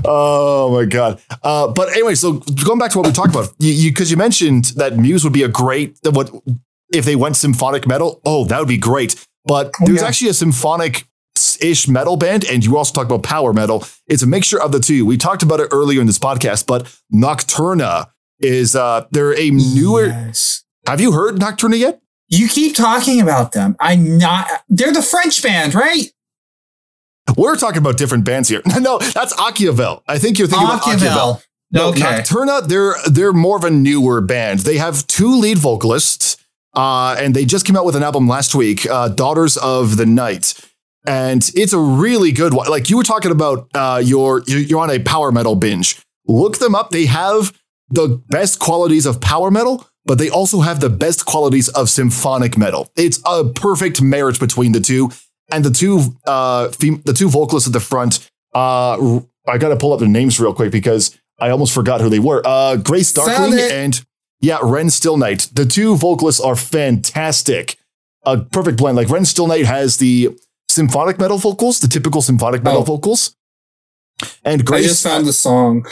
[0.04, 1.22] oh my god.
[1.44, 4.64] Uh, but anyway, so going back to what we talked about, you because you, mentioned
[4.76, 6.32] that Muse would be a great what
[6.92, 8.20] if they went symphonic metal.
[8.24, 9.24] Oh, that would be great.
[9.44, 10.08] But there's yeah.
[10.08, 11.06] actually a symphonic
[11.60, 13.84] ish metal band, and you also talk about power metal.
[14.06, 15.04] It's a mixture of the two.
[15.06, 18.10] We talked about it earlier in this podcast, but Nocturna
[18.40, 20.06] is uh they're a newer.
[20.06, 20.64] Yes.
[20.86, 22.00] Have you heard Nocturna yet?
[22.28, 23.76] You keep talking about them.
[23.80, 24.46] I'm not.
[24.68, 26.10] They're the French band, right?
[27.36, 28.62] We're talking about different bands here.
[28.80, 30.02] no, that's Akiavel.
[30.06, 30.98] I think you're thinking about Akiavel.
[30.98, 31.42] Akiavel.
[31.72, 32.00] No, Okay.
[32.00, 34.60] Nocturna, they're they're more of a newer band.
[34.60, 36.36] They have two lead vocalists,
[36.74, 40.06] uh, and they just came out with an album last week, uh, "Daughters of the
[40.06, 40.54] Night,"
[41.07, 42.69] and it's a really good one.
[42.69, 46.01] Like you were talking about, uh, you're you're on a power metal binge.
[46.27, 46.91] Look them up.
[46.91, 47.53] They have
[47.89, 52.57] the best qualities of power metal, but they also have the best qualities of symphonic
[52.57, 52.91] metal.
[52.97, 55.11] It's a perfect marriage between the two.
[55.51, 59.77] And the two uh, fem- the two vocalists at the front, uh, I got to
[59.77, 62.43] pull up their names real quick because I almost forgot who they were.
[62.45, 64.05] Uh, Grace Darkling and
[64.41, 65.55] yeah, Rehn Stillnight.
[65.55, 67.77] The two vocalists are fantastic.
[68.24, 68.97] A perfect blend.
[68.97, 70.37] Like Rehn Stillnight has the
[70.77, 72.85] symphonic metal vocals, the typical symphonic metal Oh.
[72.85, 73.35] vocals.
[74.44, 75.86] And I just found the song.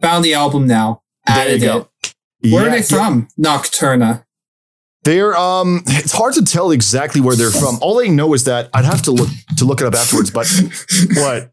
[0.00, 1.02] Found the album now.
[1.26, 1.88] there Added you go.
[2.02, 2.14] it.
[2.52, 3.28] Where Yeah, are they from?
[3.38, 4.24] Nocturna.
[5.04, 7.78] They're um it's hard to tell exactly where they're from.
[7.80, 10.46] All I know is that I'd have to look to look it up afterwards, but
[11.14, 11.52] what?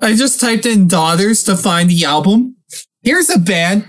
[0.00, 2.56] I just typed in daughters to find the album.
[3.02, 3.84] Here's a band.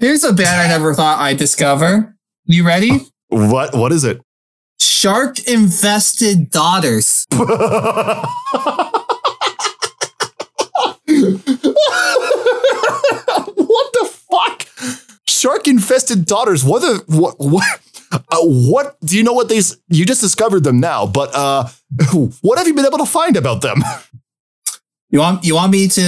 [0.00, 2.16] Here's a band I never thought I'd discover.
[2.44, 3.06] You ready?
[3.28, 4.20] What what is it?
[4.82, 7.26] Shark infested daughters.
[7.30, 7.48] what
[13.92, 14.66] the fuck?
[15.26, 16.64] Shark infested daughters.
[16.64, 17.64] What the what what?
[18.12, 19.32] Uh, what do you know?
[19.32, 21.68] What these you just discovered them now, but uh,
[22.42, 23.82] what have you been able to find about them?
[25.10, 26.00] You want you want me to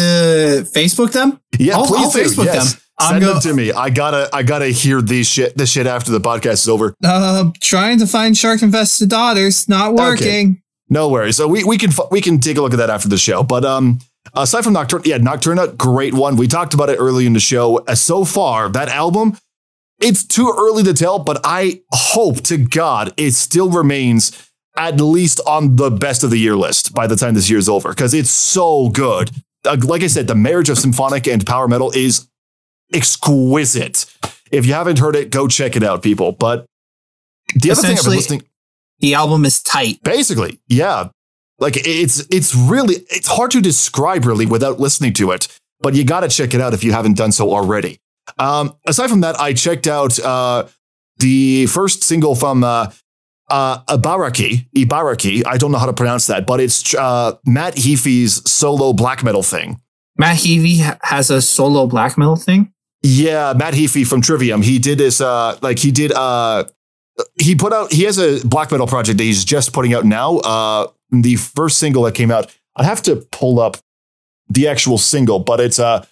[0.72, 1.40] Facebook them?
[1.58, 2.18] Yeah, I'll, please I'll do.
[2.18, 2.72] Facebook yes.
[2.74, 2.82] them.
[3.00, 3.72] Send go- them to me.
[3.72, 6.94] I gotta I gotta hear these shit this shit after the podcast is over.
[7.04, 10.62] Uh, trying to find shark infested daughters, not working.
[10.88, 11.36] No worries.
[11.36, 13.42] So we, we can we can take a look at that after the show.
[13.42, 13.98] But um,
[14.34, 16.36] aside from Nocturne, yeah, Nocturna, great one.
[16.36, 17.78] We talked about it early in the show.
[17.78, 19.36] Uh, so far, that album,
[20.00, 25.40] it's too early to tell, but I hope to God it still remains at least
[25.46, 28.30] on the best of the year list by the time this year's over because it's
[28.30, 29.30] so good.
[29.64, 32.28] Uh, like I said, the marriage of symphonic and power metal is
[32.92, 34.06] exquisite.
[34.50, 36.32] If you haven't heard it, go check it out, people.
[36.32, 36.66] But
[37.54, 38.42] the other thing I've been listening.
[39.00, 40.02] The album is tight.
[40.02, 41.08] Basically, yeah.
[41.58, 45.48] Like it's it's really it's hard to describe really without listening to it,
[45.80, 47.98] but you got to check it out if you haven't done so already.
[48.38, 50.66] Um, aside from that, I checked out uh,
[51.18, 52.90] the first single from uh,
[53.50, 54.66] uh, Ibaraki.
[54.74, 55.46] Ibaraki.
[55.46, 59.42] I don't know how to pronounce that, but it's uh, Matt Heafy's solo black metal
[59.42, 59.80] thing.
[60.18, 62.72] Matt Heafy ha- has a solo black metal thing.
[63.06, 64.62] Yeah, Matt Heafy from Trivium.
[64.62, 66.64] He did this, uh, like he did, uh,
[67.34, 70.38] he put out, he has a black metal project that he's just putting out now.
[70.38, 73.76] Uh, the first single that came out, I'd have to pull up
[74.48, 76.06] the actual single, but it's, uh,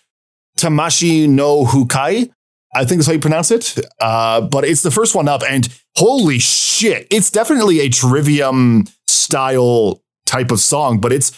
[0.59, 2.31] Tamashii no Houkai.
[2.75, 3.75] I think that's how you pronounce it.
[3.99, 10.03] Uh, but it's the first one up and holy shit, it's definitely a Trivium style
[10.27, 11.33] type of song, but it's,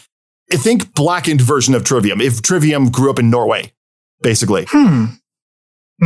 [0.52, 2.20] I think blackened version of Trivium.
[2.20, 3.72] If Trivium grew up in Norway,
[4.20, 4.66] basically.
[4.68, 5.05] Hmm.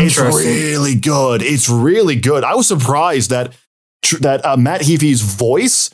[0.00, 1.42] It's really good.
[1.42, 2.44] It's really good.
[2.44, 3.54] I was surprised that
[4.02, 5.90] tr- that uh, Matt Heafy's voice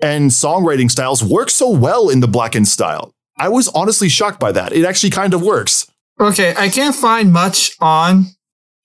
[0.00, 3.12] and songwriting styles work so well in the blackened style.
[3.36, 4.72] I was honestly shocked by that.
[4.72, 5.90] It actually kind of works.
[6.20, 8.26] Okay, I can't find much on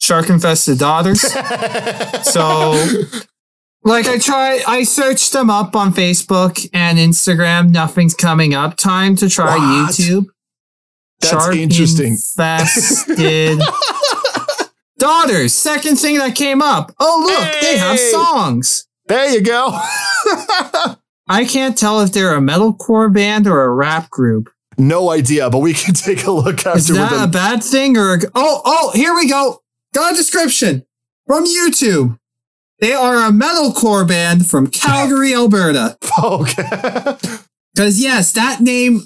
[0.02, 1.22] shark infested daughters.
[2.24, 2.72] so,
[3.84, 7.72] like, I try, I searched them up on Facebook and Instagram.
[7.72, 8.78] Nothing's coming up.
[8.78, 9.92] Time to try What?
[9.94, 10.26] YouTube.
[11.20, 12.14] That's interesting.
[12.14, 13.60] Infested
[14.98, 15.54] daughters.
[15.54, 16.92] Second thing that came up.
[17.00, 18.88] Oh, look, they have songs.
[19.08, 19.70] There you go.
[21.30, 24.50] I can't tell if they're a metalcore band or a rap group.
[24.78, 28.16] no idea, but we can take a look after Is that a bad thing or
[28.16, 29.62] a, oh oh here we go
[29.94, 30.86] got a description
[31.26, 32.18] from YouTube.
[32.80, 35.98] They are a metalcore band from Calgary, Alberta.
[36.24, 37.18] okay.
[37.74, 39.02] Because yes, that name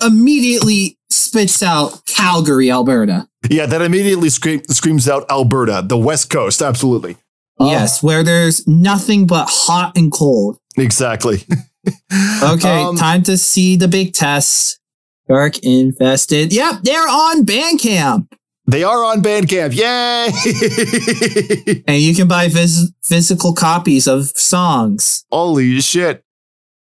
[0.00, 3.28] immediately spits out Calgary, Alberta.
[3.50, 6.62] yeah, that immediately scream, screams out Alberta, the West Coast.
[6.62, 7.16] Absolutely.
[7.58, 10.58] Yes, where there's nothing but hot and cold.
[10.76, 11.44] Exactly.
[12.42, 14.78] Okay, Um, time to see the big test.
[15.28, 16.52] Dark infested.
[16.52, 18.28] Yep, they're on Bandcamp.
[18.66, 19.74] They are on Bandcamp.
[19.74, 20.28] Yay!
[21.88, 25.24] And you can buy phys- physical copies of songs.
[25.32, 26.22] Holy shit.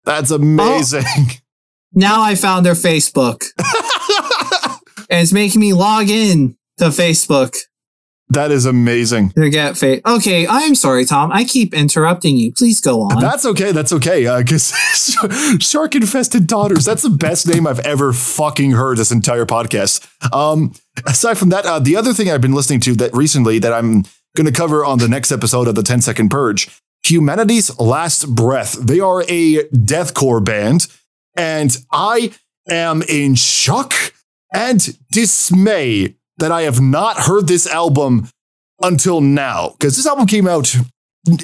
[0.06, 1.03] That's amazing.
[1.94, 3.44] Now I found their Facebook.
[5.09, 7.55] And it's making me log in to Facebook
[8.29, 9.29] that is amazing.
[9.31, 11.31] to get fa- Okay, I'm sorry, Tom.
[11.31, 12.51] I keep interrupting you.
[12.51, 13.21] Please go on.
[13.21, 13.71] That's okay.
[13.71, 14.25] That's okay.
[14.41, 14.67] Because
[15.61, 16.84] shark infested daughters.
[16.84, 20.05] That's the best name I've ever fucking heard this entire podcast.
[20.34, 20.73] Um,
[21.05, 24.03] aside from that, uh, the other thing I've been listening to that recently that I'm
[24.35, 26.67] going to cover on the next episode of the 10 Second Purge
[27.05, 28.73] Humanity's Last Breath.
[28.73, 30.88] They are a deathcore band,
[31.38, 32.34] and I
[32.67, 33.93] am in shock
[34.53, 38.29] and dismay that I have not heard this album
[38.81, 39.75] until now.
[39.79, 40.73] Because this album came out.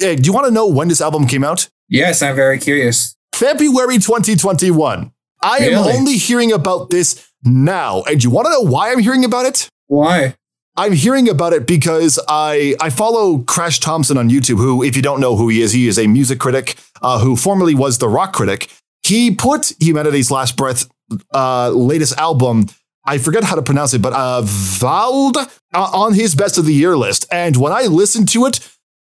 [0.02, 1.68] eh, do you want to know when this album came out?
[1.88, 3.14] yes, I'm very curious.
[3.34, 5.12] February 2021.
[5.42, 8.02] I am only hearing about this now.
[8.08, 9.68] And you want to know why I'm hearing about it?
[9.88, 10.34] Why?
[10.76, 15.02] I'm hearing about it because I I follow Crash Thompson on YouTube, who, if you
[15.02, 18.08] don't know who he is, he is a music critic uh, who formerly was the
[18.08, 18.72] rock critic.
[19.02, 20.88] He put Humanity's Last Breath
[21.32, 22.66] uh, latest album,
[23.04, 25.36] I forget how to pronounce it, but uh, Välde
[25.74, 27.26] uh, on his best of the year list.
[27.30, 28.60] And when I listened to it,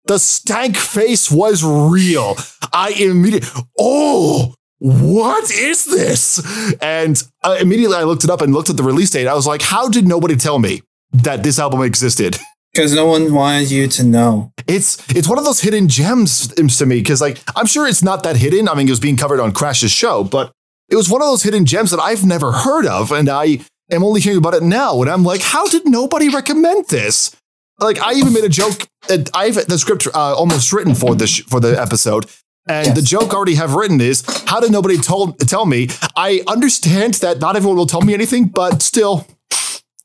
[0.06, 2.36] the stank face was real.
[2.74, 3.50] I immediately,
[3.80, 6.42] oh, what is this?
[6.82, 9.28] And uh, immediately I looked it up and looked at the release date.
[9.28, 10.82] I was like, how did nobody tell me
[11.14, 12.38] that this album existed?
[12.74, 14.52] Because no one wanted you to know.
[14.66, 18.24] It's it's one of those hidden gems to me because like I'm sure it's not
[18.24, 18.68] that hidden.
[18.68, 20.52] I mean, it was being covered on Crash's show, but
[20.90, 23.60] it was one of those hidden gems that I've never heard of, and I
[23.94, 25.02] am only hearing about it now.
[25.02, 27.36] And I'm like, how did nobody recommend this?
[27.80, 28.88] Like, I even made a joke.
[29.34, 32.26] I have the script uh, almost written for this for the episode.
[32.68, 35.90] And the joke already have written is, how did nobody told tell me?
[36.16, 39.28] I understand that not everyone will tell me anything, but still,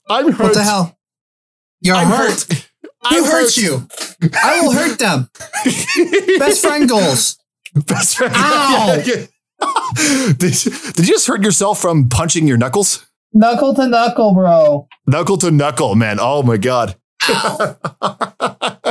[0.08, 0.40] I'm hurt.
[0.40, 0.98] What the hell?
[1.80, 2.66] You're I'm hurt.
[3.04, 3.56] I'm Who hurt hurt.
[3.56, 3.86] you?
[4.42, 5.30] I will hurt them.
[6.38, 7.38] Best friend goals.
[7.86, 8.34] Best friend.
[8.36, 9.02] Ow.
[9.94, 13.06] did, did you just hurt yourself from punching your knuckles?
[13.32, 14.88] Knuckle to knuckle, bro.
[15.06, 16.18] Knuckle to knuckle, man.
[16.20, 16.96] Oh my god.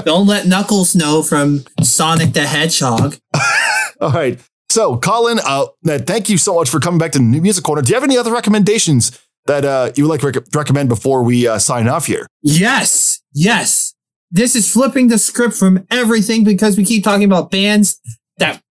[0.05, 3.17] Don't let Knuckles know from Sonic the Hedgehog.
[4.01, 4.39] All right.
[4.69, 7.81] So, Colin, uh, thank you so much for coming back to New Music Corner.
[7.81, 11.23] Do you have any other recommendations that uh, you would like to rec- recommend before
[11.23, 12.27] we uh, sign off here?
[12.43, 13.95] Yes, yes.
[14.29, 17.99] This is flipping the script from everything because we keep talking about bands
[18.37, 18.61] that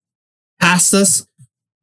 [0.60, 1.26] passed us.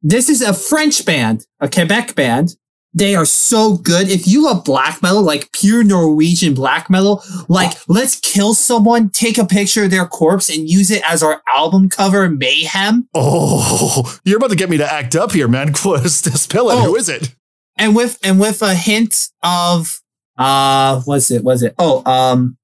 [0.00, 2.56] This is a French band, a Quebec band.
[2.96, 4.08] They are so good.
[4.08, 9.36] If you love black metal, like pure Norwegian black metal, like let's kill someone, take
[9.36, 13.08] a picture of their corpse and use it as our album cover, Mayhem.
[13.12, 15.74] Oh, you're about to get me to act up here, man.
[15.74, 16.74] Spill it.
[16.74, 16.82] Oh.
[16.84, 17.34] Who is it?
[17.76, 20.00] And with and with a hint of
[20.38, 21.42] uh what's it?
[21.42, 21.74] Was it?
[21.78, 22.56] Oh, um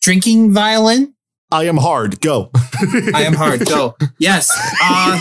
[0.00, 1.14] drinking violin.
[1.52, 2.20] I am hard.
[2.20, 2.50] Go.
[3.14, 3.64] I am hard.
[3.66, 3.94] Go.
[4.18, 4.50] Yes.
[4.82, 5.20] Uh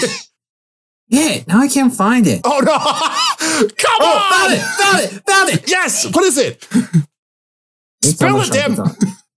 [1.11, 2.41] yeah, now I can't find it.
[2.43, 2.73] Oh no!
[3.77, 4.31] Come Oh, on!
[4.31, 4.61] found it!
[4.61, 5.23] Found it!
[5.29, 5.69] Found it!
[5.69, 6.05] Yes.
[6.11, 6.63] What is it?
[8.03, 8.77] Spell it, damn.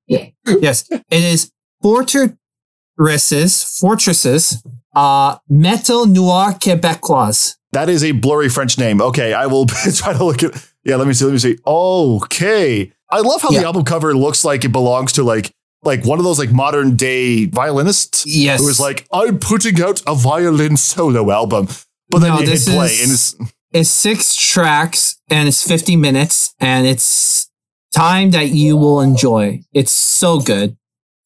[0.06, 0.26] Yeah.
[0.46, 0.86] Yes.
[0.90, 1.50] It is
[1.82, 4.62] Forteresse, Forteresse,
[4.94, 7.54] uh, Metal Noir Quebecois.
[7.72, 9.00] That is a blurry French name.
[9.00, 10.52] Okay, I will try to look at.
[10.84, 11.24] Yeah, let me see.
[11.24, 11.56] Let me see.
[11.66, 15.53] Okay, I love how the album cover looks like it belongs to like
[15.84, 18.24] like one of those like modern day violinists.
[18.26, 18.60] Yes.
[18.60, 21.68] who is like, I'm putting out a violin solo album,
[22.08, 23.12] but then No, you hit play is- and
[23.44, 27.50] it's It's six tracks and it's 50 minutes and it's
[27.92, 29.62] time that you will enjoy.
[29.72, 30.76] It's so good.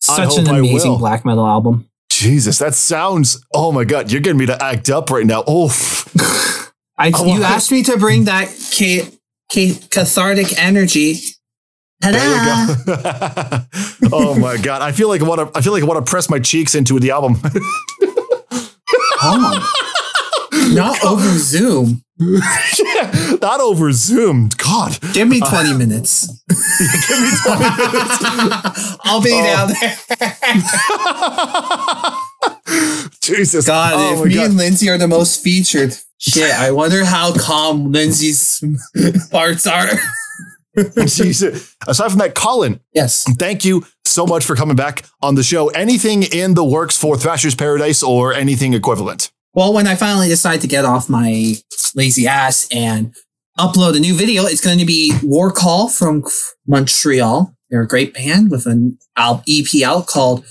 [0.01, 1.89] Such an amazing black metal album.
[2.10, 2.59] Jesus.
[2.59, 3.44] That sounds.
[3.52, 5.44] Oh my god, you're getting me to act up right now.
[5.47, 5.68] Oh,
[6.97, 9.09] I, I you asked me to bring that ca-
[9.52, 11.20] ca- cathartic energy.
[12.01, 12.66] There Ta-da!
[12.69, 14.16] you go.
[14.16, 15.59] oh my god, I feel like I want to.
[15.59, 17.37] I feel like I want to press my cheeks into the album.
[20.75, 22.03] Not over Zoom.
[22.19, 24.51] Not over Zoom.
[24.65, 24.99] God.
[25.12, 26.27] Give me 20 minutes.
[26.49, 28.19] Give me 20 minutes.
[29.05, 29.45] I'll be Oh.
[29.45, 29.99] down there.
[33.23, 33.66] Jesus.
[33.66, 34.47] God, Oh if me God.
[34.47, 38.62] and Lindsay are the most featured, shit, I wonder how calm Lindsay's
[39.31, 39.89] parts are.
[41.86, 43.24] Aside from that, Colin, Yes.
[43.38, 45.68] thank you so much for coming back on the show.
[45.68, 49.30] Anything in the works for Thrasher's Paradise or anything equivalent?
[49.55, 51.55] Well, when I finally decide to get off my
[51.94, 53.14] lazy ass and
[53.59, 56.24] upload a new video, it's going to be War Call from
[56.66, 57.55] Montreal.
[57.70, 60.44] They're a great band with an EP out called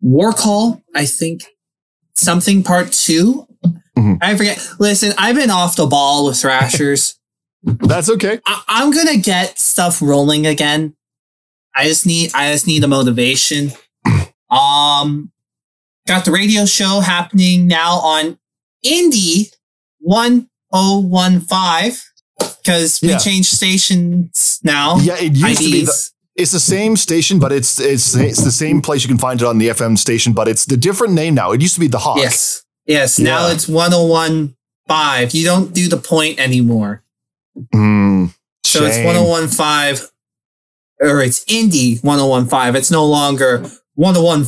[0.00, 1.42] War Call, I think
[2.16, 3.46] something part 2
[3.96, 4.18] Mhm.
[4.20, 4.58] I forget.
[4.80, 7.14] Listen, I've been off the ball with Thrashers.
[7.64, 8.40] That's okay.
[8.46, 10.94] I- I'm gonna get stuff rolling again.
[11.74, 13.72] I just need I just need the motivation.
[14.50, 15.32] Um
[16.06, 18.38] got the radio show happening now on
[18.84, 19.50] Indie
[20.00, 21.92] 1015
[22.62, 23.18] because we Yeah.
[23.18, 24.98] changed stations now.
[24.98, 28.52] Yeah, it used to be the, it's the same station, but it's it's it's the
[28.52, 31.34] same place you can find it on the FM station, but it's the different name
[31.34, 31.52] now.
[31.52, 32.18] It used to be the Hawk.
[32.18, 32.62] Yes.
[32.86, 33.18] Yes.
[33.18, 33.54] Now Yeah.
[33.54, 35.30] it's 1015.
[35.32, 37.02] You don't do the point anymore.
[37.74, 39.06] Mm, So it's shame.
[39.06, 40.08] 1015
[41.00, 42.76] or it's Indie 1015.
[42.76, 43.58] It's no longer
[43.94, 44.46] 101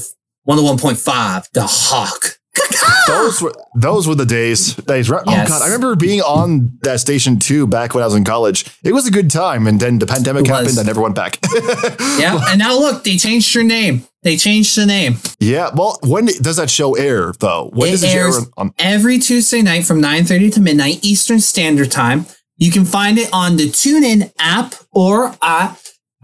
[0.49, 2.39] 101.5 The Hawk.
[3.09, 4.75] Those were those were the days.
[4.75, 5.09] days?
[5.11, 5.23] Yes.
[5.27, 8.65] Oh god, I remember being on that station too back when I was in college.
[8.83, 10.61] It was a good time, and then the pandemic It was.
[10.61, 10.79] happened.
[10.79, 11.39] I never went back.
[12.19, 12.41] Yeah.
[12.49, 14.05] and now look, they changed your name.
[14.23, 15.19] They changed the name.
[15.39, 15.71] yeah.
[15.75, 17.71] Well, when does that show air though?
[17.75, 18.47] When It does it air airs on?
[18.57, 22.27] on Every Tuesday night from 9:30 to midnight Eastern Standard Time.
[22.59, 25.75] You can find it on the TuneIn app or uh,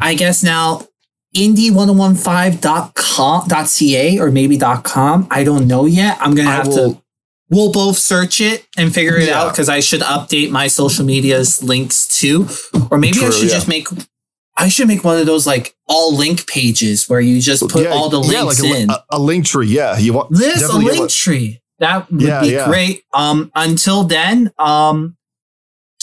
[0.00, 0.86] I guess now
[1.36, 5.26] indie1015.com.ca or maybe .com.
[5.30, 6.16] I don't know yet.
[6.20, 7.02] I'm gonna have will- to
[7.50, 9.42] we'll both search it and figure it Yeah.
[9.42, 12.48] out because I should update my social media's links too.
[12.90, 13.54] Or maybe I should yeah.
[13.54, 13.86] just make
[14.56, 17.90] I should make one of those like all link pages where you just put yeah,
[17.90, 18.90] all the links yeah, like a, in.
[18.90, 19.66] a, a link tree.
[19.68, 21.60] Yeah, you want this a link one- tree.
[21.78, 23.02] That would be great.
[23.12, 25.16] Um until then, um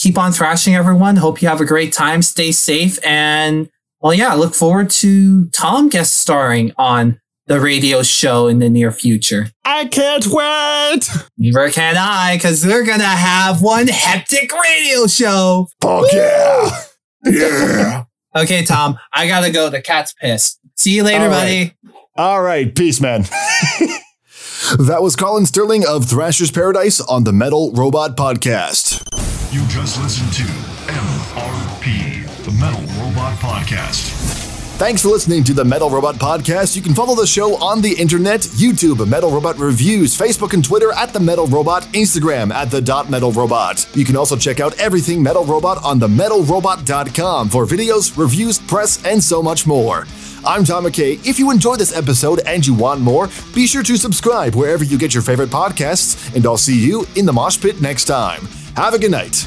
[0.00, 1.16] keep on thrashing everyone.
[1.16, 2.22] Hope you have a great time.
[2.22, 3.68] Stay safe and
[4.00, 8.90] well yeah, look forward to Tom guest starring on the radio show in the near
[8.92, 9.48] future.
[9.64, 11.10] I can't wait.
[11.36, 15.68] Neither can I, because we're gonna have one hectic radio show.
[15.80, 16.70] Fuck yeah.
[17.24, 18.04] Yeah.
[18.32, 19.70] Okay, Tom, I gotta go.
[19.70, 20.60] The cat's pissed.
[20.76, 21.74] See you later, All buddy.
[22.14, 22.72] All right.
[22.72, 23.24] Peace, man.
[24.78, 29.39] That was Colin Sterling of Thrasher's Paradise on the Metal Robot Podcast.
[29.52, 30.44] You just listened to
[30.92, 34.12] MRP, the Metal Robot Podcast.
[34.78, 36.76] Thanks for listening to the Metal Robot Podcast.
[36.76, 40.92] You can follow the show on the internet, YouTube, Metal Robot Reviews, Facebook and Twitter
[40.92, 43.88] at the Metal Robot, Instagram at the dot Metal Robot.
[43.96, 49.04] You can also check out everything Metal Robot on the metalrobot.com for videos, reviews, press,
[49.04, 50.06] and so much more.
[50.46, 51.18] I'm Tom McKay.
[51.28, 54.96] If you enjoyed this episode and you want more, be sure to subscribe wherever you
[54.96, 58.46] get your favorite podcasts, and I'll see you in the mosh pit next time.
[58.76, 59.46] Have a good night.